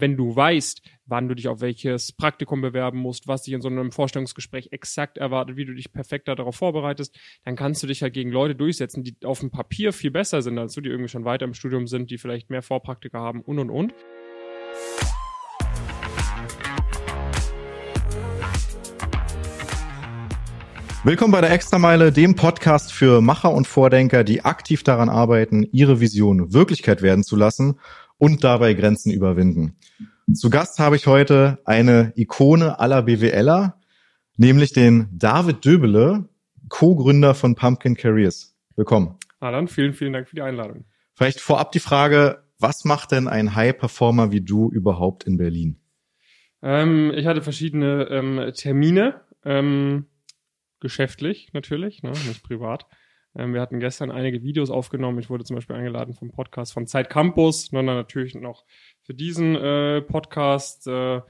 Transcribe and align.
wenn 0.00 0.16
du 0.16 0.34
weißt, 0.34 0.80
wann 1.04 1.28
du 1.28 1.34
dich 1.34 1.48
auf 1.48 1.60
welches 1.60 2.12
Praktikum 2.12 2.62
bewerben 2.62 2.98
musst, 2.98 3.28
was 3.28 3.42
dich 3.42 3.52
in 3.52 3.60
so 3.60 3.68
einem 3.68 3.92
Vorstellungsgespräch 3.92 4.68
exakt 4.72 5.18
erwartet, 5.18 5.56
wie 5.56 5.66
du 5.66 5.74
dich 5.74 5.92
perfekter 5.92 6.34
darauf 6.34 6.56
vorbereitest, 6.56 7.18
dann 7.44 7.54
kannst 7.54 7.82
du 7.82 7.86
dich 7.86 8.02
halt 8.02 8.14
gegen 8.14 8.30
Leute 8.30 8.54
durchsetzen, 8.54 9.04
die 9.04 9.14
auf 9.24 9.40
dem 9.40 9.50
Papier 9.50 9.92
viel 9.92 10.10
besser 10.10 10.40
sind 10.40 10.58
als 10.58 10.72
du, 10.74 10.80
die 10.80 10.88
irgendwie 10.88 11.10
schon 11.10 11.26
weiter 11.26 11.44
im 11.44 11.52
Studium 11.52 11.86
sind, 11.86 12.10
die 12.10 12.16
vielleicht 12.16 12.48
mehr 12.48 12.62
Vorpraktika 12.62 13.18
haben 13.18 13.42
und 13.42 13.58
und 13.58 13.70
und. 13.70 13.94
Willkommen 21.02 21.32
bei 21.32 21.40
der 21.40 21.50
Extrameile, 21.50 22.12
dem 22.12 22.36
Podcast 22.36 22.92
für 22.92 23.20
Macher 23.20 23.52
und 23.52 23.66
Vordenker, 23.66 24.22
die 24.22 24.44
aktiv 24.44 24.82
daran 24.82 25.08
arbeiten, 25.08 25.62
ihre 25.72 26.00
Vision 26.00 26.52
Wirklichkeit 26.52 27.00
werden 27.00 27.24
zu 27.24 27.36
lassen 27.36 27.78
und 28.20 28.44
dabei 28.44 28.74
Grenzen 28.74 29.10
überwinden. 29.10 29.76
Zu 30.34 30.50
Gast 30.50 30.78
habe 30.78 30.94
ich 30.94 31.06
heute 31.06 31.58
eine 31.64 32.12
Ikone 32.14 32.78
aller 32.78 33.02
BWLer, 33.02 33.80
nämlich 34.36 34.72
den 34.72 35.08
David 35.10 35.64
Döbele, 35.64 36.28
Co-Gründer 36.68 37.34
von 37.34 37.56
Pumpkin 37.56 37.96
Careers. 37.96 38.54
Willkommen. 38.76 39.16
Alan, 39.40 39.68
vielen, 39.68 39.94
vielen 39.94 40.12
Dank 40.12 40.28
für 40.28 40.36
die 40.36 40.42
Einladung. 40.42 40.84
Vielleicht 41.14 41.40
vorab 41.40 41.72
die 41.72 41.80
Frage, 41.80 42.44
was 42.58 42.84
macht 42.84 43.12
denn 43.12 43.26
ein 43.26 43.54
High-Performer 43.54 44.30
wie 44.30 44.42
du 44.42 44.70
überhaupt 44.70 45.24
in 45.24 45.38
Berlin? 45.38 45.80
Ähm, 46.62 47.12
ich 47.16 47.24
hatte 47.24 47.40
verschiedene 47.40 48.06
ähm, 48.10 48.52
Termine. 48.54 49.22
Ähm, 49.46 50.04
geschäftlich 50.78 51.54
natürlich, 51.54 52.02
ne, 52.02 52.10
nicht 52.10 52.42
privat. 52.42 52.86
Ähm, 53.34 53.54
wir 53.54 53.60
hatten 53.60 53.80
gestern 53.80 54.10
einige 54.10 54.42
Videos 54.42 54.70
aufgenommen. 54.70 55.18
Ich 55.18 55.30
wurde 55.30 55.44
zum 55.44 55.56
Beispiel 55.56 55.76
eingeladen 55.76 56.14
vom 56.14 56.30
Podcast 56.30 56.72
von 56.72 56.86
Zeit 56.86 57.10
Campus, 57.10 57.72
ne, 57.72 57.82
natürlich 57.82 58.34
noch 58.34 58.64
für 59.02 59.14
diesen 59.14 59.56
äh, 59.56 60.02
Podcast. 60.02 60.86
Äh, 60.86 61.20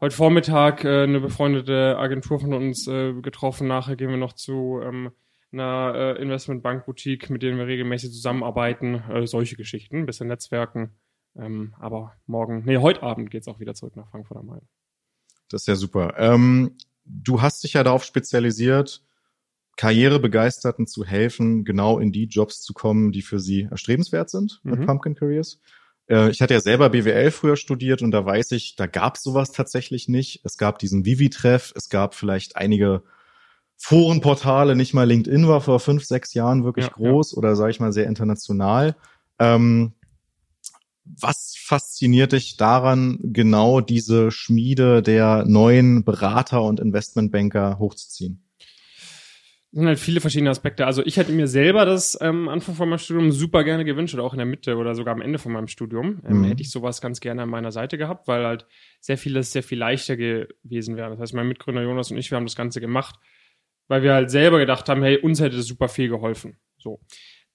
heute 0.00 0.16
Vormittag 0.16 0.84
äh, 0.84 1.04
eine 1.04 1.20
befreundete 1.20 1.96
Agentur 1.98 2.40
von 2.40 2.54
uns 2.54 2.86
äh, 2.86 3.12
getroffen. 3.14 3.68
Nachher 3.68 3.96
gehen 3.96 4.10
wir 4.10 4.16
noch 4.16 4.32
zu 4.32 4.80
ähm, 4.82 5.10
einer 5.52 5.94
äh, 5.94 6.22
Investmentbank-Boutique, 6.22 7.30
mit 7.30 7.42
denen 7.42 7.58
wir 7.58 7.66
regelmäßig 7.66 8.12
zusammenarbeiten. 8.12 8.96
Äh, 9.10 9.26
solche 9.26 9.56
Geschichten, 9.56 9.98
ein 9.98 10.06
bisschen 10.06 10.28
Netzwerken. 10.28 10.94
Ähm, 11.36 11.74
aber 11.78 12.14
morgen, 12.26 12.64
nee, 12.64 12.78
heute 12.78 13.02
Abend 13.02 13.30
geht's 13.30 13.48
auch 13.48 13.60
wieder 13.60 13.74
zurück 13.74 13.96
nach 13.96 14.08
Frankfurt 14.08 14.38
am 14.38 14.46
Main. 14.46 14.68
Das 15.48 15.62
ist 15.62 15.66
ja 15.66 15.76
super. 15.76 16.14
Ähm, 16.18 16.76
du 17.04 17.40
hast 17.40 17.64
dich 17.64 17.74
ja 17.74 17.84
darauf 17.84 18.04
spezialisiert, 18.04 19.02
Karrierebegeisterten 19.78 20.88
zu 20.88 21.04
helfen, 21.04 21.64
genau 21.64 22.00
in 22.00 22.10
die 22.10 22.24
Jobs 22.24 22.62
zu 22.62 22.74
kommen, 22.74 23.12
die 23.12 23.22
für 23.22 23.38
sie 23.38 23.68
erstrebenswert 23.70 24.28
sind 24.28 24.60
mit 24.64 24.80
mhm. 24.80 24.86
Pumpkin 24.86 25.14
Careers. 25.14 25.60
Äh, 26.08 26.30
ich 26.30 26.42
hatte 26.42 26.54
ja 26.54 26.60
selber 26.60 26.90
BWL 26.90 27.30
früher 27.30 27.56
studiert 27.56 28.02
und 28.02 28.10
da 28.10 28.26
weiß 28.26 28.50
ich, 28.52 28.74
da 28.74 28.88
gab 28.88 29.14
es 29.14 29.22
sowas 29.22 29.52
tatsächlich 29.52 30.08
nicht. 30.08 30.40
Es 30.44 30.58
gab 30.58 30.80
diesen 30.80 31.04
Vivi-Treff, 31.04 31.72
es 31.76 31.88
gab 31.88 32.16
vielleicht 32.16 32.56
einige 32.56 33.04
Forenportale, 33.76 34.74
nicht 34.74 34.94
mal 34.94 35.06
LinkedIn 35.06 35.46
war 35.46 35.60
vor 35.60 35.78
fünf, 35.78 36.04
sechs 36.04 36.34
Jahren 36.34 36.64
wirklich 36.64 36.86
ja, 36.86 36.92
groß 36.92 37.32
ja. 37.32 37.38
oder 37.38 37.54
sage 37.54 37.70
ich 37.70 37.78
mal 37.78 37.92
sehr 37.92 38.08
international. 38.08 38.96
Ähm, 39.38 39.92
was 41.04 41.54
fasziniert 41.56 42.32
dich 42.32 42.56
daran, 42.56 43.20
genau 43.22 43.80
diese 43.80 44.32
Schmiede 44.32 45.02
der 45.02 45.44
neuen 45.46 46.04
Berater 46.04 46.64
und 46.64 46.80
Investmentbanker 46.80 47.78
hochzuziehen? 47.78 48.42
Sind 49.70 49.86
halt 49.86 49.98
viele 49.98 50.20
verschiedene 50.20 50.48
Aspekte. 50.48 50.86
Also 50.86 51.04
ich 51.04 51.18
hätte 51.18 51.32
mir 51.32 51.46
selber 51.46 51.84
das 51.84 52.18
ähm, 52.22 52.48
Anfang 52.48 52.74
von 52.74 52.88
meinem 52.88 52.98
Studium 52.98 53.32
super 53.32 53.64
gerne 53.64 53.84
gewünscht 53.84 54.14
oder 54.14 54.24
auch 54.24 54.32
in 54.32 54.38
der 54.38 54.46
Mitte 54.46 54.76
oder 54.76 54.94
sogar 54.94 55.14
am 55.14 55.20
Ende 55.20 55.38
von 55.38 55.52
meinem 55.52 55.68
Studium. 55.68 56.22
Ähm, 56.26 56.38
mhm. 56.38 56.44
Hätte 56.44 56.62
ich 56.62 56.70
sowas 56.70 57.02
ganz 57.02 57.20
gerne 57.20 57.42
an 57.42 57.50
meiner 57.50 57.70
Seite 57.70 57.98
gehabt, 57.98 58.28
weil 58.28 58.46
halt 58.46 58.66
sehr 59.00 59.18
vieles 59.18 59.52
sehr 59.52 59.62
viel 59.62 59.78
leichter 59.78 60.16
gewesen 60.16 60.96
wäre. 60.96 61.10
Das 61.10 61.20
heißt, 61.20 61.34
mein 61.34 61.48
Mitgründer 61.48 61.82
Jonas 61.82 62.10
und 62.10 62.16
ich, 62.16 62.30
wir 62.30 62.36
haben 62.36 62.46
das 62.46 62.56
Ganze 62.56 62.80
gemacht, 62.80 63.16
weil 63.88 64.02
wir 64.02 64.14
halt 64.14 64.30
selber 64.30 64.58
gedacht 64.58 64.88
haben, 64.88 65.02
hey, 65.02 65.18
uns 65.18 65.40
hätte 65.40 65.56
das 65.56 65.66
super 65.66 65.88
viel 65.88 66.08
geholfen. 66.08 66.58
So. 66.78 67.00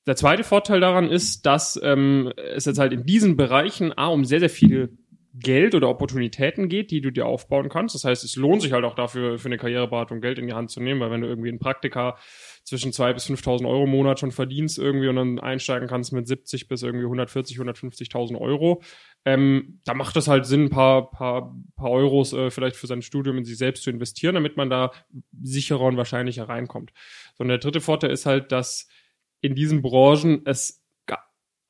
Der 0.05 0.15
zweite 0.15 0.43
Vorteil 0.43 0.81
daran 0.81 1.09
ist, 1.09 1.45
dass 1.45 1.79
ähm, 1.81 2.31
es 2.35 2.65
jetzt 2.65 2.77
halt 2.77 2.93
in 2.93 3.05
diesen 3.05 3.38
Bereichen 3.38 3.97
A, 3.97 4.07
um 4.07 4.25
sehr, 4.25 4.39
sehr 4.39 4.49
viel 4.49 4.97
Geld 5.35 5.73
oder 5.73 5.89
Opportunitäten 5.89 6.69
geht, 6.69 6.91
die 6.91 7.01
du 7.01 7.11
dir 7.11 7.25
aufbauen 7.25 7.67
kannst. 7.67 7.95
Das 7.95 8.03
heißt, 8.03 8.23
es 8.23 8.35
lohnt 8.35 8.61
sich 8.61 8.71
halt 8.71 8.85
auch 8.85 8.94
dafür, 8.94 9.39
für 9.39 9.47
eine 9.47 9.57
Karriereberatung 9.57 10.21
Geld 10.21 10.38
in 10.38 10.45
die 10.45 10.53
Hand 10.53 10.69
zu 10.69 10.79
nehmen, 10.79 10.99
weil 10.99 11.09
wenn 11.09 11.21
du 11.21 11.27
irgendwie 11.27 11.49
in 11.49 11.57
Praktika 11.57 12.17
zwischen 12.63 12.94
zwei 12.94 13.13
bis 13.13 13.27
5.000 13.27 13.67
Euro 13.67 13.85
im 13.85 13.89
Monat 13.89 14.19
schon 14.19 14.31
verdienst 14.31 14.77
irgendwie 14.77 15.07
und 15.07 15.16
dann 15.16 15.39
einsteigen 15.39 15.88
kannst 15.88 16.13
mit 16.13 16.27
70 16.27 16.67
bis 16.67 16.83
irgendwie 16.83 17.05
140, 17.05 17.57
150.000 17.57 18.39
Euro, 18.39 18.83
ähm, 19.25 19.79
da 19.85 19.95
macht 19.95 20.16
es 20.17 20.27
halt 20.27 20.45
Sinn, 20.45 20.66
ein 20.66 20.69
paar, 20.69 21.09
paar, 21.09 21.55
paar 21.75 21.89
Euros 21.89 22.33
äh, 22.33 22.51
vielleicht 22.51 22.75
für 22.75 22.88
sein 22.88 23.01
Studium 23.01 23.39
in 23.39 23.45
sich 23.45 23.57
selbst 23.57 23.83
zu 23.83 23.89
investieren, 23.89 24.35
damit 24.35 24.55
man 24.55 24.69
da 24.69 24.91
sicherer 25.41 25.85
und 25.85 25.97
wahrscheinlicher 25.97 26.47
reinkommt. 26.47 26.91
So, 27.35 27.41
und 27.41 27.47
der 27.47 27.57
dritte 27.57 27.81
Vorteil 27.81 28.11
ist 28.11 28.27
halt, 28.27 28.51
dass 28.51 28.88
in 29.41 29.55
diesen 29.55 29.81
Branchen 29.81 30.44
es 30.45 30.83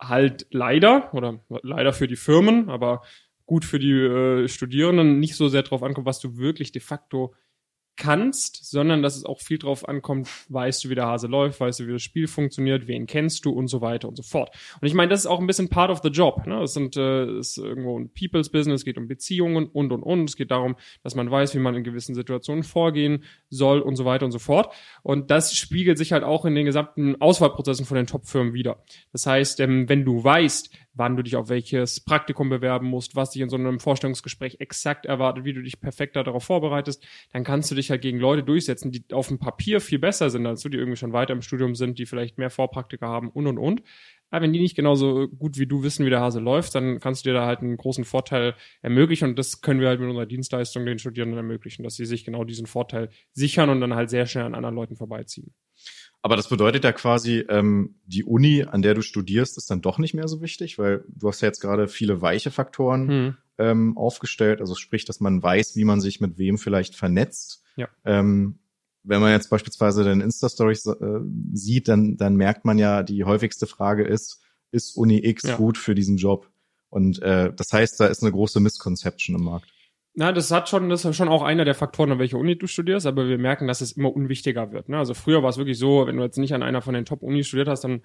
halt 0.09 0.47
leider 0.51 1.13
oder 1.13 1.39
leider 1.61 1.93
für 1.93 2.07
die 2.07 2.15
Firmen, 2.15 2.69
aber 2.69 3.01
gut 3.45 3.65
für 3.65 3.79
die 3.79 3.91
äh, 3.91 4.47
Studierenden 4.47 5.19
nicht 5.19 5.35
so 5.35 5.47
sehr 5.47 5.63
drauf 5.63 5.83
ankommt, 5.83 6.05
was 6.05 6.19
du 6.19 6.37
wirklich 6.37 6.71
de 6.71 6.81
facto 6.81 7.33
kannst, 7.95 8.69
sondern 8.69 9.03
dass 9.03 9.15
es 9.15 9.25
auch 9.25 9.39
viel 9.39 9.59
drauf 9.59 9.87
ankommt, 9.87 10.27
weißt 10.49 10.83
du, 10.83 10.89
wie 10.89 10.95
der 10.95 11.05
Hase 11.05 11.27
läuft, 11.27 11.59
weißt 11.59 11.79
du, 11.79 11.87
wie 11.87 11.93
das 11.93 12.01
Spiel 12.01 12.27
funktioniert, 12.27 12.87
wen 12.87 13.05
kennst 13.05 13.45
du 13.45 13.51
und 13.51 13.67
so 13.67 13.81
weiter 13.81 14.07
und 14.07 14.15
so 14.15 14.23
fort. 14.23 14.55
Und 14.81 14.87
ich 14.87 14.93
meine, 14.93 15.09
das 15.09 15.21
ist 15.21 15.25
auch 15.27 15.39
ein 15.39 15.47
bisschen 15.47 15.69
part 15.69 15.91
of 15.91 16.01
the 16.01 16.09
job. 16.09 16.47
Ne? 16.47 16.63
Es 16.63 16.73
sind 16.73 16.97
äh, 16.97 17.37
ist 17.37 17.57
irgendwo 17.57 17.99
ein 17.99 18.11
People's 18.11 18.49
Business, 18.49 18.81
es 18.81 18.85
geht 18.85 18.97
um 18.97 19.07
Beziehungen 19.07 19.67
und 19.67 19.91
und 19.91 20.01
und. 20.01 20.29
Es 20.29 20.35
geht 20.35 20.51
darum, 20.51 20.75
dass 21.03 21.15
man 21.15 21.29
weiß, 21.29 21.53
wie 21.53 21.59
man 21.59 21.75
in 21.75 21.83
gewissen 21.83 22.15
Situationen 22.15 22.63
vorgehen 22.63 23.23
soll 23.49 23.79
und 23.79 23.95
so 23.95 24.05
weiter 24.05 24.25
und 24.25 24.31
so 24.31 24.39
fort. 24.39 24.73
Und 25.03 25.29
das 25.29 25.55
spiegelt 25.55 25.97
sich 25.97 26.13
halt 26.13 26.23
auch 26.23 26.45
in 26.45 26.55
den 26.55 26.65
gesamten 26.65 27.21
Auswahlprozessen 27.21 27.85
von 27.85 27.97
den 27.97 28.07
Top-Firmen 28.07 28.53
wieder. 28.53 28.83
Das 29.11 29.27
heißt, 29.27 29.59
ähm, 29.59 29.87
wenn 29.87 30.03
du 30.03 30.23
weißt, 30.23 30.71
wann 30.93 31.15
du 31.15 31.23
dich 31.23 31.35
auf 31.35 31.49
welches 31.49 31.99
Praktikum 31.99 32.49
bewerben 32.49 32.87
musst, 32.87 33.15
was 33.15 33.31
dich 33.31 33.41
in 33.41 33.49
so 33.49 33.57
einem 33.57 33.79
Vorstellungsgespräch 33.79 34.57
exakt 34.59 35.05
erwartet, 35.05 35.45
wie 35.45 35.53
du 35.53 35.61
dich 35.61 35.79
perfekter 35.79 36.23
darauf 36.23 36.43
vorbereitest, 36.43 37.05
dann 37.31 37.43
kannst 37.43 37.71
du 37.71 37.75
dich 37.75 37.89
halt 37.89 38.01
gegen 38.01 38.19
Leute 38.19 38.43
durchsetzen, 38.43 38.91
die 38.91 39.03
auf 39.11 39.27
dem 39.27 39.39
Papier 39.39 39.81
viel 39.81 39.99
besser 39.99 40.29
sind 40.29 40.45
als 40.45 40.61
du, 40.61 40.69
die 40.69 40.77
irgendwie 40.77 40.97
schon 40.97 41.13
weiter 41.13 41.33
im 41.33 41.41
Studium 41.41 41.75
sind, 41.75 41.99
die 41.99 42.05
vielleicht 42.05 42.37
mehr 42.37 42.49
Vorpraktika 42.49 43.07
haben 43.07 43.29
und 43.29 43.47
und 43.47 43.57
und. 43.57 43.83
Aber 44.29 44.43
wenn 44.43 44.53
die 44.53 44.59
nicht 44.59 44.75
genauso 44.75 45.27
gut 45.27 45.59
wie 45.59 45.67
du 45.67 45.83
wissen, 45.83 46.05
wie 46.05 46.09
der 46.09 46.21
Hase 46.21 46.39
läuft, 46.39 46.73
dann 46.73 46.99
kannst 46.99 47.23
du 47.23 47.29
dir 47.29 47.35
da 47.35 47.45
halt 47.45 47.59
einen 47.59 47.77
großen 47.77 48.03
Vorteil 48.03 48.55
ermöglichen 48.81 49.29
und 49.29 49.37
das 49.37 49.61
können 49.61 49.79
wir 49.79 49.87
halt 49.87 49.99
mit 49.99 50.09
unserer 50.09 50.25
Dienstleistung 50.25 50.87
den 50.87 50.97
Studierenden 50.97 51.37
ermöglichen, 51.37 51.83
dass 51.83 51.95
sie 51.95 52.05
sich 52.05 52.25
genau 52.25 52.43
diesen 52.43 52.65
Vorteil 52.65 53.09
sichern 53.33 53.69
und 53.69 53.79
dann 53.79 53.93
halt 53.93 54.09
sehr 54.09 54.25
schnell 54.25 54.45
an 54.45 54.55
anderen 54.55 54.75
Leuten 54.75 54.95
vorbeiziehen. 54.95 55.53
Aber 56.23 56.37
das 56.37 56.47
bedeutet 56.47 56.85
ja 56.85 56.93
quasi, 56.93 57.39
ähm, 57.49 57.95
die 58.05 58.23
Uni, 58.23 58.63
an 58.63 58.81
der 58.81 58.93
du 58.93 59.01
studierst, 59.01 59.57
ist 59.57 59.69
dann 59.69 59.81
doch 59.81 59.99
nicht 59.99 60.13
mehr 60.13 60.29
so 60.29 60.41
wichtig, 60.41 60.79
weil 60.79 61.03
du 61.09 61.27
hast 61.27 61.41
ja 61.41 61.49
jetzt 61.49 61.59
gerade 61.59 61.89
viele 61.89 62.21
weiche 62.21 62.49
Faktoren 62.49 63.07
hm. 63.09 63.37
ähm, 63.57 63.97
aufgestellt. 63.97 64.61
Also 64.61 64.73
sprich, 64.75 65.03
dass 65.03 65.19
man 65.19 65.43
weiß, 65.43 65.75
wie 65.75 65.83
man 65.83 65.99
sich 65.99 66.21
mit 66.21 66.37
wem 66.37 66.57
vielleicht 66.57 66.95
vernetzt. 66.95 67.61
Ja. 67.75 67.89
Ähm, 68.05 68.59
wenn 69.03 69.19
man 69.19 69.33
jetzt 69.33 69.49
beispielsweise 69.49 70.05
den 70.05 70.21
Insta-Stories 70.21 70.85
äh, 70.85 71.19
sieht, 71.51 71.89
dann, 71.89 72.15
dann 72.15 72.37
merkt 72.37 72.63
man 72.63 72.77
ja, 72.77 73.03
die 73.03 73.25
häufigste 73.25 73.67
Frage 73.67 74.05
ist, 74.05 74.41
ist 74.71 74.95
Uni 74.95 75.19
X 75.25 75.43
ja. 75.43 75.57
gut 75.57 75.77
für 75.77 75.93
diesen 75.93 76.15
Job? 76.15 76.49
Und 76.87 77.21
äh, 77.21 77.51
das 77.53 77.73
heißt, 77.73 77.99
da 77.99 78.05
ist 78.05 78.23
eine 78.23 78.31
große 78.31 78.61
Misconception 78.61 79.35
im 79.35 79.43
Markt. 79.43 79.67
Na, 80.15 80.31
das 80.31 80.51
hat 80.51 80.69
schon, 80.69 80.89
das 80.89 81.05
ist 81.05 81.15
schon 81.15 81.27
auch 81.27 81.41
einer 81.41 81.65
der 81.65 81.73
Faktoren, 81.73 82.11
an 82.11 82.19
welcher 82.19 82.37
Uni 82.37 82.55
du 82.55 82.67
studierst, 82.67 83.07
aber 83.07 83.27
wir 83.27 83.39
merken, 83.39 83.67
dass 83.67 83.81
es 83.81 83.93
immer 83.93 84.15
unwichtiger 84.15 84.71
wird. 84.71 84.87
Ne? 84.87 84.97
Also 84.97 85.15
früher 85.15 85.41
war 85.41 85.49
es 85.49 85.57
wirklich 85.57 85.79
so, 85.79 86.05
wenn 86.05 86.17
du 86.17 86.23
jetzt 86.23 86.37
nicht 86.37 86.53
an 86.53 86.61
einer 86.61 86.81
von 86.81 86.93
den 86.93 87.05
Top-Unis 87.05 87.47
studiert 87.47 87.67
hast, 87.67 87.83
dann 87.83 88.03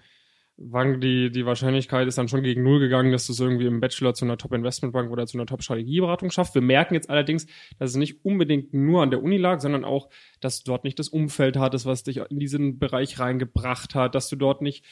war 0.57 0.97
die, 0.97 1.31
die 1.31 1.47
Wahrscheinlichkeit 1.47 2.09
ist 2.09 2.19
dann 2.19 2.27
schon 2.27 2.43
gegen 2.43 2.65
null 2.65 2.81
gegangen, 2.81 3.13
dass 3.13 3.27
du 3.27 3.33
es 3.33 3.39
irgendwie 3.39 3.67
im 3.67 3.81
Bachelor 3.81 4.15
zu 4.15 4.25
einer 4.25 4.39
Top-Investmentbank 4.39 5.11
oder 5.11 5.27
zu 5.27 5.39
einer 5.39 5.47
Top-Strategieberatung 5.47 6.31
schaffst. 6.31 6.55
Wir 6.55 6.63
merken 6.63 6.95
jetzt 6.95 7.11
allerdings, 7.11 7.47
dass 7.79 7.91
es 7.91 7.97
nicht 7.97 8.25
unbedingt 8.25 8.75
nur 8.75 9.03
an 9.03 9.11
der 9.11 9.23
Uni 9.23 9.37
lag, 9.37 9.61
sondern 9.61 9.85
auch, 9.85 10.09
dass 10.41 10.63
du 10.63 10.73
dort 10.73 10.85
nicht 10.85 10.99
das 10.99 11.09
Umfeld 11.09 11.59
hattest, 11.59 11.87
was 11.87 12.03
dich 12.03 12.17
in 12.29 12.41
diesen 12.41 12.79
Bereich 12.79 13.21
reingebracht 13.21 13.95
hat, 13.95 14.17
dass 14.17 14.29
du 14.29 14.37
dort 14.37 14.63
nicht 14.63 14.85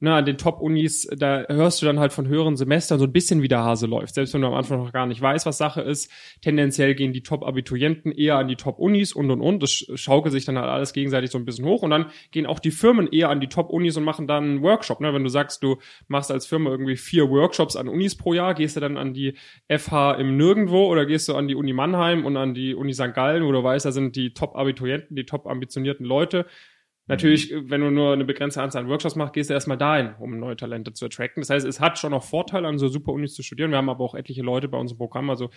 ne, 0.00 0.14
an 0.14 0.26
den 0.26 0.36
Top-Unis, 0.36 1.08
da 1.16 1.44
hörst 1.48 1.80
du 1.80 1.86
dann 1.86 1.98
halt 1.98 2.12
von 2.12 2.28
höheren 2.28 2.56
Semestern 2.56 2.98
so 2.98 3.06
ein 3.06 3.12
bisschen, 3.12 3.42
wie 3.42 3.48
der 3.48 3.62
Hase 3.62 3.86
läuft. 3.86 4.14
Selbst 4.14 4.34
wenn 4.34 4.42
du 4.42 4.46
am 4.46 4.54
Anfang 4.54 4.78
noch 4.78 4.92
gar 4.92 5.06
nicht 5.06 5.20
weißt, 5.20 5.46
was 5.46 5.56
Sache 5.56 5.80
ist. 5.80 6.10
Tendenziell 6.42 6.94
gehen 6.94 7.12
die 7.12 7.22
Top-Abiturienten 7.22 8.12
eher 8.12 8.36
an 8.36 8.48
die 8.48 8.56
Top-Unis 8.56 9.12
und 9.14 9.30
und 9.30 9.40
und. 9.40 9.62
Das 9.62 9.70
schaukelt 9.94 10.32
sich 10.32 10.44
dann 10.44 10.58
halt 10.58 10.68
alles 10.68 10.92
gegenseitig 10.92 11.30
so 11.30 11.38
ein 11.38 11.44
bisschen 11.44 11.64
hoch. 11.64 11.82
Und 11.82 11.90
dann 11.90 12.06
gehen 12.30 12.46
auch 12.46 12.58
die 12.58 12.70
Firmen 12.70 13.08
eher 13.10 13.30
an 13.30 13.40
die 13.40 13.48
Top-Unis 13.48 13.96
und 13.96 14.04
machen 14.04 14.26
dann 14.26 14.44
einen 14.44 14.62
Workshop. 14.62 15.00
Ne? 15.00 15.14
Wenn 15.14 15.24
du 15.24 15.30
sagst, 15.30 15.62
du 15.62 15.76
machst 16.08 16.30
als 16.30 16.46
Firma 16.46 16.70
irgendwie 16.70 16.96
vier 16.96 17.30
Workshops 17.30 17.76
an 17.76 17.88
Unis 17.88 18.16
pro 18.16 18.34
Jahr, 18.34 18.54
gehst 18.54 18.76
du 18.76 18.80
dann 18.80 18.98
an 18.98 19.14
die 19.14 19.34
FH 19.68 20.12
im 20.14 20.36
Nirgendwo 20.36 20.86
oder 20.86 21.06
gehst 21.06 21.28
du 21.28 21.34
an 21.34 21.48
die 21.48 21.54
Uni 21.54 21.72
Mannheim 21.72 22.26
und 22.26 22.36
an 22.36 22.52
die 22.52 22.74
Uni 22.74 22.92
St. 22.92 23.14
Gallen, 23.14 23.44
wo 23.44 23.52
du 23.52 23.62
weißt, 23.62 23.86
da 23.86 23.92
sind 23.92 24.16
die 24.16 24.34
Top-Abiturienten, 24.34 25.16
die 25.16 25.24
top 25.24 25.46
ambitionierten 25.46 26.04
Leute 26.04 26.46
Natürlich, 27.08 27.54
wenn 27.54 27.80
du 27.80 27.90
nur 27.90 28.12
eine 28.12 28.24
begrenzte 28.24 28.60
Anzahl 28.60 28.82
an 28.82 28.88
Workshops 28.88 29.14
machst, 29.14 29.32
gehst 29.32 29.48
du 29.48 29.54
erstmal 29.54 29.78
dahin, 29.78 30.14
um 30.18 30.40
neue 30.40 30.56
Talente 30.56 30.92
zu 30.92 31.04
attracten. 31.04 31.40
Das 31.40 31.50
heißt, 31.50 31.64
es 31.64 31.78
hat 31.78 31.98
schon 31.98 32.10
noch 32.10 32.24
Vorteile, 32.24 32.66
an 32.66 32.78
so 32.78 32.88
super 32.88 33.12
Unis 33.12 33.34
zu 33.34 33.44
studieren. 33.44 33.70
Wir 33.70 33.78
haben 33.78 33.88
aber 33.88 34.02
auch 34.02 34.16
etliche 34.16 34.42
Leute 34.42 34.66
bei 34.66 34.76
unserem 34.76 34.98
Programm. 34.98 35.30
Also 35.30 35.50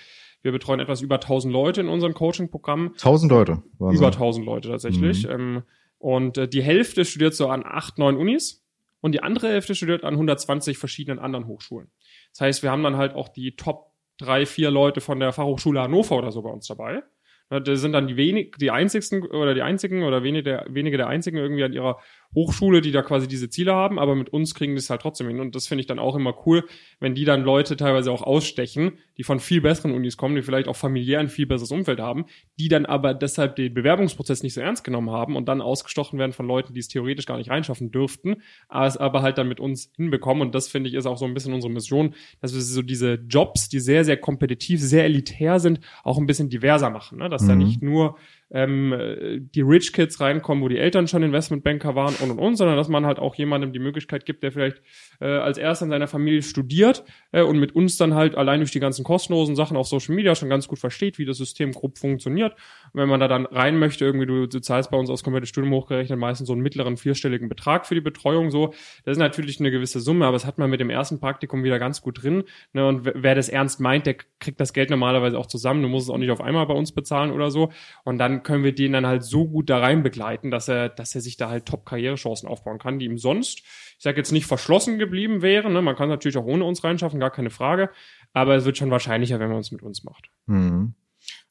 wir 0.43 0.51
betreuen 0.51 0.79
etwas 0.79 1.01
über 1.01 1.15
1000 1.15 1.51
Leute 1.51 1.81
in 1.81 1.89
unserem 1.89 2.13
Coaching-Programm. 2.13 2.89
1000 2.89 3.31
Leute? 3.31 3.63
Wahnsinn. 3.79 3.97
Über 3.97 4.07
1000 4.07 4.45
Leute 4.45 4.69
tatsächlich. 4.69 5.25
Mhm. 5.25 5.31
Ähm, 5.31 5.63
und 5.97 6.37
äh, 6.37 6.47
die 6.47 6.61
Hälfte 6.61 7.03
studiert 7.03 7.33
so 7.33 7.47
an 7.47 7.63
acht, 7.65 7.97
neun 7.97 8.15
Unis 8.15 8.63
und 9.01 9.13
die 9.13 9.23
andere 9.23 9.49
Hälfte 9.49 9.73
studiert 9.73 10.03
an 10.03 10.13
120 10.13 10.77
verschiedenen 10.77 11.17
anderen 11.17 11.47
Hochschulen. 11.47 11.89
Das 12.31 12.41
heißt, 12.41 12.63
wir 12.63 12.69
haben 12.69 12.83
dann 12.83 12.97
halt 12.97 13.15
auch 13.15 13.27
die 13.27 13.55
Top 13.55 13.93
drei, 14.17 14.45
vier 14.45 14.69
Leute 14.69 15.01
von 15.01 15.19
der 15.19 15.33
Fachhochschule 15.33 15.81
Hannover 15.81 16.15
oder 16.17 16.31
so 16.31 16.43
bei 16.43 16.49
uns 16.49 16.67
dabei. 16.67 17.01
Das 17.49 17.81
sind 17.81 17.93
dann 17.93 18.07
die 18.07 18.15
wenig, 18.15 18.55
die 18.59 18.69
einzigsten 18.69 19.25
oder 19.25 19.55
die 19.55 19.63
einzigen 19.63 20.03
oder 20.03 20.21
wenige 20.21 20.43
der, 20.43 20.65
wenige 20.69 20.97
der 20.97 21.07
einzigen 21.07 21.37
irgendwie 21.37 21.63
an 21.63 21.73
ihrer 21.73 21.99
Hochschule, 22.35 22.81
die 22.81 22.91
da 22.91 23.01
quasi 23.01 23.27
diese 23.27 23.49
Ziele 23.49 23.73
haben, 23.73 23.97
aber 23.97 24.15
mit 24.15 24.29
uns 24.29 24.53
kriegen 24.53 24.73
die 24.73 24.79
es 24.79 24.89
halt 24.89 25.01
trotzdem 25.01 25.27
hin. 25.27 25.39
Und 25.39 25.55
das 25.55 25.67
finde 25.67 25.81
ich 25.81 25.87
dann 25.87 25.97
auch 25.97 26.15
immer 26.15 26.35
cool, 26.45 26.63
wenn 26.99 27.15
die 27.15 27.25
dann 27.25 27.43
Leute 27.43 27.75
teilweise 27.75 28.11
auch 28.11 28.21
ausstechen, 28.21 28.99
die 29.17 29.23
von 29.23 29.39
viel 29.39 29.61
besseren 29.61 29.93
Unis 29.93 30.15
kommen, 30.15 30.35
die 30.35 30.43
vielleicht 30.43 30.67
auch 30.67 30.75
familiär 30.75 31.19
ein 31.19 31.29
viel 31.29 31.47
besseres 31.47 31.71
Umfeld 31.71 31.99
haben, 31.99 32.25
die 32.59 32.67
dann 32.67 32.85
aber 32.85 33.15
deshalb 33.15 33.55
den 33.55 33.73
Bewerbungsprozess 33.73 34.43
nicht 34.43 34.53
so 34.53 34.61
ernst 34.61 34.83
genommen 34.83 35.09
haben 35.09 35.35
und 35.35 35.47
dann 35.47 35.59
ausgestochen 35.59 36.19
werden 36.19 36.33
von 36.33 36.45
Leuten, 36.45 36.73
die 36.73 36.79
es 36.79 36.87
theoretisch 36.87 37.25
gar 37.25 37.37
nicht 37.37 37.49
reinschaffen 37.49 37.91
dürften, 37.91 38.43
aber 38.67 38.85
es 38.85 38.97
aber 38.97 39.23
halt 39.23 39.39
dann 39.39 39.47
mit 39.47 39.59
uns 39.59 39.91
hinbekommen. 39.95 40.43
Und 40.43 40.53
das 40.53 40.67
finde 40.67 40.89
ich 40.89 40.95
ist 40.95 41.07
auch 41.07 41.17
so 41.17 41.25
ein 41.25 41.33
bisschen 41.33 41.53
unsere 41.53 41.73
Mission, 41.73 42.13
dass 42.41 42.53
wir 42.53 42.61
so 42.61 42.83
diese 42.83 43.15
Jobs, 43.27 43.69
die 43.69 43.79
sehr, 43.79 44.05
sehr 44.05 44.17
kompetitiv, 44.17 44.79
sehr 44.81 45.05
elitär 45.05 45.59
sind, 45.59 45.79
auch 46.03 46.19
ein 46.19 46.27
bisschen 46.27 46.49
diverser 46.49 46.91
machen. 46.91 47.17
Ne? 47.17 47.27
Dass 47.27 47.41
mhm. 47.41 47.47
da 47.47 47.55
nicht 47.55 47.81
nur 47.81 48.17
ähm, 48.51 49.49
die 49.53 49.61
Rich 49.61 49.93
Kids 49.93 50.19
reinkommen, 50.19 50.63
wo 50.63 50.67
die 50.67 50.77
Eltern 50.77 51.07
schon 51.07 51.23
Investmentbanker 51.23 51.95
waren 51.95 52.15
und 52.21 52.31
und 52.31 52.39
und, 52.39 52.55
sondern 52.55 52.77
dass 52.77 52.87
man 52.87 53.05
halt 53.05 53.19
auch 53.19 53.35
jemandem 53.35 53.73
die 53.73 53.79
Möglichkeit 53.79 54.25
gibt, 54.25 54.43
der 54.43 54.51
vielleicht 54.51 54.81
äh, 55.21 55.27
als 55.27 55.57
erster 55.57 55.85
in 55.85 55.91
seiner 55.91 56.07
Familie 56.07 56.41
studiert 56.41 57.03
äh, 57.31 57.41
und 57.41 57.59
mit 57.59 57.75
uns 57.75 57.97
dann 57.97 58.15
halt 58.15 58.35
allein 58.35 58.59
durch 58.59 58.71
die 58.71 58.79
ganzen 58.79 59.03
kostenlosen 59.03 59.55
Sachen 59.55 59.77
auf 59.77 59.87
Social 59.87 60.15
Media 60.15 60.35
schon 60.35 60.49
ganz 60.49 60.67
gut 60.67 60.79
versteht, 60.79 61.19
wie 61.19 61.25
das 61.25 61.37
System 61.37 61.71
grob 61.71 61.97
funktioniert. 61.97 62.53
Und 62.93 63.01
wenn 63.01 63.09
man 63.09 63.19
da 63.19 63.27
dann 63.27 63.45
rein 63.45 63.77
möchte, 63.77 64.05
irgendwie 64.05 64.25
du, 64.25 64.47
du 64.47 64.59
zahlst 64.59 64.89
bei 64.91 64.97
uns 64.97 65.09
aus 65.09 65.23
komplettes 65.23 65.49
Studium 65.49 65.73
hochgerechnet 65.73 66.17
meistens 66.17 66.47
so 66.47 66.53
einen 66.53 66.61
mittleren 66.61 66.97
vierstelligen 66.97 67.49
Betrag 67.49 67.85
für 67.85 67.95
die 67.95 68.01
Betreuung 68.01 68.49
so. 68.49 68.73
Das 69.05 69.13
ist 69.13 69.19
natürlich 69.19 69.59
eine 69.59 69.71
gewisse 69.71 69.99
Summe, 69.99 70.25
aber 70.25 70.33
das 70.33 70.45
hat 70.45 70.57
man 70.57 70.69
mit 70.69 70.79
dem 70.79 70.89
ersten 70.89 71.19
Praktikum 71.19 71.63
wieder 71.63 71.79
ganz 71.79 72.01
gut 72.01 72.23
drin. 72.23 72.43
Ne? 72.73 72.87
Und 72.87 73.11
wer 73.13 73.35
das 73.35 73.49
ernst 73.49 73.79
meint, 73.79 74.05
der 74.05 74.15
kriegt 74.39 74.59
das 74.59 74.73
Geld 74.73 74.89
normalerweise 74.89 75.37
auch 75.37 75.47
zusammen. 75.47 75.81
Du 75.81 75.87
musst 75.87 76.07
es 76.07 76.09
auch 76.09 76.17
nicht 76.17 76.31
auf 76.31 76.41
einmal 76.41 76.65
bei 76.65 76.73
uns 76.73 76.91
bezahlen 76.91 77.31
oder 77.31 77.51
so. 77.51 77.71
Und 78.03 78.17
dann 78.17 78.38
können 78.43 78.63
wir 78.63 78.73
den 78.73 78.93
dann 78.93 79.05
halt 79.05 79.23
so 79.23 79.47
gut 79.47 79.69
da 79.69 79.79
rein 79.79 80.03
begleiten, 80.03 80.51
dass 80.51 80.67
er, 80.67 80.89
dass 80.89 81.15
er 81.15 81.21
sich 81.21 81.37
da 81.37 81.49
halt 81.49 81.65
Top-Karrierechancen 81.65 82.47
aufbauen 82.47 82.79
kann, 82.79 82.99
die 82.99 83.05
ihm 83.05 83.17
sonst, 83.17 83.59
ich 83.59 84.03
sage 84.03 84.17
jetzt 84.17 84.31
nicht 84.31 84.45
verschlossen 84.45 84.97
geblieben 84.97 85.41
wären. 85.41 85.73
Ne? 85.73 85.81
Man 85.81 85.95
kann 85.95 86.09
natürlich 86.09 86.37
auch 86.37 86.45
ohne 86.45 86.63
uns 86.63 86.83
reinschaffen, 86.83 87.19
gar 87.19 87.31
keine 87.31 87.49
Frage. 87.49 87.89
Aber 88.33 88.55
es 88.55 88.65
wird 88.65 88.77
schon 88.77 88.91
wahrscheinlicher, 88.91 89.39
wenn 89.39 89.49
man 89.49 89.59
es 89.59 89.71
mit 89.71 89.81
uns 89.81 90.03
macht. 90.03 90.29
Mhm. 90.45 90.93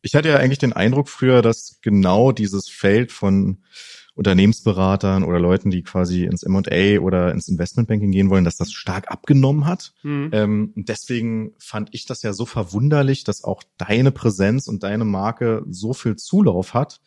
Ich 0.01 0.15
hatte 0.15 0.29
ja 0.29 0.37
eigentlich 0.37 0.59
den 0.59 0.73
Eindruck 0.73 1.09
früher, 1.09 1.43
dass 1.43 1.81
genau 1.83 2.33
dieses 2.33 2.69
Feld 2.69 3.13
von 3.13 3.65
Unternehmensberatern 4.19 5.23
oder 5.23 5.39
Leuten, 5.39 5.71
die 5.71 5.83
quasi 5.83 6.25
ins 6.25 6.43
M&A 6.43 6.99
oder 7.01 7.31
ins 7.31 7.47
Investmentbanking 7.47 8.11
gehen 8.11 8.31
wollen, 8.31 8.45
dass 8.45 8.57
das 8.57 8.73
stark 8.73 9.13
abgenommen 9.13 9.65
hat. 9.65 9.93
Mhm. 10.03 10.31
Ähm, 10.33 10.73
deswegen 10.75 11.53
fand 11.59 11.91
ich 11.93 12.05
das 12.05 12.23
ja 12.23 12.33
so 12.33 12.45
verwunderlich, 12.45 13.23
dass 13.23 13.45
auch 13.45 13.63
deine 13.79 14.11
Präsenz 14.11 14.67
und 14.67 14.83
deine 14.83 15.05
Marke 15.05 15.63
so 15.71 15.93
viel 15.95 16.17
Zulauf 16.17 16.75
hat. 16.75 17.01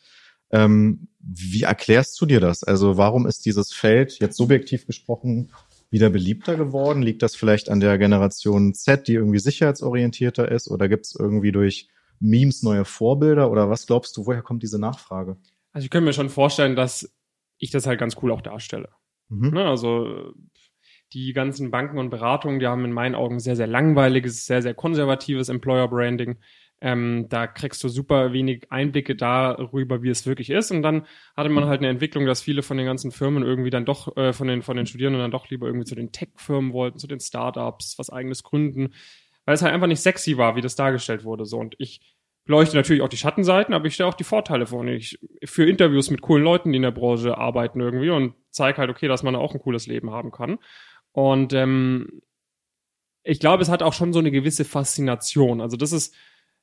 Ähm, 0.50 1.08
wie 1.20 1.62
erklärst 1.62 2.18
du 2.18 2.24
dir 2.24 2.40
das? 2.40 2.64
Also 2.64 2.96
warum 2.96 3.26
ist 3.26 3.44
dieses 3.44 3.74
Feld 3.74 4.18
jetzt 4.18 4.38
subjektiv 4.38 4.86
gesprochen 4.86 5.52
wieder 5.90 6.08
beliebter 6.08 6.56
geworden? 6.56 7.02
Liegt 7.02 7.22
das 7.22 7.36
vielleicht 7.36 7.68
an 7.68 7.80
der 7.80 7.98
Generation 7.98 8.72
Z, 8.72 9.06
die 9.06 9.14
irgendwie 9.14 9.38
sicherheitsorientierter 9.38 10.50
ist? 10.50 10.70
Oder 10.70 10.88
gibt 10.88 11.04
es 11.04 11.14
irgendwie 11.14 11.52
durch 11.52 11.90
Memes 12.20 12.62
neue 12.62 12.86
Vorbilder? 12.86 13.50
Oder 13.50 13.68
was 13.68 13.86
glaubst 13.86 14.16
du, 14.16 14.24
woher 14.24 14.40
kommt 14.40 14.62
diese 14.62 14.78
Nachfrage? 14.78 15.36
Also 15.72 15.84
ich 15.84 15.90
könnte 15.90 16.06
mir 16.06 16.12
schon 16.12 16.28
vorstellen, 16.28 16.76
dass 16.76 17.14
ich 17.58 17.70
das 17.70 17.86
halt 17.86 17.98
ganz 17.98 18.16
cool 18.22 18.32
auch 18.32 18.42
darstelle. 18.42 18.90
Mhm. 19.28 19.50
Ne, 19.50 19.64
also 19.64 20.34
die 21.12 21.32
ganzen 21.32 21.70
Banken 21.70 21.98
und 21.98 22.10
Beratungen, 22.10 22.58
die 22.58 22.66
haben 22.66 22.84
in 22.84 22.92
meinen 22.92 23.14
Augen 23.14 23.38
sehr, 23.38 23.56
sehr 23.56 23.66
langweiliges, 23.66 24.46
sehr, 24.46 24.62
sehr 24.62 24.74
konservatives 24.74 25.48
Employer 25.48 25.88
Branding. 25.88 26.38
Ähm, 26.80 27.26
da 27.28 27.46
kriegst 27.46 27.84
du 27.84 27.88
super 27.88 28.32
wenig 28.32 28.72
Einblicke 28.72 29.14
darüber, 29.14 30.02
wie 30.02 30.08
es 30.08 30.26
wirklich 30.26 30.50
ist. 30.50 30.72
Und 30.72 30.82
dann 30.82 31.06
hatte 31.36 31.48
man 31.48 31.66
halt 31.66 31.80
eine 31.80 31.88
Entwicklung, 31.88 32.26
dass 32.26 32.42
viele 32.42 32.62
von 32.62 32.76
den 32.76 32.86
ganzen 32.86 33.12
Firmen 33.12 33.44
irgendwie 33.44 33.70
dann 33.70 33.84
doch, 33.84 34.16
äh, 34.16 34.32
von 34.32 34.48
den, 34.48 34.62
von 34.62 34.76
den 34.76 34.86
Studierenden 34.86 35.20
dann 35.20 35.30
doch 35.30 35.48
lieber 35.48 35.66
irgendwie 35.66 35.84
zu 35.84 35.94
den 35.94 36.10
Tech-Firmen 36.10 36.72
wollten, 36.72 36.98
zu 36.98 37.06
den 37.06 37.20
Startups, 37.20 37.98
was 37.98 38.10
eigenes 38.10 38.42
gründen, 38.42 38.94
weil 39.44 39.54
es 39.54 39.62
halt 39.62 39.72
einfach 39.72 39.86
nicht 39.86 40.00
sexy 40.00 40.38
war, 40.38 40.56
wie 40.56 40.60
das 40.60 40.74
dargestellt 40.74 41.22
wurde. 41.22 41.44
So. 41.44 41.58
Und 41.58 41.76
ich 41.78 42.00
beleuchte 42.44 42.76
natürlich 42.76 43.02
auch 43.02 43.08
die 43.08 43.16
Schattenseiten, 43.16 43.74
aber 43.74 43.86
ich 43.86 43.94
stelle 43.94 44.08
auch 44.08 44.14
die 44.14 44.24
Vorteile 44.24 44.66
vor. 44.66 44.80
Und 44.80 44.88
ich 44.88 45.18
führe 45.44 45.70
Interviews 45.70 46.10
mit 46.10 46.22
coolen 46.22 46.42
Leuten, 46.42 46.72
die 46.72 46.76
in 46.76 46.82
der 46.82 46.90
Branche 46.90 47.38
arbeiten 47.38 47.80
irgendwie 47.80 48.10
und 48.10 48.34
zeige 48.50 48.78
halt, 48.78 48.90
okay, 48.90 49.08
dass 49.08 49.22
man 49.22 49.36
auch 49.36 49.54
ein 49.54 49.60
cooles 49.60 49.86
Leben 49.86 50.10
haben 50.10 50.32
kann. 50.32 50.58
Und 51.12 51.52
ähm, 51.52 52.22
ich 53.22 53.38
glaube, 53.38 53.62
es 53.62 53.68
hat 53.68 53.82
auch 53.82 53.92
schon 53.92 54.12
so 54.12 54.18
eine 54.18 54.30
gewisse 54.30 54.64
Faszination. 54.64 55.60
Also 55.60 55.76
das 55.76 55.92
ist, 55.92 56.14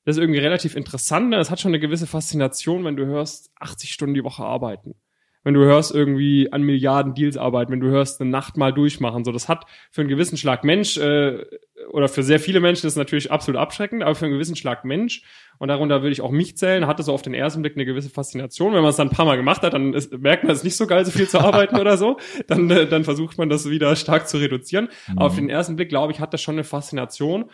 das 0.04 0.18
ist 0.18 0.22
irgendwie 0.22 0.40
relativ 0.40 0.76
interessant. 0.76 1.30
Ne? 1.30 1.38
Es 1.38 1.50
hat 1.50 1.60
schon 1.60 1.72
eine 1.72 1.80
gewisse 1.80 2.08
Faszination, 2.08 2.84
wenn 2.84 2.98
du 2.98 3.06
hörst, 3.06 3.52
80 3.60 3.92
Stunden 3.92 4.16
die 4.16 4.24
Woche 4.24 4.44
arbeiten 4.44 4.96
wenn 5.44 5.54
du 5.54 5.62
hörst 5.62 5.94
irgendwie 5.94 6.52
an 6.52 6.64
Milliarden 6.64 7.14
Deals 7.14 7.38
arbeiten, 7.38 7.72
wenn 7.72 7.80
du 7.80 7.88
hörst 7.88 8.20
eine 8.20 8.30
Nacht 8.30 8.58
mal 8.58 8.74
durchmachen, 8.74 9.24
so 9.24 9.32
das 9.32 9.48
hat 9.48 9.66
für 9.90 10.02
einen 10.02 10.10
gewissen 10.10 10.38
Schlag 10.38 10.64
Mensch 10.64 10.98
äh, 10.98 11.46
oder 11.92 12.08
für 12.08 12.24
sehr 12.24 12.40
viele 12.40 12.60
Menschen 12.60 12.88
ist 12.88 12.96
natürlich 12.96 13.32
absolut 13.32 13.60
abschreckend, 13.60 14.04
aber 14.04 14.16
für 14.16 14.26
einen 14.26 14.34
gewissen 14.34 14.56
Schlag 14.56 14.86
Mensch 14.86 15.24
und 15.58 15.68
darunter 15.68 16.02
würde 16.02 16.12
ich 16.12 16.22
auch 16.22 16.32
mich 16.32 16.58
zählen, 16.58 16.88
hat 16.88 17.00
es 17.00 17.08
so 17.08 17.14
auf 17.14 17.22
den 17.22 17.34
ersten 17.34 17.62
Blick 17.62 17.76
eine 17.76 17.86
gewisse 17.86 18.10
Faszination. 18.10 18.74
Wenn 18.74 18.82
man 18.82 18.90
es 18.90 18.96
dann 18.96 19.10
ein 19.10 19.16
paar 19.16 19.26
Mal 19.26 19.36
gemacht 19.36 19.62
hat, 19.62 19.74
dann 19.74 19.94
ist, 19.94 20.18
merkt 20.18 20.44
man 20.44 20.54
es 20.54 20.64
nicht 20.64 20.76
so 20.76 20.88
geil, 20.88 21.06
so 21.06 21.12
viel 21.12 21.28
zu 21.28 21.40
arbeiten 21.40 21.76
oder 21.80 21.98
so. 21.98 22.18
Dann, 22.48 22.70
äh, 22.70 22.88
dann 22.88 23.04
versucht 23.04 23.38
man 23.38 23.50
das 23.50 23.70
wieder 23.70 23.96
stark 23.96 24.30
zu 24.30 24.38
reduzieren. 24.38 24.90
Mhm. 25.08 25.18
Aber 25.18 25.28
auf 25.28 25.36
den 25.36 25.50
ersten 25.50 25.76
Blick, 25.76 25.90
glaube 25.90 26.14
ich, 26.14 26.20
hat 26.20 26.34
das 26.34 26.42
schon 26.42 26.56
eine 26.56 26.64
Faszination. 26.64 27.46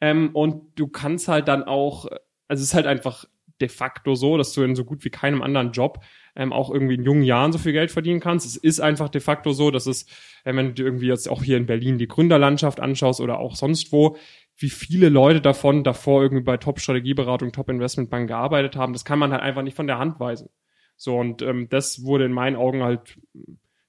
Ähm, 0.00 0.30
und 0.34 0.78
du 0.78 0.88
kannst 0.88 1.28
halt 1.28 1.48
dann 1.48 1.64
auch, 1.64 2.06
also 2.46 2.62
es 2.62 2.68
ist 2.68 2.74
halt 2.74 2.86
einfach 2.86 3.24
de 3.60 3.68
facto 3.68 4.14
so, 4.14 4.36
dass 4.36 4.52
du 4.52 4.62
in 4.62 4.76
so 4.76 4.84
gut 4.84 5.04
wie 5.04 5.10
keinem 5.10 5.42
anderen 5.42 5.72
Job 5.72 6.00
ähm, 6.36 6.52
auch 6.52 6.70
irgendwie 6.70 6.94
in 6.94 7.02
jungen 7.02 7.22
Jahren 7.22 7.52
so 7.52 7.58
viel 7.58 7.72
Geld 7.72 7.90
verdienen 7.90 8.20
kannst. 8.20 8.46
Es 8.46 8.56
ist 8.56 8.80
einfach 8.80 9.08
de 9.08 9.20
facto 9.20 9.52
so, 9.52 9.70
dass 9.70 9.86
es, 9.86 10.04
äh, 10.44 10.54
wenn 10.54 10.74
du 10.74 10.84
irgendwie 10.84 11.08
jetzt 11.08 11.28
auch 11.28 11.42
hier 11.42 11.56
in 11.56 11.66
Berlin 11.66 11.98
die 11.98 12.08
Gründerlandschaft 12.08 12.80
anschaust 12.80 13.20
oder 13.20 13.38
auch 13.38 13.56
sonst 13.56 13.92
wo, 13.92 14.16
wie 14.56 14.70
viele 14.70 15.08
Leute 15.08 15.40
davon 15.40 15.84
davor 15.84 16.22
irgendwie 16.22 16.44
bei 16.44 16.56
Top-Strategieberatung, 16.56 17.52
Top-Investmentbank 17.52 18.28
gearbeitet 18.28 18.76
haben, 18.76 18.92
das 18.92 19.04
kann 19.04 19.18
man 19.18 19.32
halt 19.32 19.42
einfach 19.42 19.62
nicht 19.62 19.76
von 19.76 19.86
der 19.86 19.98
Hand 19.98 20.18
weisen. 20.20 20.48
So, 20.96 21.16
und 21.16 21.42
ähm, 21.42 21.68
das 21.68 22.04
wurde 22.04 22.24
in 22.24 22.32
meinen 22.32 22.56
Augen 22.56 22.82
halt 22.82 23.18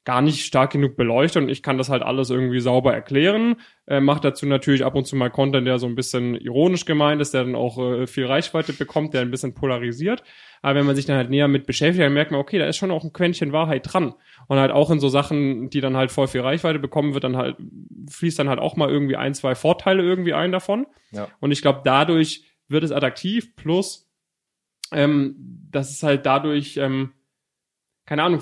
gar 0.10 0.24
nicht 0.24 0.44
stark 0.44 0.72
genug 0.72 0.96
beleuchtet 0.96 1.44
und 1.44 1.50
ich 1.50 1.62
kann 1.62 1.78
das 1.78 1.90
halt 1.90 2.02
alles 2.02 2.32
irgendwie 2.32 2.62
sauber 2.62 2.92
erklären. 2.92 3.58
Äh, 3.86 4.00
macht 4.00 4.24
dazu 4.24 4.48
natürlich 4.48 4.84
ab 4.84 4.96
und 4.96 5.06
zu 5.06 5.16
mal 5.16 5.30
Content, 5.30 5.68
der 5.68 5.78
so 5.78 5.86
ein 5.86 5.94
bisschen 5.94 6.34
ironisch 6.34 6.86
gemeint 6.86 7.22
ist, 7.22 7.36
der 7.36 7.44
dann 7.44 7.54
auch 7.54 7.78
äh, 7.78 8.08
viel 8.08 8.26
Reichweite 8.26 8.74
bekommt, 8.74 9.14
der 9.14 9.22
ein 9.22 9.30
bisschen 9.30 9.54
polarisiert. 9.54 10.24
Aber 10.64 10.80
wenn 10.80 10.88
man 10.88 10.96
sich 10.96 11.06
dann 11.06 11.16
halt 11.16 11.30
näher 11.30 11.48
mit 11.48 11.68
beschäftigt, 11.68 12.04
dann 12.04 12.16
merkt 12.16 12.32
man, 12.32 12.40
okay, 12.40 12.58
da 12.58 12.66
ist 12.66 12.78
schon 12.78 12.90
auch 12.90 13.04
ein 13.04 13.14
Quäntchen 13.14 13.52
Wahrheit 13.52 13.84
dran. 13.86 14.16
Und 14.48 14.58
halt 14.58 14.72
auch 14.72 14.90
in 14.90 15.00
so 15.00 15.10
Sachen, 15.10 15.70
die 15.70 15.80
dann 15.80 15.96
halt 15.96 16.10
voll 16.10 16.28
viel 16.28 16.42
Reichweite 16.42 16.80
bekommen, 16.80 17.14
wird 17.14 17.24
dann 17.24 17.38
halt, 17.38 17.58
fließt 18.10 18.40
dann 18.40 18.50
halt 18.50 18.60
auch 18.60 18.76
mal 18.76 18.90
irgendwie 18.90 19.16
ein, 19.16 19.36
zwei 19.36 19.54
Vorteile 19.54 20.02
irgendwie 20.02 20.34
ein 20.34 20.52
davon. 20.52 20.88
Ja. 21.12 21.28
Und 21.40 21.52
ich 21.52 21.62
glaube, 21.62 21.82
dadurch 21.84 22.46
wird 22.68 22.84
es 22.84 22.92
attraktiv, 22.92 23.56
plus, 23.56 24.10
ähm, 24.92 25.36
dass 25.70 25.92
es 25.92 26.02
halt 26.02 26.26
dadurch, 26.26 26.78
ähm, 26.78 27.12
keine 28.08 28.24
Ahnung, 28.24 28.42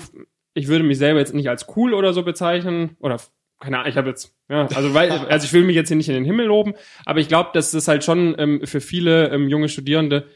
ich 0.58 0.68
würde 0.68 0.84
mich 0.84 0.98
selber 0.98 1.20
jetzt 1.20 1.34
nicht 1.34 1.48
als 1.48 1.66
cool 1.76 1.94
oder 1.94 2.12
so 2.12 2.22
bezeichnen 2.22 2.96
oder 3.00 3.18
keine 3.60 3.78
Ahnung, 3.78 3.90
ich 3.90 3.96
habe 3.96 4.08
jetzt 4.08 4.34
ja, 4.48 4.66
also 4.66 4.94
weil 4.94 5.10
also 5.28 5.44
ich 5.44 5.52
will 5.52 5.64
mich 5.64 5.76
jetzt 5.76 5.88
hier 5.88 5.96
nicht 5.96 6.08
in 6.08 6.14
den 6.14 6.24
Himmel 6.24 6.46
loben, 6.46 6.74
aber 7.04 7.20
ich 7.20 7.28
glaube, 7.28 7.50
dass 7.52 7.70
das 7.70 7.88
halt 7.88 8.04
schon 8.04 8.34
ähm, 8.38 8.60
für 8.64 8.80
viele 8.80 9.28
ähm, 9.30 9.48
junge 9.48 9.68
Studierende 9.68 10.26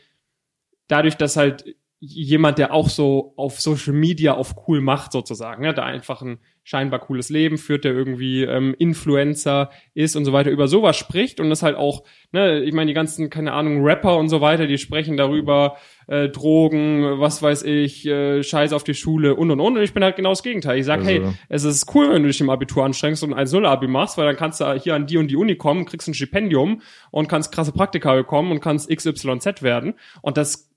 dadurch, 0.87 1.17
dass 1.17 1.37
halt 1.37 1.75
jemand, 2.05 2.59
der 2.59 2.75
auch 2.75 2.89
so 2.89 3.33
auf 3.37 3.61
Social 3.61 3.93
Media 3.93 4.35
auf 4.35 4.67
cool 4.67 4.81
macht 4.81 5.13
sozusagen, 5.13 5.63
ja, 5.63 5.73
der 5.73 5.85
einfach 5.85 6.21
ein 6.21 6.39
scheinbar 6.65 6.99
cooles 6.99 7.29
Leben 7.29 7.59
führt, 7.59 7.85
der 7.85 7.93
irgendwie 7.93 8.43
ähm, 8.43 8.75
Influencer 8.77 9.71
ist 9.95 10.17
und 10.17 10.25
so 10.25 10.33
weiter, 10.33 10.51
über 10.51 10.67
sowas 10.67 10.97
spricht 10.97 11.39
und 11.39 11.49
das 11.49 11.63
halt 11.63 11.77
auch, 11.77 12.03
ne, 12.33 12.61
ich 12.61 12.75
meine, 12.75 12.89
die 12.89 12.95
ganzen, 12.95 13.31
keine 13.31 13.53
Ahnung, 13.53 13.85
Rapper 13.85 14.17
und 14.17 14.31
so 14.31 14.41
weiter, 14.41 14.67
die 14.67 14.79
sprechen 14.79 15.17
darüber, 15.17 15.77
äh, 16.09 16.29
Drogen, 16.29 17.21
was 17.21 17.41
weiß 17.41 17.63
ich, 17.63 18.05
äh, 18.05 18.43
Scheiß 18.43 18.73
auf 18.73 18.83
die 18.83 18.95
Schule 18.95 19.37
und 19.37 19.53
und 19.53 19.61
und. 19.61 19.77
Und 19.77 19.83
ich 19.83 19.95
bin 19.95 20.03
halt 20.03 20.17
genau 20.17 20.31
das 20.31 20.43
Gegenteil. 20.43 20.79
Ich 20.79 20.87
sag, 20.87 21.01
also. 21.01 21.11
hey, 21.11 21.23
es 21.49 21.63
ist 21.63 21.95
cool, 21.95 22.11
wenn 22.13 22.23
du 22.23 22.29
dich 22.29 22.41
im 22.41 22.51
Abitur 22.51 22.85
anstrengst 22.85 23.23
und 23.23 23.33
ein 23.33 23.47
1-0-Abi 23.47 23.87
machst, 23.87 24.19
weil 24.19 24.27
dann 24.27 24.37
kannst 24.37 24.61
du 24.61 24.73
hier 24.75 24.97
an 24.97 25.07
die 25.07 25.19
und 25.19 25.29
die 25.29 25.37
Uni 25.37 25.55
kommen, 25.55 25.85
kriegst 25.85 26.09
ein 26.09 26.15
Stipendium 26.15 26.83
und 27.13 27.29
kannst 27.29 27.53
krasse 27.53 27.71
Praktika 27.71 28.13
bekommen 28.15 28.51
und 28.51 28.61
kannst 28.61 28.91
XYZ 28.91 29.63
werden. 29.63 29.95
Und 30.21 30.37
das 30.37 30.72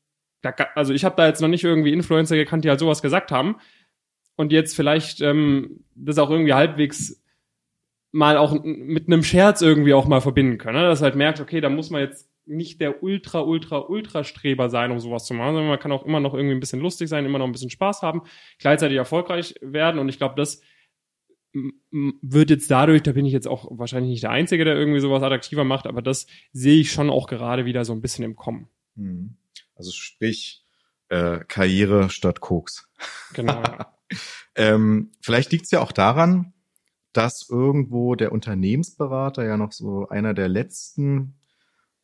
da, 0.52 0.68
also 0.76 0.94
ich 0.94 1.06
habe 1.06 1.16
da 1.16 1.28
jetzt 1.28 1.42
noch 1.42 1.48
nicht 1.48 1.64
irgendwie 1.64 1.94
Influencer 1.94 2.36
gekannt, 2.36 2.64
die 2.66 2.70
halt 2.70 2.80
sowas 2.80 3.02
gesagt 3.02 3.32
haben. 3.32 3.58
und 4.38 4.52
jetzt 4.52 4.76
vielleicht 4.76 5.22
ähm, 5.22 5.86
das 5.96 6.18
auch 6.18 6.30
irgendwie 6.30 6.54
halbwegs 6.54 7.24
mal 8.12 8.38
auch 8.38 8.58
mit 8.64 9.08
einem 9.08 9.24
Scherz 9.24 9.62
irgendwie 9.62 9.94
auch 9.94 10.08
mal 10.08 10.22
verbinden 10.22 10.58
können. 10.58 10.80
Ne? 10.80 10.88
Dass 10.88 11.02
halt 11.02 11.16
merkt, 11.16 11.42
okay, 11.42 11.62
da 11.62 11.70
muss 11.70 11.90
man 11.90 12.02
jetzt 12.02 12.30
nicht 12.46 12.80
der 12.80 13.04
ultra, 13.04 13.42
ultra, 13.42 13.80
ultra 13.80 14.24
Streber 14.24 14.70
sein, 14.70 14.92
um 14.92 15.00
sowas 15.00 15.26
zu 15.26 15.34
machen, 15.34 15.56
sondern 15.56 15.70
man 15.70 15.80
kann 15.80 15.92
auch 15.92 16.06
immer 16.06 16.20
noch 16.20 16.34
irgendwie 16.34 16.56
ein 16.56 16.60
bisschen 16.60 16.80
lustig 16.80 17.10
sein, 17.10 17.26
immer 17.26 17.40
noch 17.40 17.46
ein 17.46 17.52
bisschen 17.52 17.70
Spaß 17.70 18.04
haben, 18.04 18.22
gleichzeitig 18.60 18.98
erfolgreich 18.98 19.56
werden. 19.62 20.00
Und 20.00 20.10
ich 20.10 20.18
glaube, 20.18 20.36
das 20.36 20.62
wird 21.92 22.50
jetzt 22.50 22.70
dadurch, 22.70 23.04
da 23.04 23.14
bin 23.14 23.26
ich 23.26 23.34
jetzt 23.34 23.48
auch 23.48 23.68
wahrscheinlich 23.72 24.12
nicht 24.12 24.24
der 24.24 24.32
Einzige, 24.32 24.66
der 24.66 24.76
irgendwie 24.76 25.00
sowas 25.00 25.24
attraktiver 25.24 25.64
macht, 25.64 25.88
aber 25.88 26.02
das 26.02 26.28
sehe 26.52 26.80
ich 26.80 26.92
schon 26.92 27.10
auch 27.10 27.28
gerade 27.28 27.66
wieder 27.66 27.86
so 27.86 27.94
ein 27.94 28.02
bisschen 28.02 28.26
im 28.26 28.36
Kommen. 28.36 28.68
Hm. 28.96 29.36
Also 29.76 29.92
sprich, 29.92 30.66
äh, 31.10 31.40
Karriere 31.48 32.10
statt 32.10 32.42
Koks. 32.42 32.88
Genau. 33.34 33.62
Ähm, 34.58 35.12
vielleicht 35.20 35.52
liegt 35.52 35.66
es 35.66 35.72
ja 35.72 35.82
auch 35.82 35.92
daran, 35.92 36.54
dass 37.12 37.50
irgendwo 37.50 38.16
der 38.16 38.32
Unternehmensberater 38.32 39.44
ja 39.44 39.58
noch 39.58 39.72
so 39.72 40.08
einer 40.08 40.34
der 40.34 40.48
letzten 40.48 41.40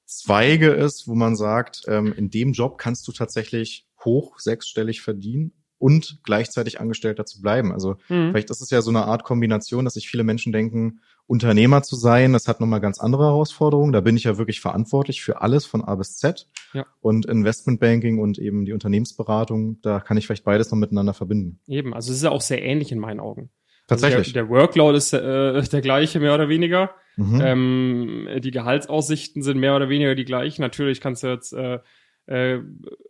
Zweige 0.05 0.71
ist, 0.71 1.07
wo 1.07 1.15
man 1.15 1.35
sagt, 1.35 1.83
ähm, 1.87 2.11
in 2.11 2.29
dem 2.29 2.51
Job 2.51 2.77
kannst 2.77 3.07
du 3.07 3.11
tatsächlich 3.11 3.87
hoch 4.03 4.39
sechsstellig 4.39 5.01
verdienen 5.01 5.53
und 5.77 6.19
gleichzeitig 6.23 6.81
Angestellter 6.81 7.25
zu 7.25 7.41
bleiben. 7.41 7.71
Also 7.71 7.95
mhm. 8.09 8.31
vielleicht 8.31 8.49
ist 8.49 8.61
es 8.61 8.69
ja 8.69 8.81
so 8.81 8.89
eine 8.89 9.05
Art 9.05 9.23
Kombination, 9.23 9.85
dass 9.85 9.93
sich 9.93 10.09
viele 10.09 10.23
Menschen 10.23 10.51
denken, 10.51 11.01
Unternehmer 11.31 11.81
zu 11.81 11.95
sein, 11.95 12.33
das 12.33 12.50
hat 12.50 12.59
nochmal 12.59 12.81
ganz 12.81 13.00
andere 13.00 13.23
Herausforderungen. 13.23 13.93
Da 13.93 14.01
bin 14.01 14.17
ich 14.17 14.25
ja 14.25 14.38
wirklich 14.38 14.59
verantwortlich 14.59 15.21
für 15.21 15.41
alles 15.41 15.65
von 15.65 15.81
A 15.81 15.95
bis 15.95 16.17
Z. 16.17 16.50
Ja. 16.73 16.85
Und 17.00 17.25
Investmentbanking 17.25 18.19
und 18.19 18.38
eben 18.38 18.65
die 18.65 18.73
Unternehmensberatung, 18.73 19.79
da 19.81 20.01
kann 20.01 20.17
ich 20.17 20.27
vielleicht 20.27 20.43
beides 20.43 20.71
noch 20.71 20.77
miteinander 20.77 21.13
verbinden. 21.13 21.61
Eben, 21.67 21.93
also 21.93 22.11
es 22.11 22.17
ist 22.17 22.23
ja 22.23 22.31
auch 22.31 22.41
sehr 22.41 22.61
ähnlich 22.61 22.91
in 22.91 23.00
meinen 23.00 23.21
Augen. 23.21 23.50
Tatsächlich. 23.88 24.17
Also 24.17 24.33
der, 24.33 24.43
der, 24.43 24.50
Workload 24.50 24.97
ist 24.97 25.13
äh, 25.13 25.61
der 25.71 25.79
gleiche, 25.79 26.19
mehr 26.19 26.35
oder 26.35 26.50
weniger. 26.50 26.91
Mhm. 27.15 27.41
Ähm, 27.41 28.27
die 28.39 28.51
Gehaltsaussichten 28.51 29.41
sind 29.41 29.57
mehr 29.57 29.77
oder 29.77 29.88
weniger 29.88 30.15
die 30.15 30.25
gleichen. 30.25 30.61
Natürlich 30.61 31.00
kannst 31.00 31.23
du 31.23 31.27
jetzt 31.27 31.53
äh, 31.53 31.79
äh, 32.27 32.59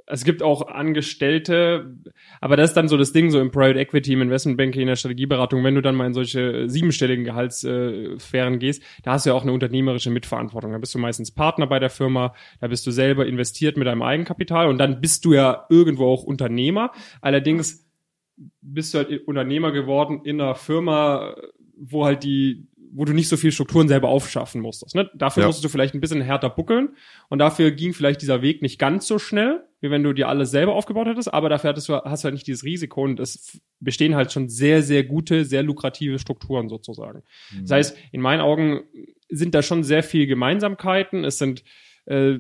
es 0.08 0.24
gibt 0.24 0.44
auch 0.44 0.68
Angestellte, 0.68 1.96
aber 2.40 2.58
das 2.58 2.72
ist 2.72 2.76
dann 2.76 2.88
so 2.88 2.98
das 2.98 3.14
Ding, 3.14 3.30
so 3.30 3.40
im 3.40 3.52
Private 3.52 3.80
Equity, 3.80 4.14
im 4.14 4.22
Investmentbanking, 4.22 4.82
in 4.82 4.88
der 4.88 4.96
Strategieberatung, 4.96 5.64
wenn 5.64 5.76
du 5.76 5.82
dann 5.82 5.96
mal 5.96 6.08
in 6.08 6.14
solche 6.14 6.70
siebenstelligen 6.70 7.24
Gehaltssphären 7.24 8.60
gehst, 8.60 8.84
da 9.04 9.14
hast 9.14 9.26
du 9.26 9.30
ja 9.30 9.36
auch 9.36 9.44
eine 9.44 9.54
unternehmerische 9.54 10.10
Mitverantwortung. 10.10 10.72
Da 10.72 10.78
bist 10.80 10.94
du 10.96 11.00
meistens 11.00 11.32
Partner 11.32 11.68
bei 11.68 11.80
der 11.80 11.90
Firma, 11.90 12.34
da 12.60 12.68
bist 12.68 12.86
du 12.88 12.92
selber 12.92 13.26
investiert 13.26 13.78
mit 13.78 13.88
deinem 13.88 14.02
Eigenkapital 14.02 14.68
und 14.68 14.78
dann 14.78 15.02
bist 15.02 15.24
du 15.26 15.34
ja 15.34 15.66
irgendwo 15.70 16.08
auch 16.08 16.24
Unternehmer. 16.24 16.92
Allerdings 17.22 17.88
bist 18.62 18.94
du 18.94 19.00
halt 19.00 19.28
Unternehmer 19.28 19.72
geworden 19.72 20.22
in 20.24 20.42
einer 20.42 20.56
Firma, 20.56 21.36
wo 21.78 22.06
halt 22.06 22.24
die 22.24 22.68
wo 22.94 23.06
du 23.06 23.14
nicht 23.14 23.30
so 23.30 23.38
viel 23.38 23.52
Strukturen 23.52 23.88
selber 23.88 24.10
aufschaffen 24.10 24.62
musstest. 24.62 24.96
Ne? 24.96 25.10
Dafür 25.14 25.42
ja. 25.42 25.48
musstest 25.48 25.64
du 25.66 25.70
vielleicht 25.70 25.94
ein 25.94 26.02
bisschen 26.02 26.22
härter 26.22 26.50
buckeln 26.50 26.90
und 27.30 27.40
dafür 27.40 27.72
ging 27.72 27.94
vielleicht 27.94 28.22
dieser 28.22 28.42
Weg 28.42 28.62
nicht 28.62 28.80
ganz 28.80 29.08
so 29.08 29.20
schnell, 29.20 29.64
wie 29.80 29.90
wenn 29.90 30.04
du 30.04 30.14
dir 30.14 30.28
alles 30.28 30.52
selber 30.52 30.76
aufgebaut 30.76 31.08
hättest, 31.08 31.34
aber 31.34 31.50
dafür 31.50 31.70
hattest 31.70 31.90
du, 31.90 31.96
hast 31.96 32.24
du 32.24 32.26
halt 32.26 32.34
nicht 32.34 32.48
dieses 32.48 32.64
Risiko 32.64 33.04
und 33.04 33.20
es 33.20 33.62
bestehen 33.80 34.16
halt 34.16 34.32
schon 34.32 34.50
sehr, 34.50 34.84
sehr 34.84 35.04
gute, 35.04 35.46
sehr 35.46 35.64
lukrative 35.64 36.20
Strukturen 36.20 36.70
sozusagen. 36.70 37.24
Mhm. 37.52 37.62
Das 37.62 37.72
heißt, 37.72 37.98
in 38.12 38.22
meinen 38.22 38.42
Augen 38.42 38.82
sind 39.30 39.56
da 39.56 39.62
schon 39.62 39.84
sehr 39.84 40.04
viele 40.04 40.28
Gemeinsamkeiten. 40.28 41.24
Es 41.24 41.38
sind 41.38 41.64
äh, 42.06 42.38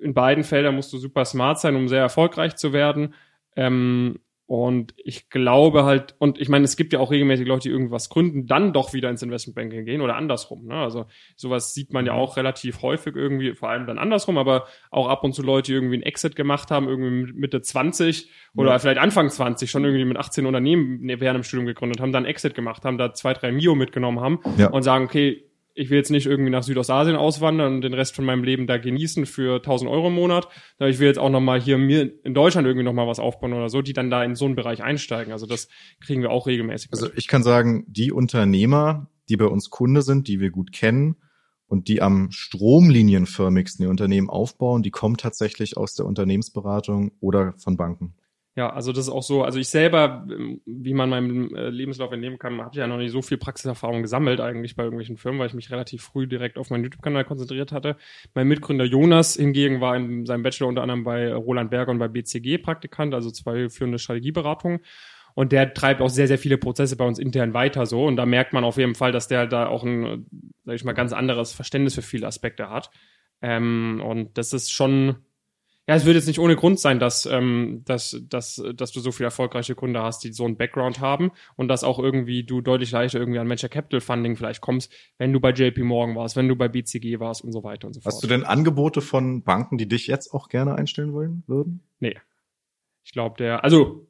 in 0.00 0.14
beiden 0.14 0.44
Feldern 0.44 0.74
musst 0.74 0.92
du 0.92 0.98
super 0.98 1.24
smart 1.24 1.60
sein, 1.60 1.76
um 1.76 1.88
sehr 1.88 2.00
erfolgreich 2.00 2.56
zu 2.56 2.72
werden. 2.72 3.14
Ähm, 3.56 4.20
und 4.46 4.92
ich 4.98 5.30
glaube 5.30 5.84
halt, 5.84 6.14
und 6.18 6.38
ich 6.38 6.50
meine, 6.50 6.66
es 6.66 6.76
gibt 6.76 6.92
ja 6.92 6.98
auch 6.98 7.10
regelmäßig 7.10 7.46
Leute, 7.46 7.68
die 7.68 7.70
irgendwas 7.70 8.10
gründen, 8.10 8.46
dann 8.46 8.74
doch 8.74 8.92
wieder 8.92 9.08
ins 9.08 9.22
Investmentbanking 9.22 9.86
gehen 9.86 10.02
oder 10.02 10.16
andersrum. 10.16 10.66
Ne? 10.66 10.74
Also 10.74 11.06
sowas 11.34 11.72
sieht 11.72 11.94
man 11.94 12.04
ja 12.04 12.12
mhm. 12.12 12.18
auch 12.18 12.36
relativ 12.36 12.82
häufig 12.82 13.16
irgendwie, 13.16 13.54
vor 13.54 13.70
allem 13.70 13.86
dann 13.86 13.98
andersrum, 13.98 14.36
aber 14.36 14.66
auch 14.90 15.08
ab 15.08 15.24
und 15.24 15.32
zu 15.32 15.42
Leute, 15.42 15.68
die 15.68 15.72
irgendwie 15.72 15.94
einen 15.94 16.02
Exit 16.02 16.36
gemacht 16.36 16.70
haben, 16.70 16.88
irgendwie 16.88 17.32
Mitte 17.32 17.62
20 17.62 18.30
oder 18.54 18.72
ja. 18.72 18.78
vielleicht 18.78 18.98
Anfang 18.98 19.30
20, 19.30 19.70
schon 19.70 19.84
irgendwie 19.84 20.04
mit 20.04 20.18
18 20.18 20.44
Unternehmen 20.44 21.00
während 21.02 21.38
dem 21.38 21.44
Studium 21.44 21.64
gegründet 21.66 22.00
haben, 22.00 22.12
dann 22.12 22.26
Exit 22.26 22.54
gemacht 22.54 22.84
haben, 22.84 22.98
da 22.98 23.14
zwei, 23.14 23.32
drei 23.32 23.50
Mio 23.50 23.74
mitgenommen 23.74 24.20
haben 24.20 24.40
ja. 24.58 24.68
und 24.68 24.82
sagen, 24.82 25.06
okay, 25.06 25.42
ich 25.74 25.90
will 25.90 25.98
jetzt 25.98 26.10
nicht 26.10 26.26
irgendwie 26.26 26.50
nach 26.50 26.62
Südostasien 26.62 27.16
auswandern 27.16 27.74
und 27.74 27.80
den 27.82 27.94
Rest 27.94 28.14
von 28.14 28.24
meinem 28.24 28.44
Leben 28.44 28.66
da 28.66 28.78
genießen 28.78 29.26
für 29.26 29.56
1000 29.56 29.90
Euro 29.90 30.08
im 30.08 30.14
Monat. 30.14 30.48
Ich 30.78 31.00
will 31.00 31.08
jetzt 31.08 31.18
auch 31.18 31.30
nochmal 31.30 31.60
hier 31.60 31.78
mir 31.78 32.12
in 32.24 32.32
Deutschland 32.32 32.66
irgendwie 32.66 32.84
nochmal 32.84 33.08
was 33.08 33.18
aufbauen 33.18 33.52
oder 33.52 33.68
so, 33.68 33.82
die 33.82 33.92
dann 33.92 34.10
da 34.10 34.22
in 34.22 34.36
so 34.36 34.44
einen 34.44 34.54
Bereich 34.54 34.82
einsteigen. 34.82 35.32
Also 35.32 35.46
das 35.46 35.68
kriegen 36.00 36.22
wir 36.22 36.30
auch 36.30 36.46
regelmäßig. 36.46 36.90
Also 36.92 37.08
ich 37.16 37.26
kann 37.26 37.42
sagen, 37.42 37.84
die 37.88 38.12
Unternehmer, 38.12 39.10
die 39.28 39.36
bei 39.36 39.46
uns 39.46 39.70
Kunde 39.70 40.02
sind, 40.02 40.28
die 40.28 40.38
wir 40.38 40.50
gut 40.50 40.72
kennen 40.72 41.16
und 41.66 41.88
die 41.88 42.00
am 42.00 42.30
stromlinienförmigsten 42.30 43.84
ihr 43.84 43.90
Unternehmen 43.90 44.30
aufbauen, 44.30 44.82
die 44.82 44.90
kommen 44.90 45.16
tatsächlich 45.16 45.76
aus 45.76 45.94
der 45.94 46.06
Unternehmensberatung 46.06 47.12
oder 47.20 47.54
von 47.58 47.76
Banken. 47.76 48.14
Ja, 48.56 48.70
also 48.70 48.92
das 48.92 49.06
ist 49.06 49.12
auch 49.12 49.24
so, 49.24 49.42
also 49.42 49.58
ich 49.58 49.68
selber, 49.68 50.24
ähm, 50.30 50.60
wie 50.64 50.94
man 50.94 51.10
meinem 51.10 51.54
äh, 51.56 51.70
Lebenslauf 51.70 52.12
entnehmen 52.12 52.38
kann, 52.38 52.60
habe 52.60 52.78
ja 52.78 52.86
noch 52.86 52.98
nicht 52.98 53.10
so 53.10 53.20
viel 53.20 53.36
Praxiserfahrung 53.36 54.02
gesammelt 54.02 54.40
eigentlich 54.40 54.76
bei 54.76 54.84
irgendwelchen 54.84 55.16
Firmen, 55.16 55.40
weil 55.40 55.48
ich 55.48 55.54
mich 55.54 55.72
relativ 55.72 56.02
früh 56.02 56.28
direkt 56.28 56.56
auf 56.56 56.70
meinen 56.70 56.84
YouTube-Kanal 56.84 57.24
konzentriert 57.24 57.72
hatte. 57.72 57.96
Mein 58.32 58.46
Mitgründer 58.46 58.84
Jonas 58.84 59.34
hingegen 59.34 59.80
war 59.80 59.96
in 59.96 60.24
seinem 60.24 60.44
Bachelor 60.44 60.68
unter 60.68 60.82
anderem 60.82 61.02
bei 61.02 61.34
Roland 61.34 61.70
Berger 61.70 61.90
und 61.90 61.98
bei 61.98 62.06
BCG 62.06 62.58
Praktikant, 62.58 63.12
also 63.12 63.32
zwei 63.32 63.68
führende 63.68 63.98
Strategieberatungen. 63.98 64.80
Und 65.34 65.50
der 65.50 65.74
treibt 65.74 66.00
auch 66.00 66.08
sehr, 66.08 66.28
sehr 66.28 66.38
viele 66.38 66.58
Prozesse 66.58 66.96
bei 66.96 67.04
uns 67.04 67.18
intern 67.18 67.54
weiter 67.54 67.86
so. 67.86 68.04
Und 68.06 68.16
da 68.16 68.24
merkt 68.24 68.52
man 68.52 68.62
auf 68.62 68.76
jeden 68.76 68.94
Fall, 68.94 69.10
dass 69.10 69.26
der 69.26 69.48
da 69.48 69.66
auch 69.66 69.82
ein, 69.82 70.26
sag 70.64 70.76
ich 70.76 70.84
mal, 70.84 70.92
ganz 70.92 71.12
anderes 71.12 71.52
Verständnis 71.52 71.96
für 71.96 72.02
viele 72.02 72.28
Aspekte 72.28 72.70
hat. 72.70 72.90
Ähm, 73.42 74.00
und 74.04 74.38
das 74.38 74.52
ist 74.52 74.72
schon, 74.72 75.16
ja, 75.86 75.94
es 75.94 76.06
wird 76.06 76.16
jetzt 76.16 76.26
nicht 76.26 76.38
ohne 76.38 76.56
Grund 76.56 76.80
sein, 76.80 76.98
dass, 76.98 77.26
ähm, 77.26 77.82
dass, 77.84 78.18
dass, 78.28 78.62
dass 78.74 78.92
du 78.92 79.00
so 79.00 79.12
viele 79.12 79.26
erfolgreiche 79.26 79.74
Kunden 79.74 79.98
hast, 79.98 80.24
die 80.24 80.32
so 80.32 80.46
einen 80.46 80.56
Background 80.56 81.00
haben 81.00 81.30
und 81.56 81.68
dass 81.68 81.84
auch 81.84 81.98
irgendwie 81.98 82.42
du 82.42 82.62
deutlich 82.62 82.90
leichter 82.90 83.18
irgendwie 83.18 83.38
an 83.38 83.48
Venture 83.48 83.68
Capital 83.68 84.00
Funding 84.00 84.36
vielleicht 84.36 84.62
kommst, 84.62 84.90
wenn 85.18 85.32
du 85.32 85.40
bei 85.40 85.50
JP 85.50 85.82
Morgan 85.82 86.16
warst, 86.16 86.36
wenn 86.36 86.48
du 86.48 86.56
bei 86.56 86.68
BCG 86.68 87.20
warst 87.20 87.44
und 87.44 87.52
so 87.52 87.64
weiter 87.64 87.86
und 87.86 87.92
so 87.92 88.00
fort. 88.00 88.14
Hast 88.14 88.22
du 88.22 88.26
denn 88.26 88.44
Angebote 88.44 89.02
von 89.02 89.42
Banken, 89.42 89.76
die 89.76 89.86
dich 89.86 90.06
jetzt 90.06 90.32
auch 90.32 90.48
gerne 90.48 90.74
einstellen 90.74 91.12
wollen 91.12 91.42
würden? 91.46 91.82
Nee. 92.00 92.16
Ich 93.04 93.12
glaube, 93.12 93.36
der, 93.36 93.62
also 93.62 94.06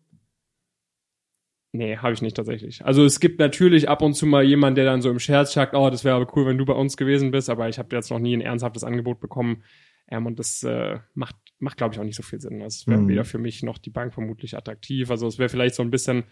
Nee, 1.76 1.96
habe 1.96 2.12
ich 2.12 2.22
nicht 2.22 2.36
tatsächlich. 2.36 2.84
Also 2.86 3.04
es 3.04 3.18
gibt 3.18 3.40
natürlich 3.40 3.88
ab 3.88 4.00
und 4.00 4.14
zu 4.14 4.26
mal 4.26 4.44
jemand, 4.44 4.78
der 4.78 4.84
dann 4.84 5.02
so 5.02 5.10
im 5.10 5.18
Scherz 5.18 5.52
sagt, 5.52 5.74
oh, 5.74 5.90
das 5.90 6.04
wäre 6.04 6.14
aber 6.14 6.36
cool, 6.36 6.46
wenn 6.46 6.56
du 6.56 6.64
bei 6.64 6.72
uns 6.72 6.96
gewesen 6.96 7.32
bist, 7.32 7.50
aber 7.50 7.68
ich 7.68 7.80
habe 7.80 7.96
jetzt 7.96 8.12
noch 8.12 8.20
nie 8.20 8.36
ein 8.36 8.40
ernsthaftes 8.40 8.84
Angebot 8.84 9.18
bekommen. 9.18 9.64
Ähm, 10.08 10.26
und 10.26 10.38
das 10.38 10.62
äh, 10.62 10.98
macht 11.14 11.36
macht, 11.64 11.78
glaube 11.78 11.94
ich, 11.94 12.00
auch 12.00 12.04
nicht 12.04 12.16
so 12.16 12.22
viel 12.22 12.40
Sinn. 12.40 12.62
Also 12.62 12.76
es 12.82 12.86
wäre 12.86 13.00
mhm. 13.00 13.08
weder 13.08 13.24
für 13.24 13.38
mich 13.38 13.62
noch 13.62 13.78
die 13.78 13.90
Bank 13.90 14.14
vermutlich 14.14 14.56
attraktiv. 14.56 15.10
Also 15.10 15.26
es 15.26 15.38
wäre 15.38 15.48
vielleicht 15.48 15.74
so 15.74 15.82
ein 15.82 15.90
bisschen, 15.90 16.24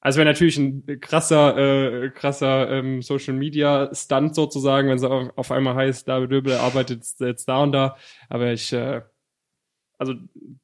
also 0.00 0.18
wäre 0.18 0.28
natürlich 0.28 0.56
ein 0.56 1.00
krasser, 1.00 1.56
äh, 1.58 2.10
krasser 2.10 2.70
ähm, 2.70 3.02
Social 3.02 3.34
Media 3.34 3.90
Stunt 3.94 4.34
sozusagen, 4.34 4.88
wenn 4.88 4.96
es 4.96 5.04
auf, 5.04 5.30
auf 5.36 5.50
einmal 5.50 5.74
heißt, 5.74 6.08
David 6.08 6.30
Döbel 6.30 6.54
arbeitet 6.54 7.04
jetzt 7.18 7.48
da 7.48 7.62
und 7.62 7.72
da. 7.72 7.96
Aber 8.28 8.52
ich, 8.52 8.72
äh, 8.72 9.02
also 9.98 10.14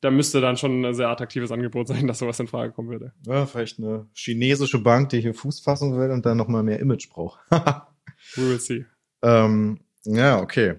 da 0.01 0.11
müsste 0.11 0.41
dann 0.41 0.57
schon 0.57 0.85
ein 0.85 0.95
sehr 0.95 1.09
attraktives 1.09 1.53
Angebot 1.53 1.89
sein, 1.89 2.07
dass 2.07 2.19
sowas 2.19 2.41
in 2.41 2.49
Frage 2.49 2.73
kommen 2.73 2.91
würde. 2.91 3.13
Ja, 3.27 3.47
vielleicht 3.47 3.79
eine 3.79 4.09
chinesische 4.15 4.79
Bank, 4.79 5.11
die 5.11 5.21
hier 5.21 5.35
Fuß 5.35 5.61
fassen 5.61 5.97
will 5.97 6.11
und 6.11 6.27
dann 6.27 6.37
nochmal 6.37 6.63
mehr 6.63 6.81
Image 6.81 7.09
braucht. 7.11 7.41
We 7.51 8.49
will 8.49 8.61
see. 8.61 8.85
Ähm, 9.23 9.81
ja, 10.05 10.41
okay. 10.41 10.77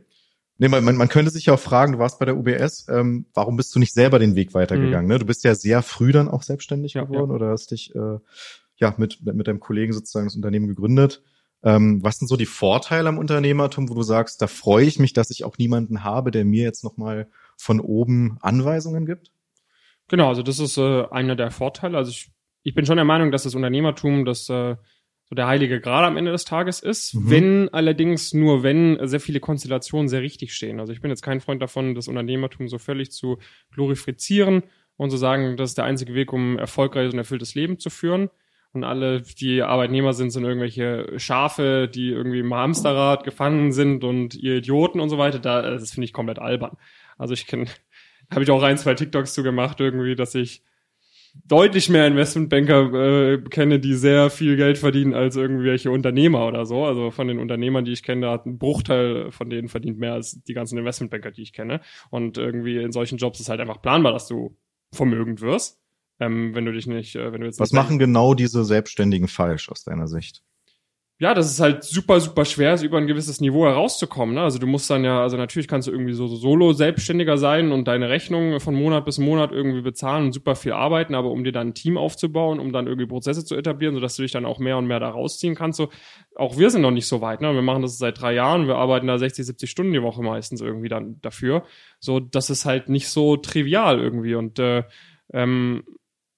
Nee, 0.62 0.68
man, 0.68 0.96
man 0.96 1.10
könnte 1.10 1.32
sich 1.32 1.48
ja 1.48 1.56
auch 1.56 1.60
fragen, 1.60 1.94
du 1.94 1.98
warst 1.98 2.20
bei 2.20 2.26
der 2.26 2.38
UBS, 2.38 2.86
ähm, 2.88 3.26
warum 3.34 3.58
bist 3.58 3.74
du 3.74 3.80
nicht 3.80 3.94
selber 3.94 4.20
den 4.20 4.36
Weg 4.36 4.54
weitergegangen? 4.54 5.08
Mhm. 5.08 5.14
Ne? 5.14 5.18
Du 5.18 5.26
bist 5.26 5.44
ja 5.44 5.56
sehr 5.56 5.82
früh 5.82 6.12
dann 6.12 6.30
auch 6.30 6.44
selbstständig 6.44 6.94
ja, 6.94 7.04
geworden 7.04 7.32
ja. 7.32 7.36
oder 7.36 7.50
hast 7.50 7.72
dich 7.72 7.96
äh, 7.96 8.20
ja 8.76 8.94
mit, 8.98 9.26
mit 9.26 9.48
deinem 9.48 9.60
Kollegen 9.60 9.92
sozusagen 9.92 10.28
das 10.28 10.36
Unternehmen 10.36 10.68
gegründet. 10.68 11.24
Ähm, 11.64 12.04
was 12.04 12.20
sind 12.20 12.28
so 12.28 12.38
die 12.38 12.46
Vorteile 12.46 13.10
am 13.10 13.18
Unternehmertum, 13.18 13.90
wo 13.90 13.96
du 13.96 14.04
sagst, 14.04 14.40
da 14.44 14.46
freue 14.46 14.86
ich 14.86 15.00
mich, 15.00 15.14
dass 15.14 15.32
ich 15.32 15.46
auch 15.46 15.58
niemanden 15.58 16.04
habe, 16.04 16.30
der 16.30 16.46
mir 16.46 16.64
jetzt 16.64 16.84
nochmal 16.84 17.28
von 17.58 17.80
oben 17.80 18.38
Anweisungen 18.42 19.08
gibt? 19.08 19.32
Genau, 20.10 20.30
also 20.30 20.44
das 20.44 20.60
ist 20.60 20.78
äh, 20.78 21.06
einer 21.10 21.36
der 21.36 21.50
Vorteile. 21.50 21.98
Also 21.98 22.12
ich, 22.12 22.30
ich 22.62 22.76
bin 22.76 22.86
schon 22.86 22.98
der 22.98 23.06
Meinung, 23.06 23.32
dass 23.32 23.44
das 23.44 23.56
Unternehmertum 23.56 24.26
das 24.26 24.48
äh, 24.48 24.76
so 25.32 25.36
der 25.36 25.48
heilige 25.48 25.80
Gral 25.80 26.04
am 26.04 26.18
Ende 26.18 26.34
des 26.34 26.44
Tages 26.44 26.82
ist, 26.82 27.16
mhm. 27.16 27.30
wenn 27.30 27.70
allerdings 27.70 28.34
nur 28.34 28.64
wenn 28.64 28.98
sehr 29.08 29.22
viele 29.22 29.40
Konstellationen 29.40 30.10
sehr 30.10 30.22
richtig 30.22 30.54
stehen. 30.54 30.82
Also 30.82 30.92
ich 30.92 31.00
bin 31.00 31.10
jetzt 31.10 31.22
kein 31.22 31.40
Freund 31.40 31.62
davon, 31.62 31.96
das 31.96 32.10
Unternehmertum 32.10 32.68
so 32.68 32.78
völlig 32.78 33.14
zu 33.14 33.38
glorifizieren 33.74 34.64
und 34.98 35.10
zu 35.10 35.16
sagen, 35.16 35.56
das 35.56 35.70
ist 35.70 35.78
der 35.78 35.86
einzige 35.86 36.16
Weg, 36.16 36.34
um 36.34 36.60
erfolgreiches 36.60 37.14
und 37.14 37.20
erfülltes 37.20 37.56
Leben 37.56 37.80
zu 37.80 37.90
führen. 37.90 38.30
Und 38.74 38.84
alle, 38.84 39.22
die 39.22 39.62
Arbeitnehmer 39.62 40.12
sind, 40.12 40.32
sind 40.32 40.44
irgendwelche 40.44 41.18
Schafe, 41.18 41.88
die 41.88 42.10
irgendwie 42.10 42.40
im 42.40 42.54
Hamsterrad 42.54 43.24
gefangen 43.24 43.72
sind 43.72 44.04
und 44.04 44.36
ihr 44.36 44.58
Idioten 44.58 45.00
und 45.00 45.08
so 45.08 45.18
weiter. 45.18 45.40
Da, 45.40 45.62
das 45.62 45.94
finde 45.94 46.06
ich 46.06 46.14
komplett 46.14 46.40
albern. 46.40 46.76
Also 47.18 47.34
ich 47.34 47.48
kenne, 47.48 47.68
habe 48.32 48.44
ich 48.44 48.52
auch 48.52 48.64
ein, 48.64 48.78
zwei 48.78 48.96
TikToks 48.96 49.34
zu 49.34 49.44
gemacht 49.44 49.80
irgendwie, 49.80 50.16
dass 50.16 50.36
ich 50.36 50.62
deutlich 51.34 51.90
mehr 51.90 52.08
Investmentbanker 52.08 52.94
äh, 52.94 53.42
kenne, 53.42 53.80
die 53.80 53.94
sehr 53.94 54.30
viel 54.30 54.56
Geld 54.58 54.78
verdienen 54.78 55.14
als 55.14 55.36
irgendwelche 55.36 55.92
Unternehmer 55.92 56.48
oder 56.48 56.66
so. 56.66 56.86
Also 56.86 57.12
von 57.12 57.28
den 57.28 57.40
Unternehmern, 57.40 57.86
die 57.86 57.94
ich 57.94 58.04
kenne, 58.04 58.30
hat 58.30 58.46
ein 58.46 58.58
Bruchteil 58.58 59.32
von 59.32 59.50
denen 59.50 59.70
verdient 59.70 60.00
mehr 60.00 60.14
als 60.14 60.42
die 60.44 60.54
ganzen 60.54 60.78
Investmentbanker, 60.78 61.32
die 61.32 61.44
ich 61.44 61.54
kenne. 61.54 61.82
Und 62.10 62.38
irgendwie 62.38 62.78
in 62.78 62.92
solchen 62.92 63.18
Jobs 63.18 63.40
ist 63.40 63.50
halt 63.50 63.60
einfach 63.60 63.82
planbar, 63.82 64.12
dass 64.12 64.28
du 64.28 64.58
vermögend 64.94 65.42
wirst. 65.42 65.80
Ähm, 66.20 66.54
wenn 66.54 66.66
du 66.66 66.72
dich 66.72 66.86
nicht, 66.86 67.16
äh, 67.16 67.32
wenn 67.32 67.42
du 67.42 67.48
jetzt 67.48 67.60
Was 67.60 67.72
machen 67.72 67.98
genau 67.98 68.34
diese 68.34 68.64
Selbstständigen 68.64 69.28
falsch 69.28 69.70
aus 69.70 69.84
deiner 69.84 70.08
Sicht? 70.08 70.44
Ja, 71.22 71.36
das 71.36 71.52
ist 71.52 71.60
halt 71.60 71.84
super, 71.84 72.20
super 72.20 72.46
schwer, 72.46 72.74
ist 72.74 72.82
über 72.82 72.98
ein 72.98 73.06
gewisses 73.06 73.42
Niveau 73.42 73.68
herauszukommen. 73.68 74.34
Ne? 74.34 74.42
Also 74.42 74.58
du 74.58 74.66
musst 74.66 74.90
dann 74.90 75.04
ja, 75.04 75.22
also 75.22 75.38
natürlich 75.38 75.68
kannst 75.68 75.88
du 75.88 75.92
irgendwie 75.92 76.14
so, 76.14 76.26
so 76.26 76.36
solo-Selbstständiger 76.36 77.38
sein 77.38 77.72
und 77.72 77.88
deine 77.88 78.10
Rechnungen 78.10 78.60
von 78.60 78.74
Monat 78.74 79.06
bis 79.06 79.20
Monat 79.20 79.52
irgendwie 79.52 79.84
bezahlen 79.84 80.26
und 80.26 80.32
super 80.32 80.56
viel 80.56 80.72
arbeiten, 80.72 81.14
aber 81.14 81.30
um 81.30 81.44
dir 81.44 81.52
dann 81.52 81.68
ein 81.68 81.74
Team 81.76 81.96
aufzubauen, 81.96 82.60
um 82.60 82.74
dann 82.74 82.88
irgendwie 82.88 83.06
Prozesse 83.06 83.46
zu 83.46 83.56
etablieren, 83.56 83.94
sodass 83.94 84.16
du 84.16 84.24
dich 84.24 84.32
dann 84.32 84.48
auch 84.48 84.58
mehr 84.58 84.80
und 84.80 84.88
mehr 84.88 85.00
da 85.00 85.10
rausziehen 85.10 85.54
kannst. 85.54 85.78
So, 85.78 85.90
auch 86.36 86.58
wir 86.58 86.72
sind 86.72 86.82
noch 86.82 86.90
nicht 86.90 87.06
so 87.06 87.22
weit. 87.22 87.40
Ne? 87.40 87.54
Wir 87.54 87.62
machen 87.62 87.84
das 87.84 88.00
seit 88.00 88.20
drei 88.20 88.34
Jahren, 88.34 88.66
wir 88.66 88.78
arbeiten 88.78 89.06
da 89.06 89.20
60, 89.20 89.46
70 89.46 89.70
Stunden 89.70 89.94
die 89.94 90.02
Woche 90.02 90.24
meistens 90.24 90.60
irgendwie 90.60 90.90
dann 90.90 91.22
dafür. 91.22 91.66
So, 92.00 92.20
das 92.20 92.50
ist 92.50 92.66
halt 92.66 92.90
nicht 92.90 93.10
so 93.10 93.38
trivial 93.38 94.00
irgendwie. 94.00 94.34
Und 94.34 94.58
äh, 94.58 94.86
ähm, 95.32 95.84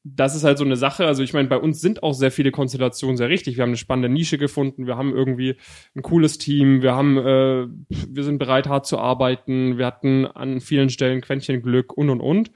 das 0.04 0.36
ist 0.36 0.44
halt 0.44 0.58
so 0.58 0.66
eine 0.66 0.76
Sache. 0.76 1.06
Also 1.06 1.24
ich 1.24 1.34
meine, 1.34 1.48
bei 1.48 1.58
uns 1.58 1.80
sind 1.80 2.04
auch 2.04 2.14
sehr 2.14 2.32
viele 2.32 2.52
Konstellationen 2.52 3.16
sehr 3.16 3.30
richtig. 3.30 3.56
Wir 3.56 3.62
haben 3.62 3.70
eine 3.70 3.78
spannende 3.78 4.10
Nische 4.10 4.38
gefunden, 4.38 4.86
wir 4.86 4.98
haben 4.98 5.14
irgendwie 5.16 5.56
ein 5.96 6.02
cooles 6.02 6.38
Team, 6.38 6.82
wir 6.82 6.94
haben, 6.94 7.18
äh, 7.18 7.68
wir 7.88 8.24
sind 8.24 8.38
bereit, 8.38 8.68
hart 8.68 8.86
zu 8.86 9.00
arbeiten, 9.00 9.78
wir 9.78 9.86
hatten 9.86 10.26
an 10.26 10.60
vielen 10.60 10.90
Stellen 10.90 11.22
Quäntchen 11.22 11.62
Glück 11.62 11.94
und 11.94 12.10
und 12.10 12.20
und. 12.22 12.52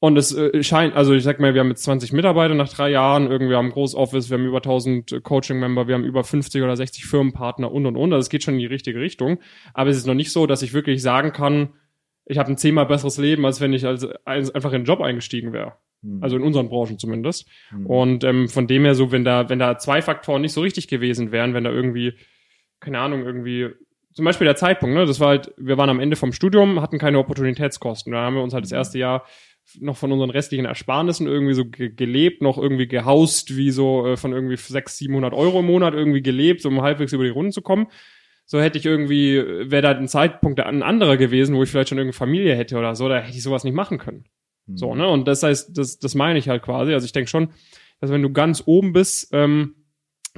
Und 0.00 0.16
es 0.16 0.32
äh, 0.32 0.62
scheint, 0.62 0.94
also 0.94 1.12
ich 1.12 1.24
sag 1.24 1.40
mal, 1.40 1.54
wir 1.54 1.60
haben 1.60 1.70
jetzt 1.70 1.82
20 1.82 2.12
Mitarbeiter 2.12 2.54
nach 2.54 2.68
drei 2.68 2.90
Jahren, 2.90 3.28
irgendwie 3.28 3.56
haben 3.56 3.66
ein 3.66 3.72
Großoffice, 3.72 4.30
wir 4.30 4.38
haben 4.38 4.46
über 4.46 4.58
1000 4.58 5.24
Coaching-Member, 5.24 5.88
wir 5.88 5.96
haben 5.96 6.04
über 6.04 6.22
50 6.22 6.62
oder 6.62 6.76
60 6.76 7.04
Firmenpartner 7.04 7.72
und 7.72 7.84
und 7.84 7.96
und. 7.96 8.12
Also 8.12 8.20
es 8.20 8.30
geht 8.30 8.44
schon 8.44 8.54
in 8.54 8.60
die 8.60 8.66
richtige 8.66 9.00
Richtung. 9.00 9.40
Aber 9.74 9.90
es 9.90 9.96
ist 9.96 10.06
noch 10.06 10.14
nicht 10.14 10.30
so, 10.30 10.46
dass 10.46 10.62
ich 10.62 10.72
wirklich 10.72 11.02
sagen 11.02 11.32
kann, 11.32 11.70
ich 12.26 12.38
habe 12.38 12.48
ein 12.50 12.58
zehnmal 12.58 12.86
besseres 12.86 13.18
Leben, 13.18 13.44
als 13.44 13.60
wenn 13.60 13.72
ich 13.72 13.86
als 13.86 14.04
einfach 14.24 14.72
in 14.72 14.82
den 14.82 14.84
Job 14.84 15.00
eingestiegen 15.00 15.52
wäre. 15.52 15.74
Hm. 16.02 16.22
Also 16.22 16.36
in 16.36 16.42
unseren 16.42 16.68
Branchen 16.68 16.98
zumindest. 16.98 17.48
Mhm. 17.72 17.86
Und 17.86 18.24
ähm, 18.24 18.48
von 18.48 18.66
dem 18.66 18.84
her 18.84 18.94
so, 18.94 19.12
wenn 19.12 19.24
da, 19.24 19.48
wenn 19.48 19.58
da 19.58 19.78
zwei 19.78 20.02
Faktoren 20.02 20.42
nicht 20.42 20.52
so 20.52 20.60
richtig 20.60 20.88
gewesen 20.88 21.32
wären, 21.32 21.54
wenn 21.54 21.64
da 21.64 21.70
irgendwie, 21.70 22.14
keine 22.80 23.00
Ahnung, 23.00 23.24
irgendwie, 23.24 23.68
zum 24.12 24.24
Beispiel 24.24 24.46
der 24.46 24.56
Zeitpunkt, 24.56 24.96
ne? 24.96 25.06
Das 25.06 25.20
war 25.20 25.28
halt, 25.28 25.52
wir 25.56 25.78
waren 25.78 25.90
am 25.90 26.00
Ende 26.00 26.16
vom 26.16 26.32
Studium, 26.32 26.80
hatten 26.80 26.98
keine 26.98 27.18
Opportunitätskosten. 27.18 28.12
Da 28.12 28.22
haben 28.22 28.34
wir 28.34 28.42
uns 28.42 28.54
halt 28.54 28.64
das 28.64 28.72
hm. 28.72 28.78
erste 28.78 28.98
Jahr 28.98 29.24
noch 29.80 29.96
von 29.96 30.12
unseren 30.12 30.30
restlichen 30.30 30.64
Ersparnissen 30.64 31.26
irgendwie 31.26 31.54
so 31.54 31.66
ge 31.66 31.90
gelebt, 31.90 32.42
noch 32.42 32.58
irgendwie 32.58 32.88
gehaust, 32.88 33.56
wie 33.56 33.70
so 33.70 34.06
äh, 34.06 34.16
von 34.16 34.32
irgendwie 34.32 34.56
600, 34.56 34.88
700 34.88 35.34
Euro 35.34 35.60
im 35.60 35.66
Monat 35.66 35.94
irgendwie 35.94 36.22
gelebt, 36.22 36.64
um 36.64 36.80
halbwegs 36.82 37.12
über 37.12 37.24
die 37.24 37.30
Runden 37.30 37.52
zu 37.52 37.62
kommen. 37.62 37.88
So 38.46 38.60
hätte 38.60 38.78
ich 38.78 38.86
irgendwie, 38.86 39.36
wäre 39.70 39.82
da 39.82 39.90
ein 39.90 40.08
Zeitpunkt 40.08 40.58
ein 40.60 40.82
anderer 40.82 41.18
gewesen, 41.18 41.54
wo 41.54 41.62
ich 41.62 41.70
vielleicht 41.70 41.90
schon 41.90 41.98
irgendeine 41.98 42.18
Familie 42.18 42.56
hätte 42.56 42.78
oder 42.78 42.94
so, 42.94 43.08
da 43.08 43.18
hätte 43.18 43.36
ich 43.36 43.42
sowas 43.42 43.62
nicht 43.62 43.74
machen 43.74 43.98
können. 43.98 44.24
So, 44.74 44.92
mhm. 44.92 44.98
ne? 44.98 45.08
Und 45.08 45.28
das 45.28 45.42
heißt, 45.42 45.76
das, 45.76 45.98
das 45.98 46.14
meine 46.14 46.38
ich 46.38 46.48
halt 46.48 46.62
quasi. 46.62 46.92
Also 46.92 47.04
ich 47.04 47.12
denke 47.12 47.30
schon, 47.30 47.50
dass 48.00 48.10
wenn 48.10 48.22
du 48.22 48.32
ganz 48.32 48.62
oben 48.66 48.92
bist, 48.92 49.30
ähm, 49.32 49.74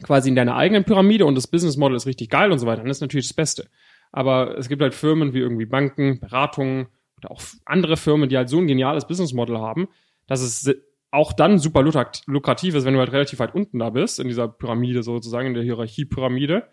quasi 0.02 0.28
in 0.28 0.36
deiner 0.36 0.56
eigenen 0.56 0.84
Pyramide 0.84 1.26
und 1.26 1.34
das 1.34 1.46
Business 1.46 1.76
Model 1.76 1.96
ist 1.96 2.06
richtig 2.06 2.30
geil 2.30 2.52
und 2.52 2.58
so 2.58 2.66
weiter, 2.66 2.82
dann 2.82 2.90
ist 2.90 3.00
natürlich 3.00 3.28
das 3.28 3.34
Beste. 3.34 3.68
Aber 4.12 4.56
es 4.56 4.68
gibt 4.68 4.82
halt 4.82 4.94
Firmen 4.94 5.34
wie 5.34 5.40
irgendwie 5.40 5.66
Banken, 5.66 6.20
Beratungen 6.20 6.88
oder 7.18 7.32
auch 7.32 7.42
andere 7.64 7.96
Firmen, 7.96 8.28
die 8.28 8.36
halt 8.36 8.48
so 8.48 8.58
ein 8.58 8.66
geniales 8.66 9.06
Business 9.06 9.32
Model 9.32 9.58
haben, 9.58 9.88
dass 10.26 10.40
es 10.40 10.74
auch 11.10 11.32
dann 11.32 11.58
super 11.58 11.82
lukrativ 11.82 12.74
ist, 12.74 12.84
wenn 12.84 12.94
du 12.94 13.00
halt 13.00 13.12
relativ 13.12 13.40
weit 13.40 13.54
unten 13.54 13.78
da 13.78 13.90
bist, 13.90 14.20
in 14.20 14.28
dieser 14.28 14.48
Pyramide 14.48 15.02
sozusagen, 15.02 15.48
in 15.48 15.54
der 15.54 15.64
Hierarchiepyramide 15.64 16.68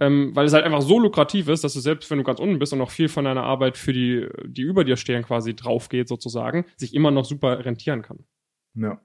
ähm, 0.00 0.34
weil 0.34 0.46
es 0.46 0.52
halt 0.52 0.64
einfach 0.64 0.82
so 0.82 0.98
lukrativ 0.98 1.48
ist, 1.48 1.64
dass 1.64 1.74
du 1.74 1.80
selbst, 1.80 2.10
wenn 2.10 2.18
du 2.18 2.24
ganz 2.24 2.40
unten 2.40 2.58
bist 2.58 2.72
und 2.72 2.78
noch 2.78 2.90
viel 2.90 3.08
von 3.08 3.24
deiner 3.24 3.42
Arbeit 3.42 3.76
für 3.76 3.92
die, 3.92 4.28
die 4.44 4.62
über 4.62 4.84
dir 4.84 4.96
stehen, 4.96 5.24
quasi 5.24 5.54
drauf 5.54 5.88
geht 5.88 6.08
sozusagen, 6.08 6.64
sich 6.76 6.94
immer 6.94 7.10
noch 7.10 7.24
super 7.24 7.64
rentieren 7.64 8.02
kann. 8.02 8.24
Ja. 8.74 9.00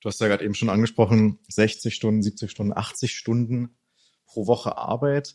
Du 0.00 0.08
hast 0.08 0.20
ja 0.20 0.28
gerade 0.28 0.44
eben 0.44 0.54
schon 0.54 0.68
angesprochen, 0.68 1.40
60 1.48 1.94
Stunden, 1.94 2.22
70 2.22 2.50
Stunden, 2.50 2.72
80 2.76 3.16
Stunden 3.16 3.76
pro 4.26 4.46
Woche 4.46 4.76
Arbeit. 4.76 5.34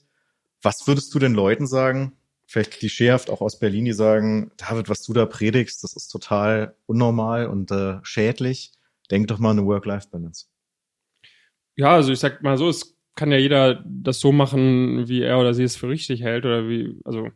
Was 0.61 0.87
würdest 0.87 1.13
du 1.13 1.19
den 1.19 1.33
Leuten 1.33 1.67
sagen, 1.67 2.17
vielleicht 2.45 2.71
klischeehaft 2.71 3.29
auch 3.29 3.41
aus 3.41 3.59
Berlin, 3.59 3.85
die 3.85 3.93
sagen, 3.93 4.51
David, 4.57 4.87
was 4.87 5.03
du 5.03 5.13
da 5.13 5.25
predigst, 5.25 5.83
das 5.83 5.93
ist 5.93 6.07
total 6.07 6.75
unnormal 6.85 7.47
und 7.47 7.71
äh, 7.71 7.99
schädlich. 8.03 8.71
Denk 9.09 9.27
doch 9.27 9.39
mal 9.39 9.51
an 9.51 9.59
eine 9.59 9.67
Work-Life-Balance. 9.67 10.45
Ja, 11.75 11.95
also 11.95 12.11
ich 12.11 12.19
sag 12.19 12.43
mal 12.43 12.57
so, 12.57 12.69
es 12.69 12.95
kann 13.15 13.31
ja 13.31 13.37
jeder 13.37 13.83
das 13.85 14.19
so 14.19 14.31
machen, 14.31 15.07
wie 15.07 15.21
er 15.21 15.39
oder 15.39 15.53
sie 15.53 15.63
es 15.63 15.75
für 15.75 15.89
richtig 15.89 16.21
hält 16.21 16.45
oder 16.45 16.67
wie, 16.67 16.99
also 17.03 17.29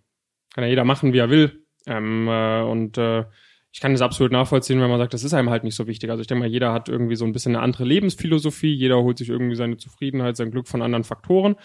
kann 0.53 0.63
ja 0.63 0.69
jeder 0.69 0.85
machen, 0.85 1.13
wie 1.13 1.19
er 1.19 1.29
will. 1.29 1.65
Ähm, 1.85 2.27
äh, 2.27 2.61
und 2.61 2.97
äh, 2.97 3.25
ich 3.71 3.81
kann 3.81 3.91
das 3.91 4.01
absolut 4.01 4.31
nachvollziehen, 4.31 4.79
wenn 4.79 4.89
man 4.89 4.99
sagt, 4.99 5.13
das 5.13 5.25
ist 5.25 5.33
einem 5.33 5.49
halt 5.49 5.65
nicht 5.65 5.75
so 5.75 5.85
wichtig. 5.85 6.09
Also 6.09 6.21
ich 6.21 6.27
denke 6.27 6.45
mal, 6.45 6.49
jeder 6.49 6.71
hat 6.71 6.87
irgendwie 6.87 7.17
so 7.17 7.25
ein 7.25 7.33
bisschen 7.33 7.55
eine 7.55 7.63
andere 7.63 7.83
Lebensphilosophie, 7.83 8.73
jeder 8.73 9.03
holt 9.03 9.17
sich 9.17 9.29
irgendwie 9.29 9.55
seine 9.55 9.77
Zufriedenheit, 9.77 10.37
sein 10.37 10.51
Glück 10.51 10.67
von 10.67 10.81
anderen 10.81 11.03
Faktoren 11.03 11.57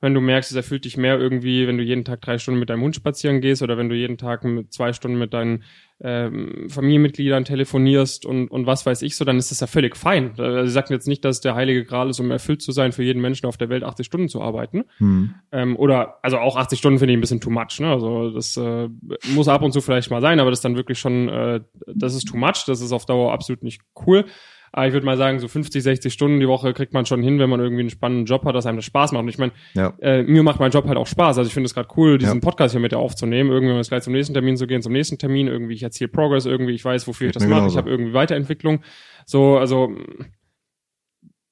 wenn 0.00 0.14
du 0.14 0.20
merkst, 0.20 0.50
es 0.50 0.56
erfüllt 0.56 0.84
dich 0.84 0.96
mehr 0.96 1.18
irgendwie, 1.18 1.66
wenn 1.66 1.76
du 1.76 1.82
jeden 1.82 2.04
Tag 2.04 2.20
drei 2.20 2.38
Stunden 2.38 2.60
mit 2.60 2.70
deinem 2.70 2.82
Hund 2.82 2.94
spazieren 2.94 3.40
gehst 3.40 3.62
oder 3.62 3.76
wenn 3.76 3.88
du 3.88 3.96
jeden 3.96 4.16
Tag 4.16 4.44
mit 4.44 4.72
zwei 4.72 4.92
Stunden 4.92 5.18
mit 5.18 5.34
deinen 5.34 5.64
ähm, 6.00 6.68
Familienmitgliedern 6.68 7.44
telefonierst 7.44 8.24
und, 8.24 8.48
und 8.48 8.66
was 8.66 8.86
weiß 8.86 9.02
ich 9.02 9.16
so, 9.16 9.24
dann 9.24 9.38
ist 9.38 9.50
das 9.50 9.58
ja 9.58 9.66
völlig 9.66 9.96
fein. 9.96 10.34
Also 10.38 10.66
sie 10.66 10.70
sagten 10.70 10.92
jetzt 10.92 11.08
nicht, 11.08 11.24
dass 11.24 11.40
der 11.40 11.56
heilige 11.56 11.84
Gral 11.84 12.10
ist, 12.10 12.20
um 12.20 12.30
erfüllt 12.30 12.62
zu 12.62 12.70
sein, 12.70 12.92
für 12.92 13.02
jeden 13.02 13.20
Menschen 13.20 13.46
auf 13.46 13.56
der 13.56 13.68
Welt 13.70 13.82
80 13.82 14.06
Stunden 14.06 14.28
zu 14.28 14.40
arbeiten. 14.40 14.84
Hm. 14.98 15.34
Ähm, 15.50 15.76
oder, 15.76 16.18
also 16.22 16.38
auch 16.38 16.56
80 16.56 16.78
Stunden 16.78 17.00
finde 17.00 17.14
ich 17.14 17.18
ein 17.18 17.20
bisschen 17.20 17.40
too 17.40 17.50
much. 17.50 17.80
Ne? 17.80 17.90
Also 17.90 18.30
das 18.30 18.56
äh, 18.56 18.88
muss 19.34 19.48
ab 19.48 19.62
und 19.62 19.72
zu 19.72 19.80
vielleicht 19.80 20.12
mal 20.12 20.20
sein, 20.20 20.38
aber 20.38 20.50
das 20.50 20.60
ist 20.60 20.64
dann 20.64 20.76
wirklich 20.76 21.00
schon, 21.00 21.28
äh, 21.28 21.60
das 21.92 22.14
ist 22.14 22.28
too 22.28 22.36
much, 22.36 22.64
das 22.66 22.80
ist 22.80 22.92
auf 22.92 23.04
Dauer 23.04 23.32
absolut 23.32 23.64
nicht 23.64 23.82
cool. 24.06 24.26
Aber 24.72 24.86
ich 24.86 24.92
würde 24.92 25.06
mal 25.06 25.16
sagen, 25.16 25.38
so 25.38 25.48
50, 25.48 25.82
60 25.82 26.12
Stunden 26.12 26.40
die 26.40 26.48
Woche 26.48 26.72
kriegt 26.72 26.92
man 26.92 27.06
schon 27.06 27.22
hin, 27.22 27.38
wenn 27.38 27.50
man 27.50 27.60
irgendwie 27.60 27.80
einen 27.80 27.90
spannenden 27.90 28.26
Job 28.26 28.44
hat, 28.44 28.54
dass 28.54 28.66
einem 28.66 28.76
das 28.76 28.84
Spaß 28.84 29.12
macht. 29.12 29.22
Und 29.22 29.28
ich 29.28 29.38
meine, 29.38 29.52
ja. 29.74 29.94
äh, 30.00 30.22
mir 30.22 30.42
macht 30.42 30.60
mein 30.60 30.70
Job 30.70 30.86
halt 30.86 30.98
auch 30.98 31.06
Spaß. 31.06 31.38
Also 31.38 31.48
ich 31.48 31.54
finde 31.54 31.66
es 31.66 31.74
gerade 31.74 31.88
cool, 31.96 32.18
diesen 32.18 32.36
ja. 32.36 32.40
Podcast 32.40 32.72
hier 32.72 32.80
mit 32.80 32.92
dir 32.92 32.98
aufzunehmen, 32.98 33.50
irgendwie 33.50 33.74
jetzt 33.74 33.88
gleich 33.88 34.02
zum 34.02 34.12
nächsten 34.12 34.34
Termin 34.34 34.56
zu 34.56 34.66
gehen, 34.66 34.82
zum 34.82 34.92
nächsten 34.92 35.18
Termin, 35.18 35.48
irgendwie 35.48 35.74
ich 35.74 35.82
erziele 35.82 36.08
Progress, 36.08 36.46
irgendwie 36.46 36.74
ich 36.74 36.84
weiß, 36.84 37.06
wofür 37.06 37.28
ich 37.28 37.34
das 37.34 37.46
mache, 37.46 37.68
ich 37.68 37.76
habe 37.76 37.90
irgendwie 37.90 38.12
Weiterentwicklung. 38.12 38.82
So, 39.26 39.58
also 39.58 39.94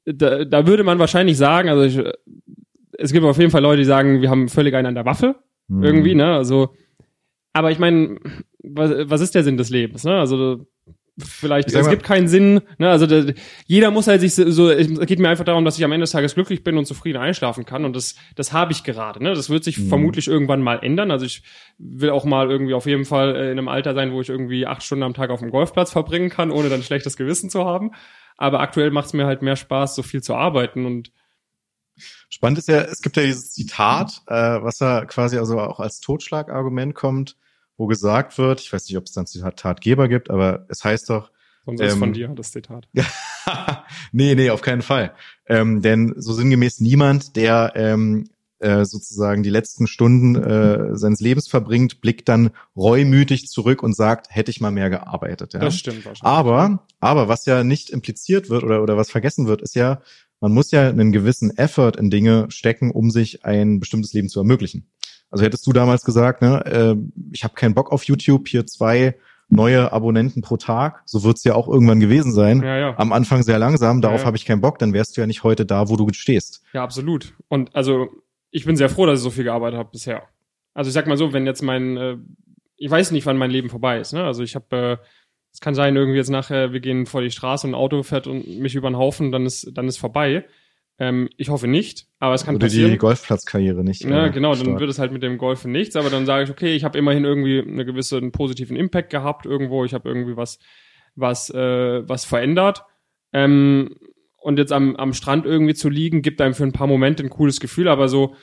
da, 0.07 0.45
da 0.45 0.67
würde 0.67 0.85
man 0.85 0.99
wahrscheinlich 0.99 1.37
sagen, 1.37 1.69
also 1.69 1.83
ich, 1.83 2.01
es 2.99 3.13
gibt 3.13 3.25
auf 3.25 3.39
jeden 3.39 3.51
Fall 3.51 3.63
Leute, 3.63 3.79
die 3.79 3.85
sagen, 3.85 4.23
wir 4.23 4.31
haben 4.31 4.49
völlig 4.49 4.75
einen 4.75 4.87
an 4.87 4.95
der 4.95 5.05
Waffe, 5.05 5.37
mhm. 5.69 5.83
irgendwie, 5.83 6.15
ne? 6.15 6.35
Also, 6.35 6.75
aber 7.53 7.71
ich 7.71 7.79
meine, 7.79 8.19
was, 8.63 8.91
was 9.11 9.21
ist 9.21 9.35
der 9.35 9.45
Sinn 9.45 9.57
des 9.57 9.71
Lebens, 9.71 10.05
ne? 10.05 10.19
Also 10.19 10.67
vielleicht, 11.19 11.73
es 11.73 11.89
gibt 11.89 12.03
keinen 12.03 12.29
Sinn, 12.29 12.61
ne, 12.79 12.91
also 12.91 13.07
da, 13.07 13.33
jeder 13.67 13.91
muss 13.91 14.07
halt 14.07 14.21
sich 14.21 14.35
so, 14.35 14.71
es 14.71 14.89
geht 15.07 15.19
mir 15.19 15.29
einfach 15.29 15.45
darum, 15.45 15.65
dass 15.65 15.79
ich 15.79 15.85
am 15.85 15.93
Ende 15.93 16.05
des 16.05 16.11
Tages 16.11 16.35
glücklich 16.35 16.63
bin 16.63 16.77
und 16.77 16.87
zufrieden 16.87 17.19
einschlafen 17.19 17.65
kann 17.65 17.85
und 17.85 17.97
das, 17.97 18.17
das 18.35 18.53
habe 18.53 18.73
ich 18.73 18.85
gerade, 18.85 19.23
ne, 19.23 19.35
das 19.35 19.49
wird 19.49 19.65
sich 19.65 19.79
mhm. 19.79 19.89
vermutlich 19.89 20.29
irgendwann 20.29 20.61
mal 20.61 20.77
ändern, 20.83 21.11
also 21.11 21.25
ich 21.25 21.43
will 21.79 22.11
auch 22.11 22.25
mal 22.25 22.51
irgendwie 22.51 22.75
auf 22.75 22.87
jeden 22.87 23.05
Fall 23.05 23.35
äh, 23.35 23.45
in 23.51 23.59
einem 23.59 23.69
Alter 23.69 23.95
sein, 23.95 24.13
wo 24.13 24.21
ich 24.21 24.29
irgendwie 24.29 24.67
acht 24.67 24.83
Stunden 24.83 25.05
am 25.05 25.15
Tag 25.15 25.31
auf 25.31 25.41
dem 25.41 25.51
Golfplatz 25.51 25.91
verbringen 25.91 26.29
kann, 26.29 26.51
ohne 26.51 26.69
dann 26.69 26.83
schlechtes 26.83 27.17
Gewissen 27.17 27.49
zu 27.49 27.65
haben, 27.65 27.93
aber 28.37 28.61
aktuell 28.61 28.91
macht 28.91 29.07
es 29.07 29.13
mir 29.15 29.27
halt 29.27 29.43
mehr 29.43 29.57
Spaß, 29.57 29.95
so 29.95 30.03
viel 30.03 30.23
zu 30.23 30.35
arbeiten 30.35 30.85
und 30.85 31.13
Spannend 32.29 32.59
ist 32.59 32.69
ja, 32.69 32.83
es 32.83 33.01
gibt 33.01 33.17
ja 33.17 33.23
dieses 33.23 33.53
Zitat, 33.53 34.21
äh, 34.27 34.35
was 34.35 34.77
da 34.77 35.07
quasi 35.07 35.39
also 35.39 35.59
auch 35.59 35.81
als 35.81 36.01
Totschlagargument 36.01 36.95
kommt, 36.95 37.39
wo 37.77 37.87
gesagt 37.87 38.39
wird, 38.39 38.61
ich 38.61 38.73
weiß 38.73 38.89
nicht, 38.89 38.97
ob 38.97 39.05
es 39.05 39.13
dann 39.13 39.27
Zitatgeber 39.27 40.09
gibt, 40.09 40.31
aber 40.31 40.67
es 40.69 40.85
heißt 40.85 41.11
doch. 41.11 41.31
Sonst 41.65 41.81
ähm, 41.81 41.87
ist 41.89 41.99
von 41.99 42.13
dir 42.13 42.29
das 42.29 42.53
Zitat. 42.53 42.89
nee, 44.13 44.35
nee, 44.35 44.51
auf 44.51 44.63
keinen 44.63 44.83
Fall. 44.83 45.13
Ähm, 45.47 45.83
denn 45.83 46.15
so 46.17 46.33
sinngemäß 46.33 46.81
niemand, 46.81 47.37
der 47.37 47.73
ähm, 47.75 48.29
äh, 48.59 48.85
sozusagen 48.85 49.43
die 49.43 49.51
letzten 49.51 49.87
Stunden 49.87 50.37
äh, 50.37 50.97
seines 50.97 51.21
Lebens 51.21 51.49
verbringt, 51.49 52.01
blickt 52.01 52.29
dann 52.29 52.51
reumütig 52.75 53.49
zurück 53.49 53.83
und 53.83 53.95
sagt, 53.95 54.29
hätte 54.31 54.51
ich 54.51 54.61
mal 54.61 54.71
mehr 54.71 54.89
gearbeitet. 54.89 55.53
Ja? 55.53 55.61
Das 55.61 55.77
stimmt 55.77 56.07
wahrscheinlich. 56.07 56.23
Aber, 56.23 56.87
aber 57.01 57.29
was 57.29 57.45
ja 57.45 57.65
nicht 57.65 57.91
impliziert 57.91 58.49
wird 58.49 58.65
oder, 58.65 58.83
oder 58.83 58.97
was 58.97 59.11
vergessen 59.11 59.47
wird, 59.47 59.61
ist 59.61 59.75
ja, 59.75 60.01
man 60.41 60.53
muss 60.53 60.71
ja 60.71 60.89
einen 60.89 61.13
gewissen 61.13 61.57
Effort 61.59 61.93
in 61.99 62.11
Dinge 62.11 62.47
stecken, 62.49 62.91
um 62.91 63.11
sich 63.11 63.45
ein 63.45 63.79
bestimmtes 63.79 64.15
Leben 64.15 64.29
zu 64.29 64.41
ermöglichen. 64.41 64.89
Also 65.31 65.45
hättest 65.45 65.67
du 65.67 65.73
damals 65.73 66.05
gesagt, 66.05 66.43
ne, 66.43 66.65
äh, 66.67 66.97
ich 67.33 67.45
habe 67.45 67.55
keinen 67.55 67.75
Bock 67.75 67.93
auf 67.93 68.05
YouTube, 68.05 68.49
hier 68.49 68.67
zwei 68.67 69.17
neue 69.49 69.93
Abonnenten 69.93 70.43
pro 70.43 70.57
Tag, 70.57 71.03
so 71.05 71.23
wird's 71.23 71.45
ja 71.45 71.55
auch 71.55 71.69
irgendwann 71.69 72.01
gewesen 72.01 72.33
sein. 72.33 72.63
Ja, 72.63 72.79
ja. 72.79 72.99
Am 72.99 73.13
Anfang 73.13 73.43
sehr 73.43 73.59
langsam, 73.59 74.01
darauf 74.01 74.19
ja, 74.19 74.23
ja. 74.23 74.27
habe 74.27 74.37
ich 74.37 74.45
keinen 74.45 74.61
Bock, 74.61 74.79
dann 74.79 74.93
wärst 74.93 75.17
du 75.17 75.21
ja 75.21 75.27
nicht 75.27 75.45
heute 75.45 75.65
da, 75.65 75.89
wo 75.89 75.97
du 75.97 76.09
stehst. 76.13 76.63
Ja, 76.73 76.83
absolut. 76.83 77.35
Und 77.49 77.75
also 77.75 78.09
ich 78.51 78.65
bin 78.65 78.77
sehr 78.77 78.89
froh, 78.89 79.07
dass 79.07 79.21
ich 79.21 79.23
so 79.23 79.31
viel 79.31 79.45
gearbeitet 79.45 79.79
habe 79.79 79.91
bisher. 79.93 80.23
Also 80.75 80.89
ich 80.89 80.95
sag 80.95 81.07
mal 81.07 81.17
so, 81.17 81.33
wenn 81.33 81.47
jetzt 81.47 81.63
mein, 81.63 81.97
äh, 81.97 82.17
ich 82.77 82.91
weiß 82.91 83.13
nicht, 83.13 83.25
wann 83.27 83.37
mein 83.37 83.51
Leben 83.51 83.71
vorbei 83.71 84.01
ist. 84.01 84.13
Ne? 84.13 84.25
Also 84.25 84.43
ich 84.43 84.55
habe 84.55 84.77
äh, 84.77 84.97
Es 85.53 85.61
kann 85.61 85.75
sein, 85.75 85.97
irgendwie 85.97 86.19
jetzt 86.19 86.29
nachher, 86.29 86.73
wir 86.73 86.81
gehen 86.81 87.07
vor 87.07 87.23
die 87.23 87.31
Straße 87.31 87.67
und 87.67 87.73
ein 87.73 87.81
Auto 87.81 88.03
fährt 88.03 88.27
und 88.27 88.59
mich 88.59 88.75
über 88.75 88.91
den 88.91 88.99
Haufen, 88.99 89.33
dann 89.33 89.47
ist, 89.47 89.71
dann 89.73 89.89
ist 89.89 89.97
vorbei. 89.97 90.45
Ähm, 90.99 91.29
ich 91.37 91.51
hoffe 91.51 91.67
nicht, 91.69 92.07
aber 92.21 92.35
es 92.35 92.45
kann 92.45 92.55
Oder 92.57 92.67
passieren. 92.67 92.91
die 92.91 92.97
Golfplatzkarriere 92.99 93.85
nicht. 93.85 94.03
Ja, 94.05 94.27
äh, 94.27 94.31
genau, 94.31 94.55
dann 94.55 94.65
stark. 94.65 94.81
wird 94.81 94.91
es 94.91 94.99
halt 94.99 95.13
mit 95.13 95.23
dem 95.23 95.37
Golfen 95.37 95.71
nichts, 95.71 95.95
aber 95.97 96.09
dann 96.09 96.25
sage 96.25 96.45
ich, 96.45 96.51
okay, 96.51 96.75
ich 96.75 96.85
habe 96.85 96.97
immerhin 96.99 97.25
irgendwie 97.25 97.61
eine 97.61 97.85
gewisse 97.85 98.17
einen 98.17 98.33
positiven 98.33 98.77
Impact 98.77 99.11
gehabt 99.11 99.45
irgendwo, 99.45 99.85
ich 99.85 99.93
habe 99.93 100.09
irgendwie 100.09 100.37
was 100.37 100.59
was 101.15 101.51
äh, 101.51 102.09
was 102.09 102.25
verändert. 102.25 102.83
Ähm, 103.33 103.97
und 104.39 104.59
jetzt 104.59 104.73
am, 104.73 104.97
am 104.97 105.13
Strand 105.13 105.45
irgendwie 105.45 105.75
zu 105.75 105.89
liegen, 105.91 106.23
gibt 106.23 106.41
einem 106.41 106.55
für 106.55 106.63
ein 106.65 106.73
paar 106.73 106.87
Momente 106.87 107.23
ein 107.23 107.31
cooles 107.31 107.61
Gefühl, 107.61 107.89
aber 107.89 108.09
so 108.09 108.35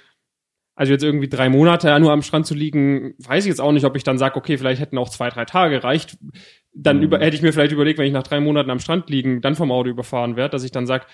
also 0.76 0.92
jetzt 0.92 1.04
irgendwie 1.04 1.30
drei 1.30 1.50
Monate 1.50 1.88
ja 1.88 2.00
nur 2.00 2.12
am 2.12 2.24
Strand 2.24 2.48
zu 2.48 2.56
liegen, 2.56 3.14
weiß 3.20 3.46
ich 3.46 3.50
jetzt 3.50 3.62
auch 3.62 3.72
nicht, 3.72 3.86
ob 3.86 3.96
ich 3.96 4.04
dann 4.04 4.18
sage, 4.18 4.36
okay, 4.36 4.58
vielleicht 4.58 4.82
hätten 4.82 4.98
auch 4.98 5.10
zwei, 5.10 5.30
drei 5.30 5.46
Tage 5.46 5.76
gereicht. 5.80 6.18
Dann 6.74 6.98
Mhm. 6.98 7.04
über, 7.04 7.20
hätte 7.20 7.36
ich 7.36 7.44
mir 7.44 7.54
vielleicht 7.54 7.72
überlegt, 7.74 8.00
wenn 8.00 8.08
ich 8.08 8.12
nach 8.14 8.24
drei 8.24 8.40
Monaten 8.40 8.72
am 8.72 8.80
Strand 8.80 9.08
liegen, 9.10 9.42
dann 9.42 9.54
vom 9.54 9.72
Auto 9.72 9.90
überfahren 9.90 10.36
werde, 10.36 10.52
dass 10.52 10.64
ich 10.64 10.72
dann 10.72 10.88
sage, 10.88 11.06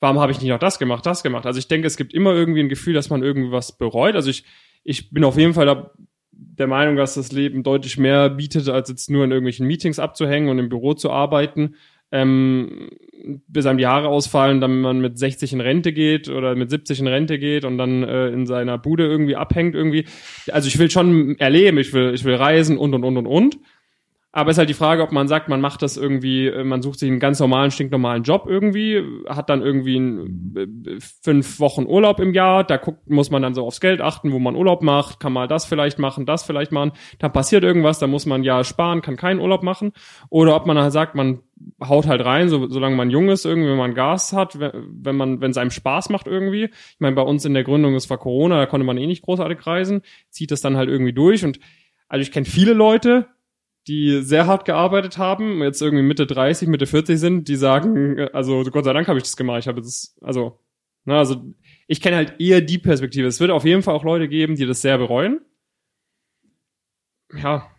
warum 0.00 0.20
habe 0.20 0.32
ich 0.32 0.40
nicht 0.40 0.50
noch 0.50 0.58
das 0.58 0.78
gemacht, 0.78 1.06
das 1.06 1.22
gemacht? 1.22 1.46
Also 1.46 1.58
ich 1.58 1.68
denke, 1.68 1.86
es 1.86 1.96
gibt 1.96 2.12
immer 2.12 2.32
irgendwie 2.32 2.60
ein 2.60 2.68
Gefühl, 2.68 2.94
dass 2.94 3.10
man 3.10 3.22
irgendwie 3.22 3.52
was 3.52 3.76
bereut. 3.76 4.14
Also 4.14 4.30
ich, 4.30 4.44
ich 4.84 5.10
bin 5.10 5.24
auf 5.24 5.38
jeden 5.38 5.54
Fall 5.54 5.66
da, 5.66 5.90
der 6.32 6.66
Meinung, 6.66 6.96
dass 6.96 7.14
das 7.14 7.32
Leben 7.32 7.62
deutlich 7.62 7.98
mehr 7.98 8.30
bietet, 8.30 8.68
als 8.68 8.88
jetzt 8.88 9.10
nur 9.10 9.24
in 9.24 9.30
irgendwelchen 9.30 9.66
Meetings 9.66 9.98
abzuhängen 9.98 10.48
und 10.48 10.58
im 10.58 10.68
Büro 10.68 10.94
zu 10.94 11.10
arbeiten. 11.10 11.76
Ähm, 12.12 12.90
bis 13.48 13.66
einem 13.66 13.78
die 13.78 13.86
Haare 13.86 14.08
ausfallen, 14.08 14.60
dann 14.60 14.80
man 14.80 15.00
mit 15.00 15.18
60 15.18 15.52
in 15.52 15.60
Rente 15.60 15.92
geht 15.92 16.28
oder 16.28 16.54
mit 16.54 16.70
70 16.70 17.00
in 17.00 17.08
Rente 17.08 17.38
geht 17.40 17.64
und 17.64 17.78
dann 17.78 18.04
äh, 18.04 18.28
in 18.28 18.46
seiner 18.46 18.78
Bude 18.78 19.04
irgendwie 19.04 19.34
abhängt 19.34 19.74
irgendwie. 19.74 20.04
Also 20.52 20.68
ich 20.68 20.78
will 20.78 20.88
schon 20.88 21.36
erleben, 21.38 21.78
ich 21.78 21.92
will, 21.92 22.14
ich 22.14 22.24
will 22.24 22.36
reisen 22.36 22.78
und 22.78 22.94
und 22.94 23.02
und 23.02 23.16
und 23.16 23.26
und. 23.26 23.58
Aber 24.36 24.50
ist 24.50 24.58
halt 24.58 24.68
die 24.68 24.74
Frage, 24.74 25.02
ob 25.02 25.12
man 25.12 25.28
sagt, 25.28 25.48
man 25.48 25.62
macht 25.62 25.80
das 25.80 25.96
irgendwie, 25.96 26.48
äh, 26.48 26.62
man 26.62 26.82
sucht 26.82 26.98
sich 26.98 27.08
einen 27.10 27.20
ganz 27.20 27.40
normalen, 27.40 27.70
stinknormalen 27.70 28.22
Job 28.22 28.44
irgendwie, 28.46 29.02
hat 29.26 29.48
dann 29.48 29.62
irgendwie 29.62 29.96
ein, 29.98 30.54
äh, 30.54 31.00
fünf 31.22 31.58
Wochen 31.58 31.86
Urlaub 31.86 32.20
im 32.20 32.34
Jahr, 32.34 32.62
da 32.62 32.76
guckt, 32.76 33.08
muss 33.08 33.30
man 33.30 33.40
dann 33.40 33.54
so 33.54 33.66
aufs 33.66 33.80
Geld 33.80 34.02
achten, 34.02 34.32
wo 34.32 34.38
man 34.38 34.54
Urlaub 34.54 34.82
macht, 34.82 35.20
kann 35.20 35.32
mal 35.32 35.48
das 35.48 35.64
vielleicht 35.64 35.98
machen, 35.98 36.26
das 36.26 36.42
vielleicht 36.42 36.70
machen, 36.70 36.92
dann 37.18 37.32
passiert 37.32 37.64
irgendwas, 37.64 37.98
da 37.98 38.08
muss 38.08 38.26
man 38.26 38.44
ja 38.44 38.62
sparen, 38.62 39.00
kann 39.00 39.16
keinen 39.16 39.40
Urlaub 39.40 39.62
machen. 39.62 39.92
Oder 40.28 40.54
ob 40.54 40.66
man 40.66 40.76
halt 40.76 40.92
sagt, 40.92 41.14
man 41.14 41.40
haut 41.82 42.06
halt 42.06 42.22
rein, 42.22 42.50
so, 42.50 42.68
solange 42.68 42.94
man 42.94 43.08
jung 43.08 43.30
ist, 43.30 43.46
irgendwie, 43.46 43.70
wenn 43.70 43.78
man 43.78 43.94
Gas 43.94 44.34
hat, 44.34 44.60
wenn 44.60 44.72
wenn 44.86 45.16
man, 45.16 45.40
wenn 45.40 45.52
es 45.52 45.56
einem 45.56 45.70
Spaß 45.70 46.10
macht 46.10 46.26
irgendwie. 46.26 46.64
Ich 46.64 47.00
meine, 47.00 47.16
bei 47.16 47.22
uns 47.22 47.46
in 47.46 47.54
der 47.54 47.64
Gründung, 47.64 47.94
es 47.94 48.10
war 48.10 48.18
Corona, 48.18 48.58
da 48.58 48.66
konnte 48.66 48.84
man 48.84 48.98
eh 48.98 49.06
nicht 49.06 49.22
großartig 49.22 49.66
reisen, 49.66 50.02
zieht 50.28 50.50
das 50.50 50.60
dann 50.60 50.76
halt 50.76 50.90
irgendwie 50.90 51.14
durch 51.14 51.42
und 51.42 51.58
also 52.08 52.20
ich 52.20 52.30
kenne 52.30 52.46
viele 52.46 52.74
Leute, 52.74 53.28
die 53.88 54.22
sehr 54.22 54.46
hart 54.46 54.64
gearbeitet 54.64 55.16
haben, 55.18 55.62
jetzt 55.62 55.80
irgendwie 55.80 56.02
Mitte 56.02 56.26
30, 56.26 56.68
Mitte 56.68 56.86
40 56.86 57.18
sind, 57.18 57.48
die 57.48 57.56
sagen, 57.56 58.18
äh, 58.18 58.30
also 58.32 58.64
Gott 58.64 58.84
sei 58.84 58.92
Dank 58.92 59.08
habe 59.08 59.18
ich 59.18 59.24
das 59.24 59.36
gemacht. 59.36 59.60
Ich 59.60 59.68
habe 59.68 59.80
das, 59.80 60.16
also, 60.20 60.58
na, 61.04 61.18
also 61.18 61.42
ich 61.86 62.00
kenne 62.00 62.16
halt 62.16 62.40
eher 62.40 62.60
die 62.60 62.78
Perspektive. 62.78 63.28
Es 63.28 63.40
wird 63.40 63.50
auf 63.50 63.64
jeden 63.64 63.82
Fall 63.82 63.94
auch 63.94 64.04
Leute 64.04 64.28
geben, 64.28 64.56
die 64.56 64.66
das 64.66 64.82
sehr 64.82 64.98
bereuen. 64.98 65.40
Ja, 67.32 67.70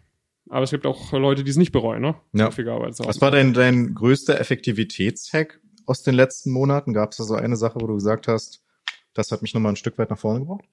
aber 0.50 0.63
es 0.63 0.72
gibt 0.72 0.86
auch 0.86 1.12
Leute, 1.12 1.43
die 1.43 1.52
es 1.52 1.58
nicht 1.58 1.72
bereuen, 1.72 2.02
ne? 2.02 2.15
Ja. 2.34 2.52
So. 2.52 3.06
Was 3.06 3.22
war 3.22 3.32
denn 3.32 3.54
dein 3.54 3.93
größter 3.93 4.39
Effektivitätshack 4.39 5.60
aus 5.86 6.04
den 6.04 6.15
letzten 6.15 6.52
Monaten? 6.52 6.93
Gab 6.93 7.12
es 7.12 7.17
da 7.17 7.24
so 7.24 7.36
eine 7.36 7.58
Sache, 7.58 7.82
wo 7.82 7.88
du 7.88 7.96
gesagt 7.96 8.28
hast, 8.28 8.63
das 9.13 9.32
hat 9.32 9.41
mich 9.41 9.54
nochmal 9.54 9.74
ein 9.74 9.78
Stück 9.78 9.98
weit 9.98 10.10
nach 10.10 10.20
vorne 10.20 10.41
gebracht? 10.41 10.65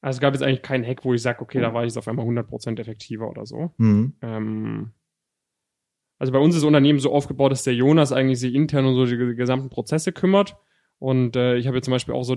Also 0.00 0.18
es 0.18 0.20
gab 0.20 0.34
jetzt 0.34 0.42
eigentlich 0.42 0.62
keinen 0.62 0.84
Hack, 0.84 1.04
wo 1.04 1.12
ich 1.12 1.22
sage, 1.22 1.40
okay, 1.40 1.60
da 1.60 1.74
war 1.74 1.82
ich 1.82 1.88
jetzt 1.88 1.98
auf 1.98 2.08
einmal 2.08 2.26
100% 2.26 2.78
effektiver 2.78 3.28
oder 3.28 3.46
so. 3.46 3.72
Mhm. 3.78 4.14
Ähm, 4.22 4.92
also 6.18 6.32
bei 6.32 6.38
uns 6.38 6.54
ist 6.54 6.62
das 6.62 6.66
Unternehmen 6.66 6.98
so 6.98 7.12
aufgebaut, 7.12 7.52
dass 7.52 7.64
der 7.64 7.74
Jonas 7.74 8.12
eigentlich 8.12 8.40
sich 8.40 8.54
intern 8.54 8.86
um 8.86 8.94
so 8.94 9.06
die 9.06 9.34
gesamten 9.34 9.70
Prozesse 9.70 10.12
kümmert. 10.12 10.56
Und 10.98 11.36
äh, 11.36 11.56
ich 11.56 11.66
habe 11.66 11.76
jetzt 11.76 11.84
zum 11.84 11.92
Beispiel 11.92 12.14
auch 12.14 12.24
so, 12.24 12.36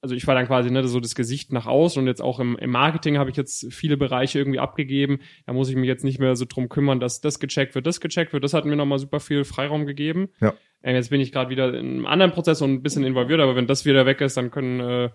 also 0.00 0.14
ich 0.14 0.26
war 0.26 0.34
dann 0.34 0.46
quasi 0.46 0.70
ne, 0.70 0.86
so 0.86 0.98
das 0.98 1.14
Gesicht 1.14 1.52
nach 1.52 1.66
außen 1.66 2.00
und 2.00 2.08
jetzt 2.08 2.22
auch 2.22 2.40
im, 2.40 2.56
im 2.56 2.70
Marketing 2.70 3.18
habe 3.18 3.30
ich 3.30 3.36
jetzt 3.36 3.72
viele 3.72 3.96
Bereiche 3.96 4.38
irgendwie 4.38 4.58
abgegeben. 4.58 5.20
Da 5.46 5.52
muss 5.52 5.68
ich 5.68 5.76
mich 5.76 5.86
jetzt 5.86 6.04
nicht 6.04 6.18
mehr 6.18 6.34
so 6.34 6.44
drum 6.48 6.68
kümmern, 6.68 6.98
dass 6.98 7.20
das 7.20 7.38
gecheckt 7.38 7.74
wird, 7.74 7.86
das 7.86 8.00
gecheckt 8.00 8.32
wird. 8.32 8.42
Das 8.42 8.54
hat 8.54 8.64
mir 8.64 8.76
nochmal 8.76 8.98
super 8.98 9.20
viel 9.20 9.44
Freiraum 9.44 9.86
gegeben. 9.86 10.28
Ja. 10.40 10.54
Äh, 10.82 10.94
jetzt 10.94 11.10
bin 11.10 11.20
ich 11.20 11.30
gerade 11.30 11.50
wieder 11.50 11.72
in 11.72 11.86
einem 11.86 12.06
anderen 12.06 12.32
Prozess 12.32 12.62
und 12.62 12.72
ein 12.72 12.82
bisschen 12.82 13.04
involviert, 13.04 13.40
aber 13.40 13.54
wenn 13.54 13.68
das 13.68 13.84
wieder 13.84 14.06
weg 14.06 14.20
ist, 14.20 14.36
dann 14.36 14.50
können 14.50 14.80
äh, 14.80 15.10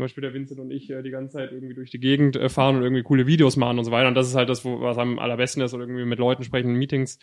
zum 0.00 0.04
Beispiel 0.04 0.22
der 0.22 0.32
Vincent 0.32 0.58
und 0.60 0.70
ich 0.70 0.88
äh, 0.88 1.02
die 1.02 1.10
ganze 1.10 1.34
Zeit 1.34 1.52
irgendwie 1.52 1.74
durch 1.74 1.90
die 1.90 2.00
Gegend 2.00 2.34
äh, 2.34 2.48
fahren 2.48 2.76
und 2.76 2.82
irgendwie 2.82 3.02
coole 3.02 3.26
Videos 3.26 3.56
machen 3.56 3.78
und 3.78 3.84
so 3.84 3.90
weiter. 3.90 4.08
Und 4.08 4.14
das 4.14 4.28
ist 4.28 4.34
halt 4.34 4.48
das, 4.48 4.64
wo, 4.64 4.80
was 4.80 4.96
am 4.96 5.18
allerbesten 5.18 5.62
ist, 5.62 5.74
oder 5.74 5.84
irgendwie 5.84 6.06
mit 6.06 6.18
Leuten 6.18 6.42
sprechen, 6.42 6.70
in 6.70 6.76
Meetings, 6.76 7.18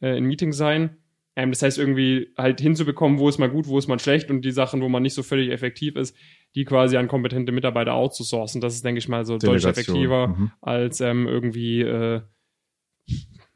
äh, 0.00 0.16
in 0.16 0.24
Meetings 0.24 0.56
sein. 0.56 0.96
Ähm, 1.36 1.50
das 1.50 1.60
heißt, 1.60 1.78
irgendwie 1.78 2.32
halt 2.38 2.58
hinzubekommen, 2.58 3.18
wo 3.18 3.28
ist 3.28 3.36
man 3.36 3.50
gut, 3.50 3.68
wo 3.68 3.76
ist 3.76 3.86
man 3.86 3.98
schlecht 3.98 4.30
und 4.30 4.46
die 4.46 4.50
Sachen, 4.50 4.80
wo 4.80 4.88
man 4.88 5.02
nicht 5.02 5.12
so 5.12 5.22
völlig 5.22 5.50
effektiv 5.50 5.94
ist, 5.96 6.16
die 6.54 6.64
quasi 6.64 6.96
an 6.96 7.06
kompetente 7.06 7.52
Mitarbeiter 7.52 7.92
outzusourcen. 7.92 8.62
Das 8.62 8.74
ist, 8.74 8.82
denke 8.82 8.98
ich 9.00 9.08
mal, 9.08 9.26
so 9.26 9.36
deutlich 9.36 9.66
effektiver 9.66 10.28
Mhm. 10.28 10.52
als 10.62 11.02
ähm, 11.02 11.28
irgendwie 11.28 11.82
äh, 11.82 12.22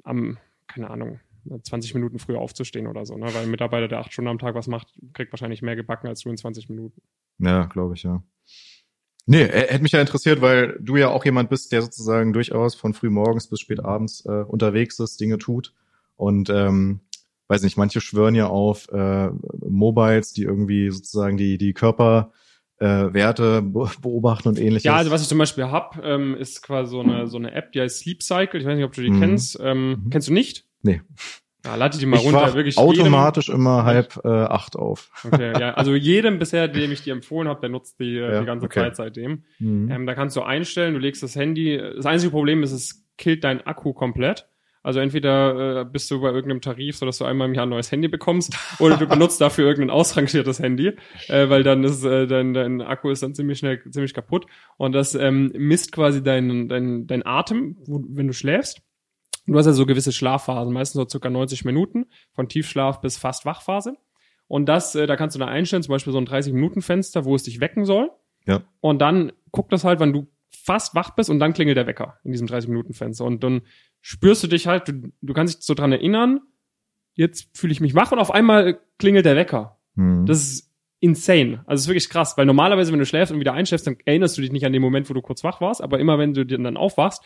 am, 0.02 0.36
keine 0.68 0.90
Ahnung, 0.90 1.20
20 1.62 1.94
Minuten 1.94 2.18
früher 2.18 2.38
aufzustehen 2.38 2.86
oder 2.86 3.04
so, 3.06 3.16
ne? 3.16 3.26
Weil 3.32 3.44
ein 3.44 3.50
Mitarbeiter, 3.50 3.88
der 3.88 3.98
acht 4.00 4.12
Stunden 4.12 4.28
am 4.28 4.38
Tag 4.38 4.54
was 4.54 4.66
macht, 4.66 4.88
kriegt 5.14 5.32
wahrscheinlich 5.32 5.62
mehr 5.62 5.76
gebacken 5.76 6.06
als 6.08 6.20
du 6.20 6.30
in 6.30 6.36
20 6.36 6.68
Minuten. 6.68 7.00
Ja, 7.38 7.64
glaube 7.66 7.94
ich, 7.94 8.02
ja. 8.02 8.22
Nee, 9.28 9.44
hätte 9.44 9.82
mich 9.82 9.92
ja 9.92 10.00
interessiert, 10.00 10.40
weil 10.40 10.78
du 10.80 10.96
ja 10.96 11.08
auch 11.08 11.24
jemand 11.24 11.50
bist, 11.50 11.72
der 11.72 11.82
sozusagen 11.82 12.32
durchaus 12.32 12.76
von 12.76 12.94
früh 12.94 13.10
morgens 13.10 13.48
bis 13.48 13.58
spät 13.60 13.80
abends 13.80 14.24
äh, 14.24 14.30
unterwegs 14.46 15.00
ist, 15.00 15.20
Dinge 15.20 15.38
tut. 15.38 15.74
Und 16.14 16.48
ähm, 16.48 17.00
weiß 17.48 17.62
nicht, 17.62 17.76
manche 17.76 18.00
schwören 18.00 18.36
ja 18.36 18.46
auf 18.46 18.88
äh, 18.92 19.30
Mobiles, 19.68 20.32
die 20.32 20.42
irgendwie 20.44 20.90
sozusagen 20.90 21.36
die, 21.36 21.58
die 21.58 21.72
Körperwerte 21.72 22.30
äh, 22.78 23.14
Werte 23.14 23.62
be 23.62 23.90
beobachten 24.00 24.48
und 24.48 24.58
ähnliches. 24.60 24.84
Ja, 24.84 24.94
also 24.96 25.10
was 25.10 25.22
ich 25.22 25.28
zum 25.28 25.38
Beispiel 25.38 25.64
hab, 25.64 25.98
ähm, 26.04 26.36
ist 26.36 26.62
quasi 26.62 26.90
so 26.92 27.00
eine, 27.00 27.26
so 27.26 27.36
eine 27.36 27.50
App, 27.52 27.72
die 27.72 27.80
heißt 27.80 27.98
Sleep 27.98 28.22
Cycle. 28.22 28.60
Ich 28.60 28.66
weiß 28.66 28.76
nicht, 28.76 28.84
ob 28.84 28.92
du 28.92 29.02
die 29.02 29.10
Mhm. 29.10 29.18
kennst. 29.18 29.58
Ähm, 29.60 29.90
Mhm. 30.04 30.10
Kennst 30.10 30.28
du 30.28 30.32
nicht? 30.32 30.65
Nee. 30.86 31.00
Ja, 31.64 31.74
lade 31.74 31.98
die 31.98 32.06
mal 32.06 32.18
ich 32.18 32.24
runter. 32.24 32.54
Wirklich 32.54 32.78
automatisch 32.78 33.48
immer 33.48 33.84
halb 33.84 34.20
äh, 34.24 34.28
acht 34.28 34.76
auf. 34.76 35.10
Jedem, 35.24 35.34
okay, 35.34 35.60
ja, 35.60 35.74
also 35.74 35.94
jedem 35.96 36.38
bisher, 36.38 36.68
dem 36.68 36.92
ich 36.92 37.02
dir 37.02 37.12
empfohlen 37.12 37.48
habe, 37.48 37.60
der 37.60 37.70
nutzt 37.70 37.98
die, 37.98 38.16
äh, 38.16 38.34
Ja, 38.34 38.40
die 38.40 38.46
ganze 38.46 38.66
okay. 38.66 38.80
Zeit 38.80 38.96
seitdem. 38.96 39.42
Mhm. 39.58 39.90
Ähm, 39.90 40.06
da 40.06 40.14
kannst 40.14 40.36
du 40.36 40.42
einstellen, 40.42 40.94
du 40.94 41.00
legst 41.00 41.24
das 41.24 41.34
Handy. 41.34 41.76
Das 41.96 42.06
einzige 42.06 42.30
Problem 42.30 42.62
ist, 42.62 42.70
es 42.70 43.04
killt 43.18 43.42
deinen 43.42 43.62
Akku 43.62 43.92
komplett. 43.94 44.46
Also 44.84 45.00
entweder 45.00 45.80
äh, 45.80 45.84
bist 45.84 46.08
du 46.12 46.20
bei 46.20 46.28
irgendeinem 46.28 46.60
Tarif, 46.60 46.96
sodass 46.96 47.18
du 47.18 47.24
einmal 47.24 47.48
im 47.48 47.54
Jahr 47.54 47.66
ein 47.66 47.70
neues 47.70 47.90
Handy 47.90 48.06
bekommst, 48.06 48.56
oder 48.78 48.96
du 48.96 49.08
benutzt 49.08 49.40
dafür 49.40 49.66
irgendein 49.66 49.90
ausrangiertes 49.90 50.60
Handy, 50.60 50.92
äh, 51.26 51.48
weil 51.48 51.64
dann 51.64 51.82
ist 51.82 52.04
äh, 52.04 52.28
dein, 52.28 52.54
dein 52.54 52.80
Akku 52.80 53.10
ist 53.10 53.24
dann 53.24 53.34
ziemlich 53.34 53.58
schnell 53.58 53.82
ziemlich 53.90 54.14
kaputt. 54.14 54.46
Und 54.76 54.92
das 54.92 55.16
ähm, 55.16 55.50
misst 55.56 55.90
quasi 55.90 56.22
deinen 56.22 56.68
dein, 56.68 57.08
dein 57.08 57.26
Atem, 57.26 57.76
wo, 57.84 58.04
wenn 58.08 58.28
du 58.28 58.32
schläfst. 58.32 58.82
Du 59.46 59.58
hast 59.58 59.66
ja 59.66 59.72
so 59.72 59.86
gewisse 59.86 60.12
Schlafphasen, 60.12 60.72
meistens 60.72 61.00
so 61.00 61.08
circa 61.08 61.30
90 61.30 61.64
Minuten, 61.64 62.06
von 62.32 62.48
Tiefschlaf 62.48 63.00
bis 63.00 63.16
fast 63.16 63.44
Wachphase. 63.44 63.96
Und 64.48 64.66
das, 64.66 64.94
äh, 64.94 65.06
da 65.06 65.16
kannst 65.16 65.34
du 65.34 65.40
da 65.40 65.46
einstellen, 65.46 65.82
zum 65.82 65.92
Beispiel 65.92 66.12
so 66.12 66.18
ein 66.18 66.26
30-Minuten-Fenster, 66.26 67.24
wo 67.24 67.34
es 67.34 67.42
dich 67.42 67.60
wecken 67.60 67.84
soll. 67.84 68.10
Ja. 68.46 68.62
Und 68.80 69.00
dann 69.00 69.32
guckt 69.50 69.72
das 69.72 69.84
halt, 69.84 70.00
wann 70.00 70.12
du 70.12 70.28
fast 70.50 70.94
wach 70.94 71.10
bist 71.10 71.30
und 71.30 71.38
dann 71.38 71.52
klingelt 71.52 71.76
der 71.76 71.86
Wecker 71.86 72.18
in 72.24 72.32
diesem 72.32 72.46
30-Minuten-Fenster. 72.46 73.24
Und 73.24 73.42
dann 73.42 73.62
spürst 74.00 74.42
du 74.42 74.46
dich 74.48 74.66
halt, 74.66 74.88
du, 74.88 75.12
du 75.20 75.32
kannst 75.32 75.58
dich 75.58 75.64
so 75.64 75.74
dran 75.74 75.92
erinnern, 75.92 76.40
jetzt 77.14 77.56
fühle 77.56 77.72
ich 77.72 77.80
mich 77.80 77.94
wach 77.94 78.12
und 78.12 78.18
auf 78.18 78.32
einmal 78.32 78.78
klingelt 78.98 79.26
der 79.26 79.36
Wecker. 79.36 79.78
Mhm. 79.94 80.26
Das 80.26 80.42
ist 80.42 80.72
insane. 81.00 81.62
Also 81.66 81.74
es 81.74 81.80
ist 81.82 81.88
wirklich 81.88 82.08
krass, 82.08 82.36
weil 82.36 82.46
normalerweise, 82.46 82.92
wenn 82.92 82.98
du 82.98 83.06
schläfst 83.06 83.32
und 83.32 83.40
wieder 83.40 83.52
einschläfst, 83.52 83.86
dann 83.86 83.96
erinnerst 84.04 84.36
du 84.36 84.42
dich 84.42 84.52
nicht 84.52 84.64
an 84.64 84.72
den 84.72 84.82
Moment, 84.82 85.10
wo 85.10 85.14
du 85.14 85.22
kurz 85.22 85.44
wach 85.44 85.60
warst, 85.60 85.82
aber 85.82 85.98
immer 85.98 86.18
wenn 86.18 86.34
du 86.34 86.44
dir 86.44 86.58
dann 86.58 86.76
aufwachst, 86.76 87.22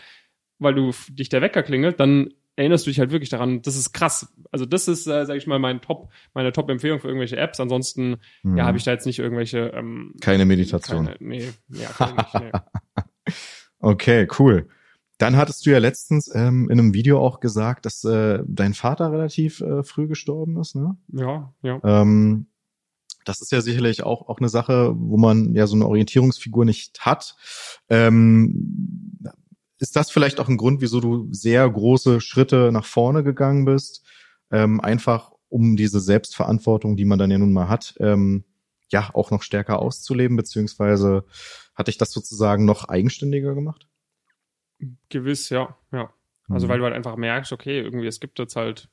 weil 0.61 0.75
du 0.75 0.93
dich 1.11 1.29
der 1.29 1.43
Wecker 1.43 1.63
klingelt, 1.65 1.99
dann 1.99 2.29
erinnerst 2.57 2.87
du 2.87 2.91
dich 2.91 2.99
halt 3.01 3.11
wirklich 3.11 3.31
daran. 3.31 3.63
Das 3.63 3.75
ist 3.77 3.93
krass. 3.93 4.33
Also 4.51 4.67
das 4.67 4.87
ist, 4.87 5.07
äh, 5.07 5.25
sage 5.25 5.39
ich 5.39 5.47
mal, 5.47 5.59
mein 5.59 5.81
Top, 5.81 6.11
meine 6.35 6.53
Top-Empfehlung 6.53 7.01
für 7.01 7.09
irgendwelche 7.09 7.37
Apps. 7.39 7.59
Ansonsten, 7.59 8.17
Mhm. 8.43 8.59
ja, 8.59 8.67
habe 8.67 8.77
ich 8.79 8.85
da 8.85 8.91
jetzt 8.93 9.07
nicht 9.07 9.19
irgendwelche. 9.19 9.69
Ähm, 9.75 10.15
Keine 10.21 10.45
Meditation. 10.45 11.07
Keine, 11.07 11.17
nee, 11.21 11.49
ja, 11.71 11.89
nicht, 12.17 12.35
nee. 12.35 12.53
Okay, 13.79 14.29
cool. 14.39 14.69
Dann 15.17 15.37
hattest 15.37 15.65
du 15.65 15.71
ja 15.71 15.79
letztens 15.79 16.31
ähm, 16.35 16.69
in 16.71 16.79
einem 16.79 16.93
Video 16.95 17.19
auch 17.21 17.41
gesagt, 17.41 17.87
dass 17.87 18.05
äh, 18.05 18.43
dein 18.47 18.75
Vater 18.75 19.11
relativ 19.13 19.61
äh, 19.61 19.83
früh 19.83 20.07
gestorben 20.07 20.59
ist, 20.59 20.75
ne? 20.77 20.97
Ja, 21.09 21.53
ja. 21.63 21.81
Ähm, 21.83 22.47
das 23.27 23.41
ist 23.43 23.53
ja 23.53 23.61
sicherlich 23.61 24.03
auch, 24.03 24.29
auch 24.29 24.39
eine 24.39 24.49
Sache, 24.49 24.95
wo 24.97 25.19
man 25.19 25.55
ja 25.55 25.67
so 25.67 25.77
eine 25.77 25.87
Orientierungsfigur 25.87 26.65
nicht 26.65 27.01
hat. 27.01 27.37
Ähm, 27.91 29.19
ist 29.81 29.97
das 29.97 30.11
vielleicht 30.11 30.39
auch 30.41 30.49
ein 30.49 30.59
Grund, 30.59 30.81
wieso 30.81 31.01
du 31.01 31.29
sehr 31.33 31.69
große 31.69 32.21
Schritte 32.21 32.71
nach 32.73 32.85
vorne 32.85 33.25
gegangen 33.25 33.65
bist? 33.65 34.07
Ähm, 34.51 34.81
einfach 34.81 35.33
um 35.49 35.77
diese 35.77 36.01
Selbstverantwortung, 36.01 36.97
die 36.97 37.05
man 37.05 37.19
dann 37.19 37.31
ja 37.31 37.39
nun 37.39 37.53
mal 37.53 37.69
hat, 37.69 37.95
ähm, 37.99 38.45
ja, 38.91 39.11
auch 39.15 39.31
noch 39.31 39.43
stärker 39.43 39.81
auszuleben, 39.81 40.37
beziehungsweise 40.37 41.25
hat 41.75 41.89
dich 41.89 41.99
das 41.99 42.13
sozusagen 42.13 42.65
noch 42.65 42.89
eigenständiger 42.89 43.55
gemacht? 43.55 43.89
Gewiss, 45.09 45.49
ja, 45.51 45.77
ja. 45.93 46.13
Also 46.49 46.69
weil 46.69 46.79
du 46.79 46.85
halt 46.85 46.95
einfach 46.95 47.17
merkst, 47.17 47.53
okay, 47.53 47.81
irgendwie 47.81 48.09
es 48.09 48.19
gibt 48.21 48.39
jetzt 48.39 48.57
halt. 48.57 48.89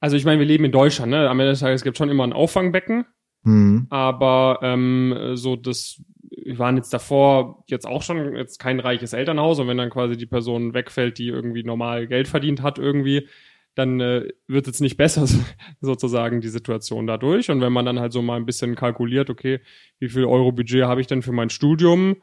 Also 0.00 0.16
ich 0.16 0.24
meine, 0.24 0.40
wir 0.40 0.46
leben 0.46 0.64
in 0.64 0.72
Deutschland, 0.72 1.10
ne? 1.10 1.28
Am 1.28 1.38
Ende 1.38 1.52
des 1.52 1.60
Tages 1.60 1.82
gibt 1.82 1.96
es 1.96 1.98
schon 1.98 2.08
immer 2.08 2.24
ein 2.24 2.32
Auffangbecken. 2.32 3.04
Mhm. 3.42 3.86
Aber 3.90 4.60
ähm, 4.62 5.32
so 5.34 5.54
das, 5.56 6.02
wir 6.36 6.58
waren 6.58 6.76
jetzt 6.76 6.92
davor 6.92 7.64
jetzt 7.66 7.86
auch 7.86 8.02
schon 8.02 8.34
jetzt 8.36 8.58
kein 8.58 8.80
reiches 8.80 9.12
Elternhaus 9.12 9.58
und 9.58 9.68
wenn 9.68 9.76
dann 9.76 9.90
quasi 9.90 10.16
die 10.16 10.26
Person 10.26 10.74
wegfällt, 10.74 11.18
die 11.18 11.28
irgendwie 11.28 11.62
normal 11.62 12.06
Geld 12.06 12.28
verdient 12.28 12.62
hat 12.62 12.78
irgendwie, 12.78 13.28
dann 13.74 14.00
äh, 14.00 14.28
wird 14.46 14.68
es 14.68 14.80
nicht 14.80 14.96
besser 14.96 15.26
sozusagen 15.80 16.40
die 16.40 16.48
Situation 16.48 17.06
dadurch. 17.06 17.50
Und 17.50 17.60
wenn 17.60 17.72
man 17.72 17.86
dann 17.86 18.00
halt 18.00 18.12
so 18.12 18.22
mal 18.22 18.36
ein 18.36 18.46
bisschen 18.46 18.74
kalkuliert, 18.74 19.30
okay, 19.30 19.60
wie 19.98 20.08
viel 20.08 20.24
Euro 20.24 20.52
Budget 20.52 20.84
habe 20.84 21.00
ich 21.00 21.06
denn 21.06 21.22
für 21.22 21.32
mein 21.32 21.50
Studium? 21.50 22.16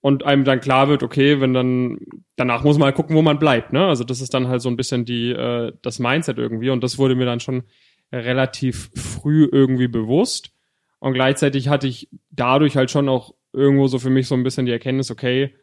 Und 0.00 0.24
einem 0.24 0.44
dann 0.44 0.60
klar 0.60 0.88
wird, 0.88 1.02
okay, 1.02 1.40
wenn 1.40 1.52
dann 1.52 1.98
danach 2.36 2.62
muss 2.62 2.78
man 2.78 2.86
halt 2.86 2.94
gucken, 2.94 3.16
wo 3.16 3.22
man 3.22 3.40
bleibt. 3.40 3.72
Ne? 3.72 3.84
Also 3.84 4.04
das 4.04 4.20
ist 4.20 4.32
dann 4.32 4.46
halt 4.46 4.62
so 4.62 4.68
ein 4.68 4.76
bisschen 4.76 5.04
die 5.04 5.30
äh, 5.32 5.72
das 5.82 5.98
Mindset 5.98 6.38
irgendwie. 6.38 6.70
Und 6.70 6.84
das 6.84 6.98
wurde 6.98 7.16
mir 7.16 7.26
dann 7.26 7.40
schon 7.40 7.64
relativ 8.12 8.90
früh 8.94 9.48
irgendwie 9.50 9.88
bewusst. 9.88 10.52
Und 11.00 11.14
gleichzeitig 11.14 11.68
hatte 11.68 11.88
ich 11.88 12.08
dadurch 12.30 12.76
halt 12.76 12.90
schon 12.90 13.08
auch 13.08 13.34
irgendwo 13.58 13.86
so 13.88 13.98
für 13.98 14.10
mich 14.10 14.26
so 14.26 14.34
ein 14.34 14.42
bisschen 14.42 14.66
die 14.66 14.72
Erkenntnis, 14.72 15.10
okay, 15.10 15.54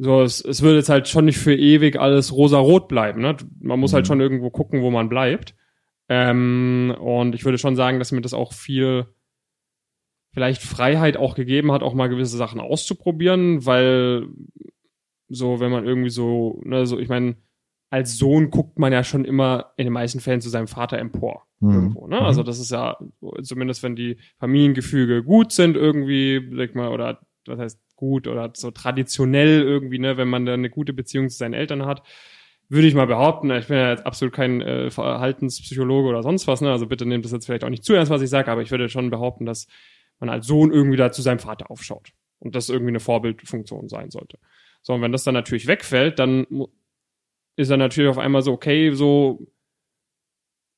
so, 0.00 0.22
es, 0.22 0.40
es 0.40 0.62
wird 0.62 0.76
jetzt 0.76 0.90
halt 0.90 1.08
schon 1.08 1.24
nicht 1.24 1.38
für 1.38 1.54
ewig 1.54 1.98
alles 1.98 2.32
rosa-rot 2.32 2.86
bleiben. 2.86 3.20
Ne? 3.20 3.36
Man 3.60 3.80
muss 3.80 3.92
halt 3.92 4.04
mhm. 4.04 4.04
halt 4.04 4.06
schon 4.06 4.20
irgendwo 4.20 4.50
gucken, 4.50 4.82
wo 4.82 4.90
man 4.90 5.08
bleibt. 5.08 5.56
Ähm, 6.08 6.94
und 7.00 7.34
ich 7.34 7.44
würde 7.44 7.58
schon 7.58 7.74
sagen, 7.74 7.98
dass 7.98 8.12
mir 8.12 8.20
das 8.20 8.32
auch 8.32 8.52
viel 8.52 9.06
vielleicht 10.32 10.62
Freiheit 10.62 11.16
auch 11.16 11.34
gegeben 11.34 11.72
hat, 11.72 11.82
auch 11.82 11.94
mal 11.94 12.08
gewisse 12.08 12.36
Sachen 12.36 12.60
auszuprobieren, 12.60 13.66
weil 13.66 14.28
so, 15.28 15.58
wenn 15.58 15.72
man 15.72 15.84
irgendwie 15.84 16.10
so, 16.10 16.60
ne, 16.64 16.86
so, 16.86 16.98
ich 16.98 17.08
meine, 17.08 17.36
als 17.90 18.18
Sohn 18.18 18.50
guckt 18.50 18.78
man 18.78 18.92
ja 18.92 19.02
schon 19.02 19.24
immer 19.24 19.72
in 19.76 19.84
den 19.86 19.92
meisten 19.92 20.20
Fällen 20.20 20.40
zu 20.40 20.50
seinem 20.50 20.68
Vater 20.68 20.98
empor. 20.98 21.46
Mhm. 21.60 21.72
Irgendwo, 21.72 22.06
ne? 22.06 22.20
Also 22.20 22.42
mhm. 22.42 22.46
das 22.46 22.58
ist 22.58 22.70
ja, 22.70 22.98
zumindest 23.42 23.82
wenn 23.82 23.96
die 23.96 24.18
Familiengefüge 24.38 25.24
gut 25.24 25.52
sind, 25.52 25.76
irgendwie, 25.76 26.50
sag 26.54 26.74
mal, 26.74 26.88
oder 26.88 27.20
was 27.46 27.58
heißt 27.58 27.80
gut 27.96 28.28
oder 28.28 28.52
so 28.54 28.70
traditionell 28.70 29.62
irgendwie, 29.62 29.98
ne, 29.98 30.16
wenn 30.16 30.28
man 30.28 30.46
da 30.46 30.54
eine 30.54 30.70
gute 30.70 30.92
Beziehung 30.92 31.28
zu 31.30 31.38
seinen 31.38 31.54
Eltern 31.54 31.86
hat, 31.86 32.02
würde 32.68 32.86
ich 32.86 32.94
mal 32.94 33.06
behaupten, 33.06 33.50
ich 33.50 33.68
bin 33.68 33.78
ja 33.78 33.90
jetzt 33.90 34.04
absolut 34.04 34.34
kein 34.34 34.60
äh, 34.60 34.90
Verhaltenspsychologe 34.90 36.08
oder 36.08 36.22
sonst 36.22 36.46
was, 36.46 36.60
ne? 36.60 36.70
Also 36.70 36.86
bitte 36.86 37.06
nehmt 37.06 37.24
das 37.24 37.32
jetzt 37.32 37.46
vielleicht 37.46 37.64
auch 37.64 37.70
nicht 37.70 37.84
zu 37.84 37.94
ernst, 37.94 38.10
was 38.10 38.20
ich 38.20 38.28
sage, 38.28 38.50
aber 38.50 38.60
ich 38.60 38.70
würde 38.70 38.90
schon 38.90 39.08
behaupten, 39.08 39.46
dass 39.46 39.66
man 40.20 40.28
als 40.28 40.46
Sohn 40.46 40.70
irgendwie 40.70 40.98
da 40.98 41.10
zu 41.10 41.22
seinem 41.22 41.38
Vater 41.38 41.70
aufschaut 41.70 42.12
und 42.38 42.54
das 42.54 42.68
irgendwie 42.68 42.90
eine 42.90 43.00
Vorbildfunktion 43.00 43.88
sein 43.88 44.10
sollte. 44.10 44.38
So, 44.82 44.92
und 44.92 45.02
wenn 45.02 45.12
das 45.12 45.24
dann 45.24 45.34
natürlich 45.34 45.66
wegfällt, 45.66 46.18
dann 46.18 46.46
ist 47.58 47.70
er 47.70 47.76
natürlich 47.76 48.08
auf 48.08 48.18
einmal 48.18 48.42
so, 48.42 48.52
okay, 48.52 48.92
so, 48.92 49.44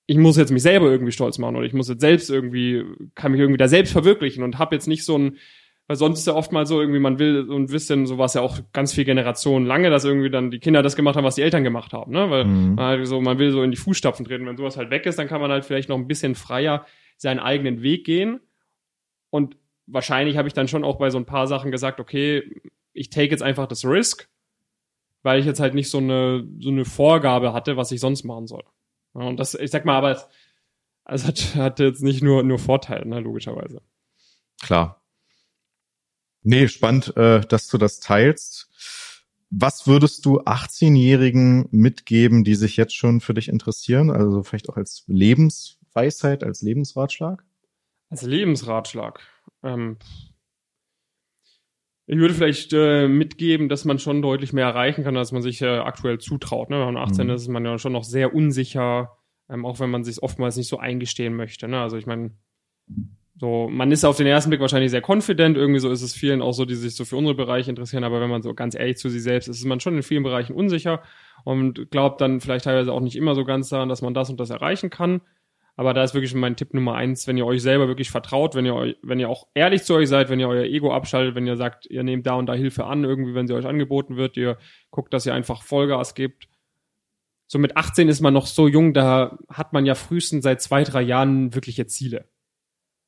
ich 0.07 0.17
muss 0.17 0.39
jetzt 0.39 0.51
mich 0.51 0.63
selber 0.63 0.91
irgendwie 0.91 1.13
stolz 1.13 1.37
machen 1.37 1.57
oder 1.57 1.67
ich 1.67 1.75
muss 1.75 1.91
jetzt 1.91 2.01
selbst 2.01 2.31
irgendwie, 2.31 2.85
kann 3.15 3.33
mich 3.33 3.41
irgendwie 3.41 3.59
da 3.59 3.69
selbst 3.69 3.93
verwirklichen 3.93 4.43
und 4.43 4.59
habe 4.59 4.75
jetzt 4.75 4.89
nicht 4.89 5.05
so 5.05 5.17
ein, 5.19 5.37
weil 5.89 5.97
sonst 5.97 6.21
ist 6.21 6.27
ja 6.27 6.35
oft 6.35 6.53
mal 6.53 6.65
so 6.65 6.81
irgendwie, 6.81 6.99
man 6.99 7.19
will 7.19 7.45
so 7.47 7.55
ein 7.55 7.67
bisschen, 7.67 8.07
so 8.07 8.17
war 8.17 8.25
es 8.25 8.35
ja 8.35 8.41
auch 8.41 8.61
ganz 8.73 8.95
viel 8.95 9.05
Generationen 9.05 9.67
lange, 9.67 9.91
dass 9.91 10.07
irgendwie 10.07 10.31
dann 10.31 10.51
die 10.51 10.59
Kinder 10.59 10.83
das 10.83 10.97
gemacht 10.97 11.17
haben, 11.17 11.25
was 11.25 11.35
die 11.35 11.43
Eltern 11.43 11.63
gemacht 11.63 11.93
haben, 11.93 12.13
ne? 12.13 12.31
Weil 12.31 12.47
mhm. 12.47 12.77
man, 12.77 12.85
halt 12.87 13.07
so, 13.07 13.21
man 13.21 13.39
will 13.39 13.51
so 13.51 13.63
in 13.63 13.73
die 13.73 13.77
Fußstapfen 13.77 14.25
treten. 14.25 14.47
Wenn 14.47 14.57
sowas 14.57 14.79
halt 14.79 14.91
weg 14.91 15.05
ist, 15.05 15.19
dann 15.19 15.29
kann 15.29 15.43
man 15.43 15.51
halt 15.51 15.67
vielleicht 15.67 15.91
noch 15.91 15.99
ein 15.99 16.09
bisschen 16.09 16.35
freier 16.35 16.87
seinen 17.19 17.41
eigenen 17.41 17.83
Weg 17.83 18.07
gehen. 18.07 18.41
Und 19.29 19.59
wahrscheinlich 19.87 20.39
habe 20.39 20.49
ich 20.49 20.55
dann 20.55 20.69
schon 20.69 20.85
auch 20.85 20.97
bei 20.97 21.11
so 21.11 21.19
ein 21.19 21.27
paar 21.27 21.47
Sachen 21.47 21.71
gesagt, 21.71 22.01
okay, 22.01 22.63
ich 22.95 23.11
take 23.11 23.31
jetzt 23.31 23.43
einfach 23.43 23.67
das 23.67 23.85
Risk 23.85 24.31
weil 25.23 25.41
ich 25.41 25.47
jetzt 25.47 25.61
halt 25.61 25.75
nicht 25.75 25.91
so 25.91 25.99
eine, 25.99 26.47
so 26.61 26.71
eine 26.71 26.85
Vorgabe 26.85 27.53
hatte, 27.53 27.77
was 27.77 27.93
ich 27.93 28.01
sonst 28.01 28.25
machen 28.25 28.47
soll. 28.47 28.65
Ja, 29.15 29.23
und 29.23 29.39
das, 29.39 29.55
ich 29.55 29.71
sag 29.71 29.85
mal, 29.85 29.97
aber 29.97 30.13
es, 30.13 30.29
es 31.05 31.27
hat, 31.27 31.55
hat 31.57 31.81
jetzt 31.81 32.03
nicht 32.03 32.23
nur, 32.23 32.43
nur 32.43 32.59
Vorteile, 32.59 33.07
ne, 33.07 33.21
logischerweise. 33.21 33.83
Klar. 34.63 35.03
Nee, 36.43 36.69
spannend, 36.69 37.17
äh, 37.17 37.41
dass 37.41 37.69
du 37.69 37.79
das 37.79 38.01
teilst. 38.01 38.69
Was 39.51 39.87
würdest 39.87 40.25
du 40.25 40.41
18-Jährigen 40.43 41.69
mitgeben, 41.73 42.45
die 42.45 42.55
sich 42.55 42.77
jetzt 42.77 42.95
schon 42.95 43.21
für 43.21 43.35
dich 43.35 43.49
interessieren? 43.49 44.11
Also 44.11 44.43
vielleicht 44.43 44.69
auch 44.69 44.77
als 44.77 45.05
Lebensweisheit, 45.09 46.45
als 46.45 46.63
Lebensratschlag? 46.63 47.45
Als 48.09 48.23
Lebensratschlag. 48.23 49.21
Ähm, 49.63 49.99
ich 52.13 52.19
würde 52.19 52.35
vielleicht 52.35 52.73
äh, 52.73 53.07
mitgeben, 53.07 53.69
dass 53.69 53.85
man 53.85 54.01
schon 54.01 54.21
deutlich 54.21 54.53
mehr 54.53 54.67
erreichen 54.67 55.05
kann, 55.05 55.17
als 55.17 55.31
man 55.31 55.43
sich 55.43 55.63
äh, 55.63 55.79
aktuell 55.79 56.19
zutraut. 56.19 56.69
Ne? 56.69 56.79
Wenn 56.79 56.95
man 56.95 56.97
18 56.97 57.29
mhm. 57.29 57.33
ist, 57.33 57.43
ist 57.43 57.49
man 57.49 57.65
ja 57.65 57.79
schon 57.79 57.93
noch 57.93 58.03
sehr 58.03 58.35
unsicher, 58.35 59.17
ähm, 59.49 59.65
auch 59.65 59.79
wenn 59.79 59.91
man 59.91 60.03
sich 60.03 60.21
oftmals 60.21 60.57
nicht 60.57 60.67
so 60.67 60.79
eingestehen 60.79 61.37
möchte. 61.37 61.69
Ne? 61.69 61.81
Also 61.81 61.97
ich 61.99 62.07
meine, 62.07 62.33
so, 63.37 63.69
man 63.71 63.93
ist 63.93 64.05
auf 64.05 64.17
den 64.17 64.27
ersten 64.27 64.51
Blick 64.51 64.61
wahrscheinlich 64.61 64.91
sehr 64.91 65.09
confident, 65.09 65.57
irgendwie 65.57 65.79
so 65.79 65.89
ist 65.89 66.03
es 66.03 66.13
vielen 66.13 66.43
auch 66.43 66.51
so, 66.51 66.65
die 66.65 66.75
sich 66.75 66.97
so 66.97 67.05
für 67.05 67.17
unsere 67.17 67.37
Bereiche 67.37 67.71
interessieren, 67.71 68.03
aber 68.03 68.21
wenn 68.21 68.29
man 68.29 68.43
so 68.43 68.55
ganz 68.55 68.75
ehrlich 68.75 68.97
zu 68.97 69.09
sich 69.09 69.23
selbst 69.23 69.47
ist, 69.49 69.59
ist 69.59 69.65
man 69.65 69.79
schon 69.79 69.95
in 69.95 70.03
vielen 70.03 70.25
Bereichen 70.25 70.55
unsicher 70.55 71.03
und 71.45 71.93
glaubt 71.93 72.21
dann 72.21 72.41
vielleicht 72.41 72.65
teilweise 72.65 72.93
auch 72.93 73.01
nicht 73.01 73.15
immer 73.15 73.37
so 73.37 73.45
ganz 73.45 73.69
daran, 73.69 73.89
dass 73.89 74.03
man 74.03 74.15
das 74.15 74.31
und 74.31 74.41
das 74.41 74.51
erreichen 74.51 74.91
kann. 74.91 75.21
Aber 75.81 75.95
da 75.95 76.05
ist 76.05 76.13
wirklich 76.13 76.35
mein 76.35 76.57
Tipp 76.57 76.75
Nummer 76.75 76.95
eins, 76.97 77.27
wenn 77.27 77.39
ihr 77.39 77.47
euch 77.47 77.63
selber 77.63 77.89
wirklich 77.89 78.11
vertraut, 78.11 78.55
wenn 78.55 78.67
ihr 78.67 78.75
euch, 78.75 78.97
wenn 79.03 79.19
ihr 79.19 79.31
auch 79.31 79.47
ehrlich 79.55 79.83
zu 79.83 79.95
euch 79.95 80.11
seid, 80.11 80.29
wenn 80.29 80.39
ihr 80.39 80.47
euer 80.47 80.65
Ego 80.65 80.93
abschaltet, 80.93 81.35
wenn 81.35 81.47
ihr 81.47 81.57
sagt, 81.57 81.87
ihr 81.87 82.03
nehmt 82.03 82.27
da 82.27 82.35
und 82.35 82.45
da 82.45 82.53
Hilfe 82.53 82.85
an, 82.85 83.03
irgendwie, 83.03 83.33
wenn 83.33 83.47
sie 83.47 83.55
euch 83.55 83.65
angeboten 83.65 84.19
wird, 84.19 84.37
ihr 84.37 84.59
guckt, 84.91 85.15
dass 85.15 85.25
ihr 85.25 85.33
einfach 85.33 85.63
Vollgas 85.63 86.15
gebt. 86.15 86.49
So 87.47 87.59
mit 87.59 87.79
18 87.79 88.11
ist 88.11 88.21
man 88.21 88.35
noch 88.35 88.47
so 88.47 88.69
jung, 88.69 88.93
da 88.93 89.39
hat 89.49 89.73
man 89.73 89.87
ja 89.87 89.95
frühestens 89.95 90.45
seit 90.45 90.61
zwei, 90.61 90.85
drei 90.85 91.01
Jahren 91.01 91.55
wirkliche 91.55 91.87
Ziele. 91.87 92.29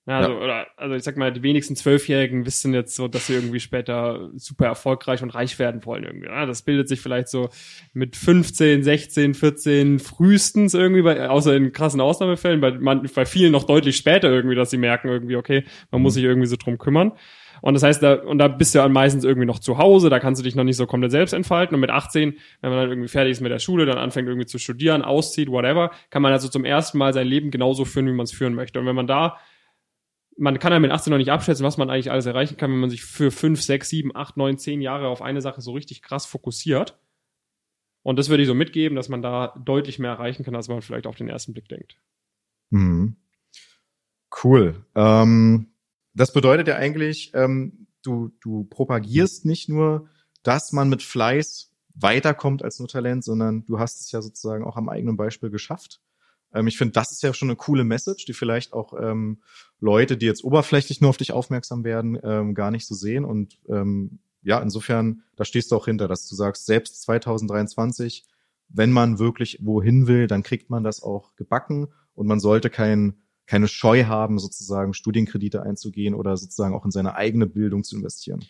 Ja, 0.07 0.19
also, 0.19 0.33
ja. 0.33 0.39
Oder, 0.41 0.67
also 0.77 0.95
ich 0.97 1.05
sag 1.05 1.17
mal, 1.17 1.33
die 1.33 1.45
wenigsten 1.45 1.77
Zwölfjährigen 1.77 2.45
wissen 2.45 2.75
jetzt 2.75 2.97
so, 2.97 3.07
dass 3.07 3.29
sie 3.29 3.35
irgendwie 3.35 3.61
später 3.61 4.31
super 4.35 4.67
erfolgreich 4.67 5.23
und 5.23 5.31
reich 5.31 5.59
werden 5.61 5.85
wollen 5.85 6.03
irgendwie. 6.03 6.27
Ja, 6.27 6.45
das 6.45 6.63
bildet 6.63 6.89
sich 6.89 7.01
vielleicht 7.01 7.29
so 7.29 7.51
mit 7.93 8.17
15, 8.17 8.83
16, 8.83 9.35
14 9.35 9.99
frühestens 10.01 10.75
irgendwie, 10.75 11.03
bei, 11.03 11.29
außer 11.29 11.55
in 11.55 11.73
krassen 11.73 12.01
Ausnahmefällen, 12.01 12.61
bei, 12.61 12.73
man, 12.73 13.09
bei 13.15 13.25
vielen 13.27 13.53
noch 13.53 13.65
deutlich 13.65 13.97
später 13.97 14.29
irgendwie, 14.29 14.57
dass 14.57 14.71
sie 14.71 14.79
merken 14.79 15.09
irgendwie, 15.09 15.37
okay, 15.37 15.65
man 15.93 16.01
mhm. 16.01 16.03
muss 16.03 16.15
sich 16.15 16.25
irgendwie 16.25 16.49
so 16.49 16.57
drum 16.57 16.79
kümmern. 16.79 17.13
Und 17.61 17.75
das 17.75 17.85
heißt, 17.85 18.03
da, 18.03 18.15
und 18.15 18.39
da 18.39 18.49
bist 18.49 18.75
du 18.75 18.81
ja 18.81 18.89
meistens 18.89 19.23
irgendwie 19.23 19.47
noch 19.47 19.61
zu 19.61 19.79
Hause, 19.79 20.11
da 20.11 20.19
kannst 20.19 20.41
du 20.41 20.45
dich 20.45 20.57
noch 20.57 20.65
nicht 20.65 20.77
so 20.77 20.87
komplett 20.87 21.13
selbst 21.13 21.33
entfalten. 21.33 21.77
Und 21.77 21.81
mit 21.81 21.91
18, 21.91 22.37
wenn 22.61 22.71
man 22.71 22.81
dann 22.81 22.91
irgendwie 22.91 23.09
fertig 23.09 23.31
ist 23.31 23.41
mit 23.41 23.53
der 23.53 23.61
Schule, 23.61 23.87
dann 23.87 23.99
anfängt 23.99 24.27
irgendwie 24.27 24.47
zu 24.47 24.59
studieren, 24.59 25.03
auszieht, 25.03 25.49
whatever, 25.49 25.93
kann 26.11 26.23
man 26.23 26.33
also 26.33 26.49
zum 26.49 26.65
ersten 26.65 26.99
Mal 26.99 27.15
sein 27.15 27.29
Leben 27.29 27.53
genauso 27.53 27.85
führen, 27.85 28.09
wie 28.09 28.13
man 28.13 28.25
es 28.25 28.33
führen 28.33 28.55
möchte. 28.55 28.81
Und 28.81 28.87
wenn 28.87 28.97
man 28.97 29.07
da 29.07 29.39
man 30.37 30.59
kann 30.59 30.73
ja 30.73 30.81
mit 30.81 30.91
18 30.91 31.11
noch 31.11 31.19
nicht 31.19 31.31
abschätzen, 31.31 31.65
was 31.65 31.77
man 31.77 31.91
eigentlich 31.91 32.11
alles 32.11 32.27
erreichen 32.27 32.57
kann, 32.57 32.71
wenn 32.71 32.81
man 32.81 32.91
sich 32.91 33.05
für 33.05 33.31
5, 33.31 33.63
6, 33.63 33.89
7, 33.89 34.17
8, 34.17 34.37
9, 34.37 34.59
10 34.59 34.81
Jahre 34.81 35.09
auf 35.09 35.23
eine 35.23 35.41
Sache 35.41 35.61
so 35.61 35.73
richtig 35.73 36.03
krass 36.03 36.27
fokussiert. 36.27 36.99
Und 38.03 38.19
das 38.19 38.29
würde 38.29 38.43
ich 38.43 38.49
so 38.49 38.55
mitgeben, 38.55 38.97
dass 38.97 39.09
man 39.09 39.23
da 39.23 39.55
deutlich 39.65 39.99
mehr 39.99 40.11
erreichen 40.11 40.45
kann, 40.45 40.57
als 40.57 40.69
man 40.69 40.83
vielleicht 40.83 41.07
auf 41.07 41.17
den 41.17 41.29
ersten 41.29 41.53
Blick 41.53 41.69
denkt. 41.69 41.99
Mhm. 42.71 43.17
Cool. 44.43 44.85
Ähm, 44.95 45.73
das 46.15 46.33
bedeutet 46.33 46.69
ja 46.69 46.77
eigentlich, 46.77 47.33
ähm, 47.35 47.87
du, 48.03 48.31
du 48.41 48.65
propagierst 48.65 49.45
nicht 49.45 49.69
nur, 49.69 50.09
dass 50.43 50.73
man 50.73 50.89
mit 50.89 51.03
Fleiß 51.03 51.73
weiterkommt 51.95 52.65
als 52.65 52.79
nur 52.79 52.89
Talent, 52.89 53.23
sondern 53.23 53.65
du 53.65 53.79
hast 53.79 54.01
es 54.01 54.11
ja 54.11 54.23
sozusagen 54.23 54.65
auch 54.65 54.77
am 54.77 54.89
eigenen 54.89 55.17
Beispiel 55.17 55.51
geschafft. 55.51 56.01
Ähm, 56.55 56.67
ich 56.67 56.77
finde, 56.79 56.93
das 56.93 57.13
ist 57.13 57.23
ja 57.23 57.35
schon 57.35 57.49
eine 57.49 57.57
coole 57.57 57.85
Message, 57.85 58.25
die 58.25 58.33
vielleicht 58.33 58.73
auch 58.73 58.95
ähm, 59.01 59.43
Leute, 59.81 60.17
die 60.17 60.27
jetzt 60.27 60.45
oberflächlich 60.45 61.01
nur 61.01 61.11
auf 61.11 61.17
dich 61.17 61.33
aufmerksam 61.33 61.85
werden, 61.85 62.19
ähm, 62.23 62.55
gar 62.55 62.71
nicht 62.71 62.87
so 62.87 62.95
sehen. 62.95 63.25
Und 63.25 63.59
ähm, 63.69 64.21
ja, 64.43 64.61
insofern, 64.61 65.23
da 65.37 65.45
stehst 65.45 65.71
du 65.73 65.77
auch 65.77 65.87
hinter, 65.87 66.09
dass 66.09 66.29
du 66.29 66.35
sagst, 66.35 66.67
selbst 66.67 67.03
2023, 67.03 68.25
wenn 68.69 68.91
man 68.91 69.19
wirklich 69.19 69.59
wohin 69.63 70.07
will, 70.07 70.27
dann 70.27 70.43
kriegt 70.43 70.71
man 70.71 70.85
das 70.85 71.03
auch 71.03 71.37
gebacken 71.37 71.89
und 72.15 72.27
man 72.27 72.41
sollte 72.41 72.71
kein, 72.71 73.15
keine 73.47 73.69
Scheu 73.69 74.05
haben, 74.05 74.39
sozusagen 74.39 74.95
Studienkredite 74.95 75.63
einzugehen 75.63 76.15
oder 76.15 76.37
sozusagen 76.37 76.75
auch 76.75 76.85
in 76.85 76.91
seine 76.91 77.15
eigene 77.15 77.47
Bildung 77.47 77.85
zu 77.85 77.97
investieren. 77.97 78.45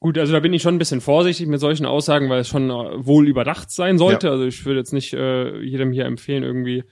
Gut, 0.00 0.18
also 0.18 0.32
da 0.32 0.40
bin 0.40 0.52
ich 0.52 0.62
schon 0.62 0.74
ein 0.74 0.78
bisschen 0.78 1.00
vorsichtig 1.00 1.46
mit 1.46 1.60
solchen 1.60 1.86
Aussagen, 1.86 2.28
weil 2.28 2.40
es 2.40 2.48
schon 2.48 2.70
äh, 2.70 3.06
wohl 3.06 3.28
überdacht 3.28 3.70
sein 3.70 3.98
sollte. 3.98 4.26
Ja. 4.26 4.32
Also 4.32 4.44
ich 4.46 4.64
würde 4.64 4.80
jetzt 4.80 4.92
nicht 4.92 5.12
äh, 5.14 5.60
jedem 5.60 5.92
hier 5.92 6.06
empfehlen, 6.06 6.42
irgendwie 6.42 6.82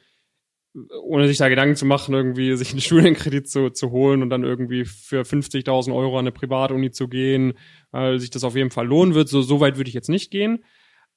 ohne 0.74 1.26
sich 1.26 1.38
da 1.38 1.48
Gedanken 1.48 1.76
zu 1.76 1.85
machen, 1.85 2.14
irgendwie 2.14 2.56
sich 2.56 2.70
einen 2.70 2.80
Studienkredit 2.80 3.48
zu, 3.48 3.70
zu 3.70 3.90
holen 3.90 4.22
und 4.22 4.30
dann 4.30 4.44
irgendwie 4.44 4.85
für 4.85 5.22
50.000 5.22 5.94
Euro 5.94 6.18
an 6.18 6.24
eine 6.24 6.33
Privatuni 6.33 6.90
zu 6.90 7.09
gehen, 7.09 7.54
weil 7.90 8.20
sich 8.20 8.30
das 8.30 8.44
auf 8.44 8.56
jeden 8.56 8.70
Fall 8.70 8.87
lohnen 8.87 9.14
wird. 9.14 9.28
So, 9.28 9.42
so 9.42 9.61
weit 9.61 9.76
würde 9.76 9.88
ich 9.88 9.94
jetzt 9.94 10.09
nicht 10.09 10.30
gehen. 10.30 10.64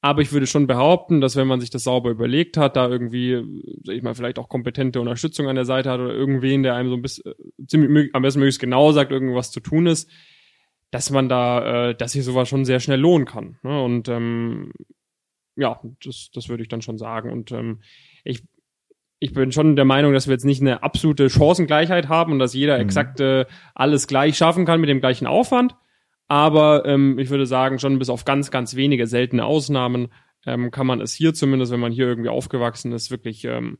Aber 0.01 0.21
ich 0.21 0.33
würde 0.33 0.47
schon 0.47 0.67
behaupten, 0.67 1.21
dass 1.21 1.37
wenn 1.37 1.47
man 1.47 1.61
sich 1.61 1.69
das 1.69 1.85
sauber 1.85 2.09
überlegt 2.09 2.57
hat, 2.57 2.75
da 2.75 2.89
irgendwie, 2.89 3.41
sag 3.85 3.95
ich 3.95 4.03
mal, 4.03 4.13
vielleicht 4.13 4.37
auch 4.37 4.49
kompetente 4.49 4.99
Unterstützung 4.99 5.47
an 5.47 5.55
der 5.55 5.63
Seite 5.63 5.89
hat 5.89 6.01
oder 6.01 6.13
irgendwen, 6.13 6.61
der 6.61 6.75
einem 6.75 6.89
so 6.89 6.95
ein 6.95 7.01
bisschen, 7.01 7.33
ziemlich, 7.67 8.13
am 8.13 8.21
besten 8.21 8.39
möglichst 8.39 8.59
genau 8.59 8.91
sagt, 8.91 9.13
irgendwas 9.13 9.51
zu 9.51 9.61
tun 9.61 9.87
ist, 9.87 10.11
dass 10.91 11.09
man 11.09 11.29
da, 11.29 11.91
äh, 11.91 11.95
dass 11.95 12.11
sich 12.11 12.25
sowas 12.25 12.49
schon 12.49 12.65
sehr 12.65 12.81
schnell 12.81 12.99
lohnen 12.99 13.25
kann. 13.25 13.59
Ne? 13.63 13.81
Und 13.81 14.09
ähm, 14.09 14.73
ja, 15.55 15.79
das, 16.03 16.31
das 16.33 16.49
würde 16.49 16.63
ich 16.63 16.69
dann 16.69 16.81
schon 16.81 16.97
sagen. 16.97 17.31
Und 17.31 17.53
ähm, 17.53 17.81
ich, 18.25 18.43
ich 19.23 19.31
bin 19.31 19.53
schon 19.53 19.77
der 19.77 19.85
Meinung, 19.85 20.11
dass 20.11 20.27
wir 20.27 20.33
jetzt 20.33 20.43
nicht 20.43 20.59
eine 20.59 20.83
absolute 20.83 21.29
Chancengleichheit 21.29 22.09
haben 22.09 22.33
und 22.33 22.39
dass 22.39 22.53
jeder 22.53 22.75
mhm. 22.75 22.81
exakt 22.81 23.21
äh, 23.21 23.45
alles 23.73 24.07
gleich 24.07 24.35
schaffen 24.35 24.65
kann 24.65 24.81
mit 24.81 24.89
dem 24.89 24.99
gleichen 24.99 25.27
Aufwand. 25.27 25.75
Aber 26.27 26.85
ähm, 26.85 27.17
ich 27.19 27.29
würde 27.29 27.45
sagen, 27.45 27.79
schon 27.79 27.99
bis 27.99 28.09
auf 28.09 28.25
ganz, 28.25 28.51
ganz 28.51 28.75
wenige 28.75 29.07
seltene 29.07 29.45
Ausnahmen 29.45 30.09
ähm, 30.45 30.71
kann 30.71 30.87
man 30.87 30.99
es 30.99 31.13
hier 31.13 31.33
zumindest, 31.33 31.71
wenn 31.71 31.79
man 31.79 31.93
hier 31.93 32.07
irgendwie 32.07 32.29
aufgewachsen 32.29 32.91
ist, 32.91 33.11
wirklich 33.11 33.45
ähm, 33.45 33.77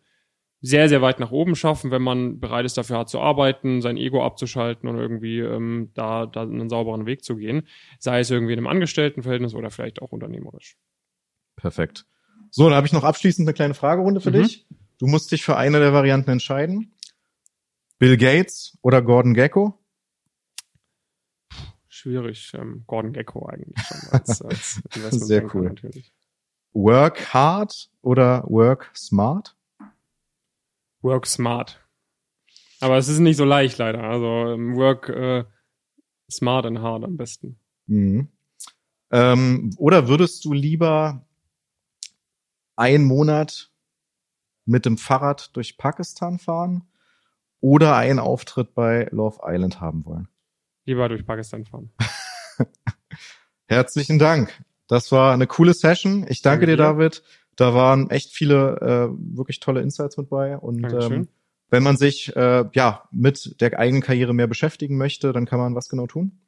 sehr, 0.61 0.87
sehr 0.87 1.01
weit 1.01 1.19
nach 1.19 1.31
oben 1.31 1.55
schaffen, 1.55 1.91
wenn 1.91 2.01
man 2.01 2.39
bereit 2.39 2.65
ist, 2.65 2.77
dafür 2.77 2.97
hart 2.97 3.09
zu 3.09 3.19
arbeiten, 3.19 3.81
sein 3.81 3.97
Ego 3.97 4.25
abzuschalten 4.25 4.87
und 4.87 4.97
irgendwie 4.97 5.39
ähm, 5.39 5.91
da, 5.93 6.25
da 6.25 6.43
einen 6.43 6.69
sauberen 6.69 7.05
Weg 7.05 7.25
zu 7.25 7.35
gehen. 7.35 7.67
Sei 7.99 8.21
es 8.21 8.31
irgendwie 8.31 8.53
in 8.53 8.59
einem 8.59 8.67
Angestelltenverhältnis 8.67 9.55
oder 9.55 9.71
vielleicht 9.71 10.01
auch 10.01 10.13
unternehmerisch. 10.13 10.77
Perfekt. 11.57 12.05
So, 12.49 12.63
dann 12.65 12.75
habe 12.75 12.87
ich 12.87 12.93
noch 12.93 13.03
abschließend 13.03 13.45
eine 13.45 13.53
kleine 13.53 13.73
Fragerunde 13.73 14.21
für 14.21 14.29
mhm. 14.29 14.43
dich. 14.43 14.65
Du 15.03 15.09
musst 15.09 15.33
dich 15.33 15.43
für 15.43 15.57
eine 15.57 15.79
der 15.79 15.91
Varianten 15.91 16.29
entscheiden. 16.29 16.93
Bill 17.99 18.15
Gates 18.15 18.77
oder 18.81 19.01
Gordon 19.01 19.33
Gecko? 19.33 19.77
Schwierig. 21.89 22.53
Ähm, 22.53 22.85
Gordon 22.87 23.11
Gecko 23.11 23.45
eigentlich 23.45 23.85
schon 23.85 24.11
als, 24.11 24.41
als 24.41 24.81
Sehr 25.11 25.53
cool. 25.53 25.65
Natürlich. 25.65 26.13
Work 26.71 27.33
hard 27.33 27.89
oder 28.01 28.45
work 28.47 28.91
smart? 28.95 29.57
Work 31.01 31.27
smart. 31.27 31.85
Aber 32.79 32.97
es 32.97 33.09
ist 33.09 33.19
nicht 33.19 33.35
so 33.35 33.43
leicht 33.43 33.79
leider. 33.79 34.03
Also 34.05 34.53
ähm, 34.53 34.77
work 34.77 35.09
äh, 35.09 35.43
smart 36.31 36.65
and 36.65 36.79
hard 36.79 37.03
am 37.03 37.17
besten. 37.17 37.59
Mhm. 37.87 38.29
Ähm, 39.11 39.75
oder 39.75 40.07
würdest 40.07 40.45
du 40.45 40.53
lieber 40.53 41.27
einen 42.77 43.03
Monat 43.03 43.72
mit 44.65 44.85
dem 44.85 44.97
Fahrrad 44.97 45.55
durch 45.55 45.77
Pakistan 45.77 46.39
fahren 46.39 46.87
oder 47.59 47.95
einen 47.95 48.19
Auftritt 48.19 48.73
bei 48.73 49.07
Love 49.11 49.39
Island 49.43 49.81
haben 49.81 50.05
wollen? 50.05 50.27
Lieber 50.85 51.07
durch 51.09 51.25
Pakistan 51.25 51.65
fahren. 51.65 51.91
Herzlichen 53.67 54.19
Dank. 54.19 54.63
Das 54.87 55.11
war 55.11 55.33
eine 55.33 55.47
coole 55.47 55.73
Session. 55.73 56.25
Ich 56.27 56.41
danke, 56.41 56.65
danke 56.65 56.65
dir, 56.67 56.77
David. 56.77 57.23
Da 57.55 57.73
waren 57.73 58.09
echt 58.09 58.31
viele 58.31 59.11
äh, 59.11 59.35
wirklich 59.37 59.59
tolle 59.59 59.81
Insights 59.81 60.17
mit 60.17 60.29
bei. 60.29 60.57
Und 60.57 60.83
ähm, 60.91 61.27
wenn 61.69 61.83
man 61.83 61.97
sich 61.97 62.35
äh, 62.35 62.65
ja 62.73 63.03
mit 63.11 63.59
der 63.61 63.79
eigenen 63.79 64.01
Karriere 64.01 64.33
mehr 64.33 64.47
beschäftigen 64.47 64.97
möchte, 64.97 65.33
dann 65.33 65.45
kann 65.45 65.59
man 65.59 65.75
was 65.75 65.89
genau 65.89 66.07
tun? 66.07 66.42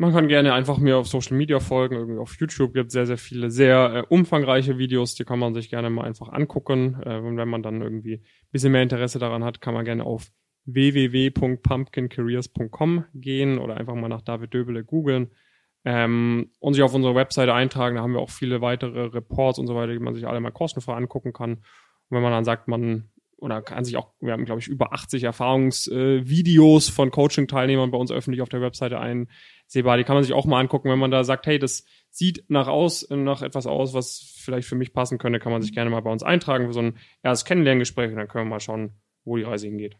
Man 0.00 0.12
kann 0.12 0.28
gerne 0.28 0.54
einfach 0.54 0.78
mir 0.78 0.96
auf 0.96 1.08
Social 1.08 1.36
Media 1.36 1.58
folgen. 1.58 1.96
Irgendwie 1.96 2.20
auf 2.20 2.36
YouTube 2.38 2.72
gibt 2.72 2.86
es 2.86 2.92
sehr, 2.92 3.06
sehr 3.06 3.18
viele 3.18 3.50
sehr 3.50 3.94
äh, 3.94 4.04
umfangreiche 4.08 4.78
Videos, 4.78 5.16
die 5.16 5.24
kann 5.24 5.40
man 5.40 5.54
sich 5.54 5.70
gerne 5.70 5.90
mal 5.90 6.04
einfach 6.04 6.28
angucken. 6.28 7.02
Äh, 7.04 7.18
und 7.18 7.36
wenn 7.36 7.48
man 7.48 7.64
dann 7.64 7.82
irgendwie 7.82 8.14
ein 8.14 8.22
bisschen 8.52 8.70
mehr 8.70 8.84
Interesse 8.84 9.18
daran 9.18 9.42
hat, 9.42 9.60
kann 9.60 9.74
man 9.74 9.84
gerne 9.84 10.04
auf 10.04 10.30
www.pumpkincareers.com 10.66 13.06
gehen 13.14 13.58
oder 13.58 13.76
einfach 13.76 13.96
mal 13.96 14.08
nach 14.08 14.22
David 14.22 14.54
Döbele 14.54 14.84
googeln 14.84 15.32
ähm, 15.84 16.52
und 16.60 16.74
sich 16.74 16.84
auf 16.84 16.94
unsere 16.94 17.16
Webseite 17.16 17.52
eintragen. 17.52 17.96
Da 17.96 18.02
haben 18.02 18.12
wir 18.12 18.20
auch 18.20 18.30
viele 18.30 18.60
weitere 18.60 19.06
Reports 19.06 19.58
und 19.58 19.66
so 19.66 19.74
weiter, 19.74 19.94
die 19.94 19.98
man 19.98 20.14
sich 20.14 20.28
alle 20.28 20.38
mal 20.38 20.52
kostenfrei 20.52 20.94
angucken 20.94 21.32
kann. 21.32 21.54
Und 21.54 21.64
wenn 22.10 22.22
man 22.22 22.30
dann 22.30 22.44
sagt, 22.44 22.68
man 22.68 23.10
oder 23.38 23.62
kann 23.62 23.84
sich 23.84 23.96
auch, 23.96 24.12
wir 24.20 24.32
haben, 24.32 24.44
glaube 24.44 24.60
ich, 24.60 24.68
über 24.68 24.92
80 24.92 25.22
Erfahrungsvideos 25.22 26.88
äh, 26.88 26.92
von 26.92 27.10
Coaching-Teilnehmern 27.10 27.90
bei 27.90 27.98
uns 27.98 28.10
öffentlich 28.10 28.42
auf 28.42 28.48
der 28.48 28.60
Webseite 28.60 28.98
einsehbar. 29.68 29.96
Die 29.96 30.04
kann 30.04 30.14
man 30.14 30.24
sich 30.24 30.32
auch 30.32 30.46
mal 30.46 30.60
angucken, 30.60 30.90
wenn 30.90 30.98
man 30.98 31.10
da 31.10 31.24
sagt, 31.24 31.46
hey, 31.46 31.58
das 31.58 31.84
sieht 32.10 32.44
nach 32.48 32.68
aus, 32.68 33.06
nach 33.10 33.42
etwas 33.42 33.66
aus, 33.66 33.94
was 33.94 34.34
vielleicht 34.36 34.68
für 34.68 34.74
mich 34.74 34.92
passen 34.92 35.18
könnte, 35.18 35.38
kann 35.38 35.52
man 35.52 35.62
sich 35.62 35.72
gerne 35.72 35.90
mal 35.90 36.00
bei 36.00 36.10
uns 36.10 36.22
eintragen 36.22 36.66
für 36.66 36.72
so 36.72 36.80
ein 36.80 36.98
erstes 37.22 37.44
Kennenlerngespräch 37.44 38.10
und 38.10 38.16
dann 38.16 38.28
können 38.28 38.46
wir 38.46 38.50
mal 38.50 38.60
schauen, 38.60 38.92
wo 39.24 39.36
die 39.36 39.42
Reise 39.42 39.66
hingeht. 39.66 39.96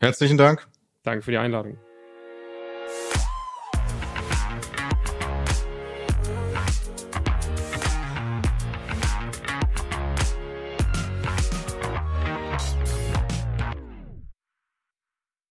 Herzlichen 0.00 0.36
Dank. 0.36 0.68
Danke 1.02 1.22
für 1.22 1.30
die 1.30 1.38
Einladung. 1.38 1.78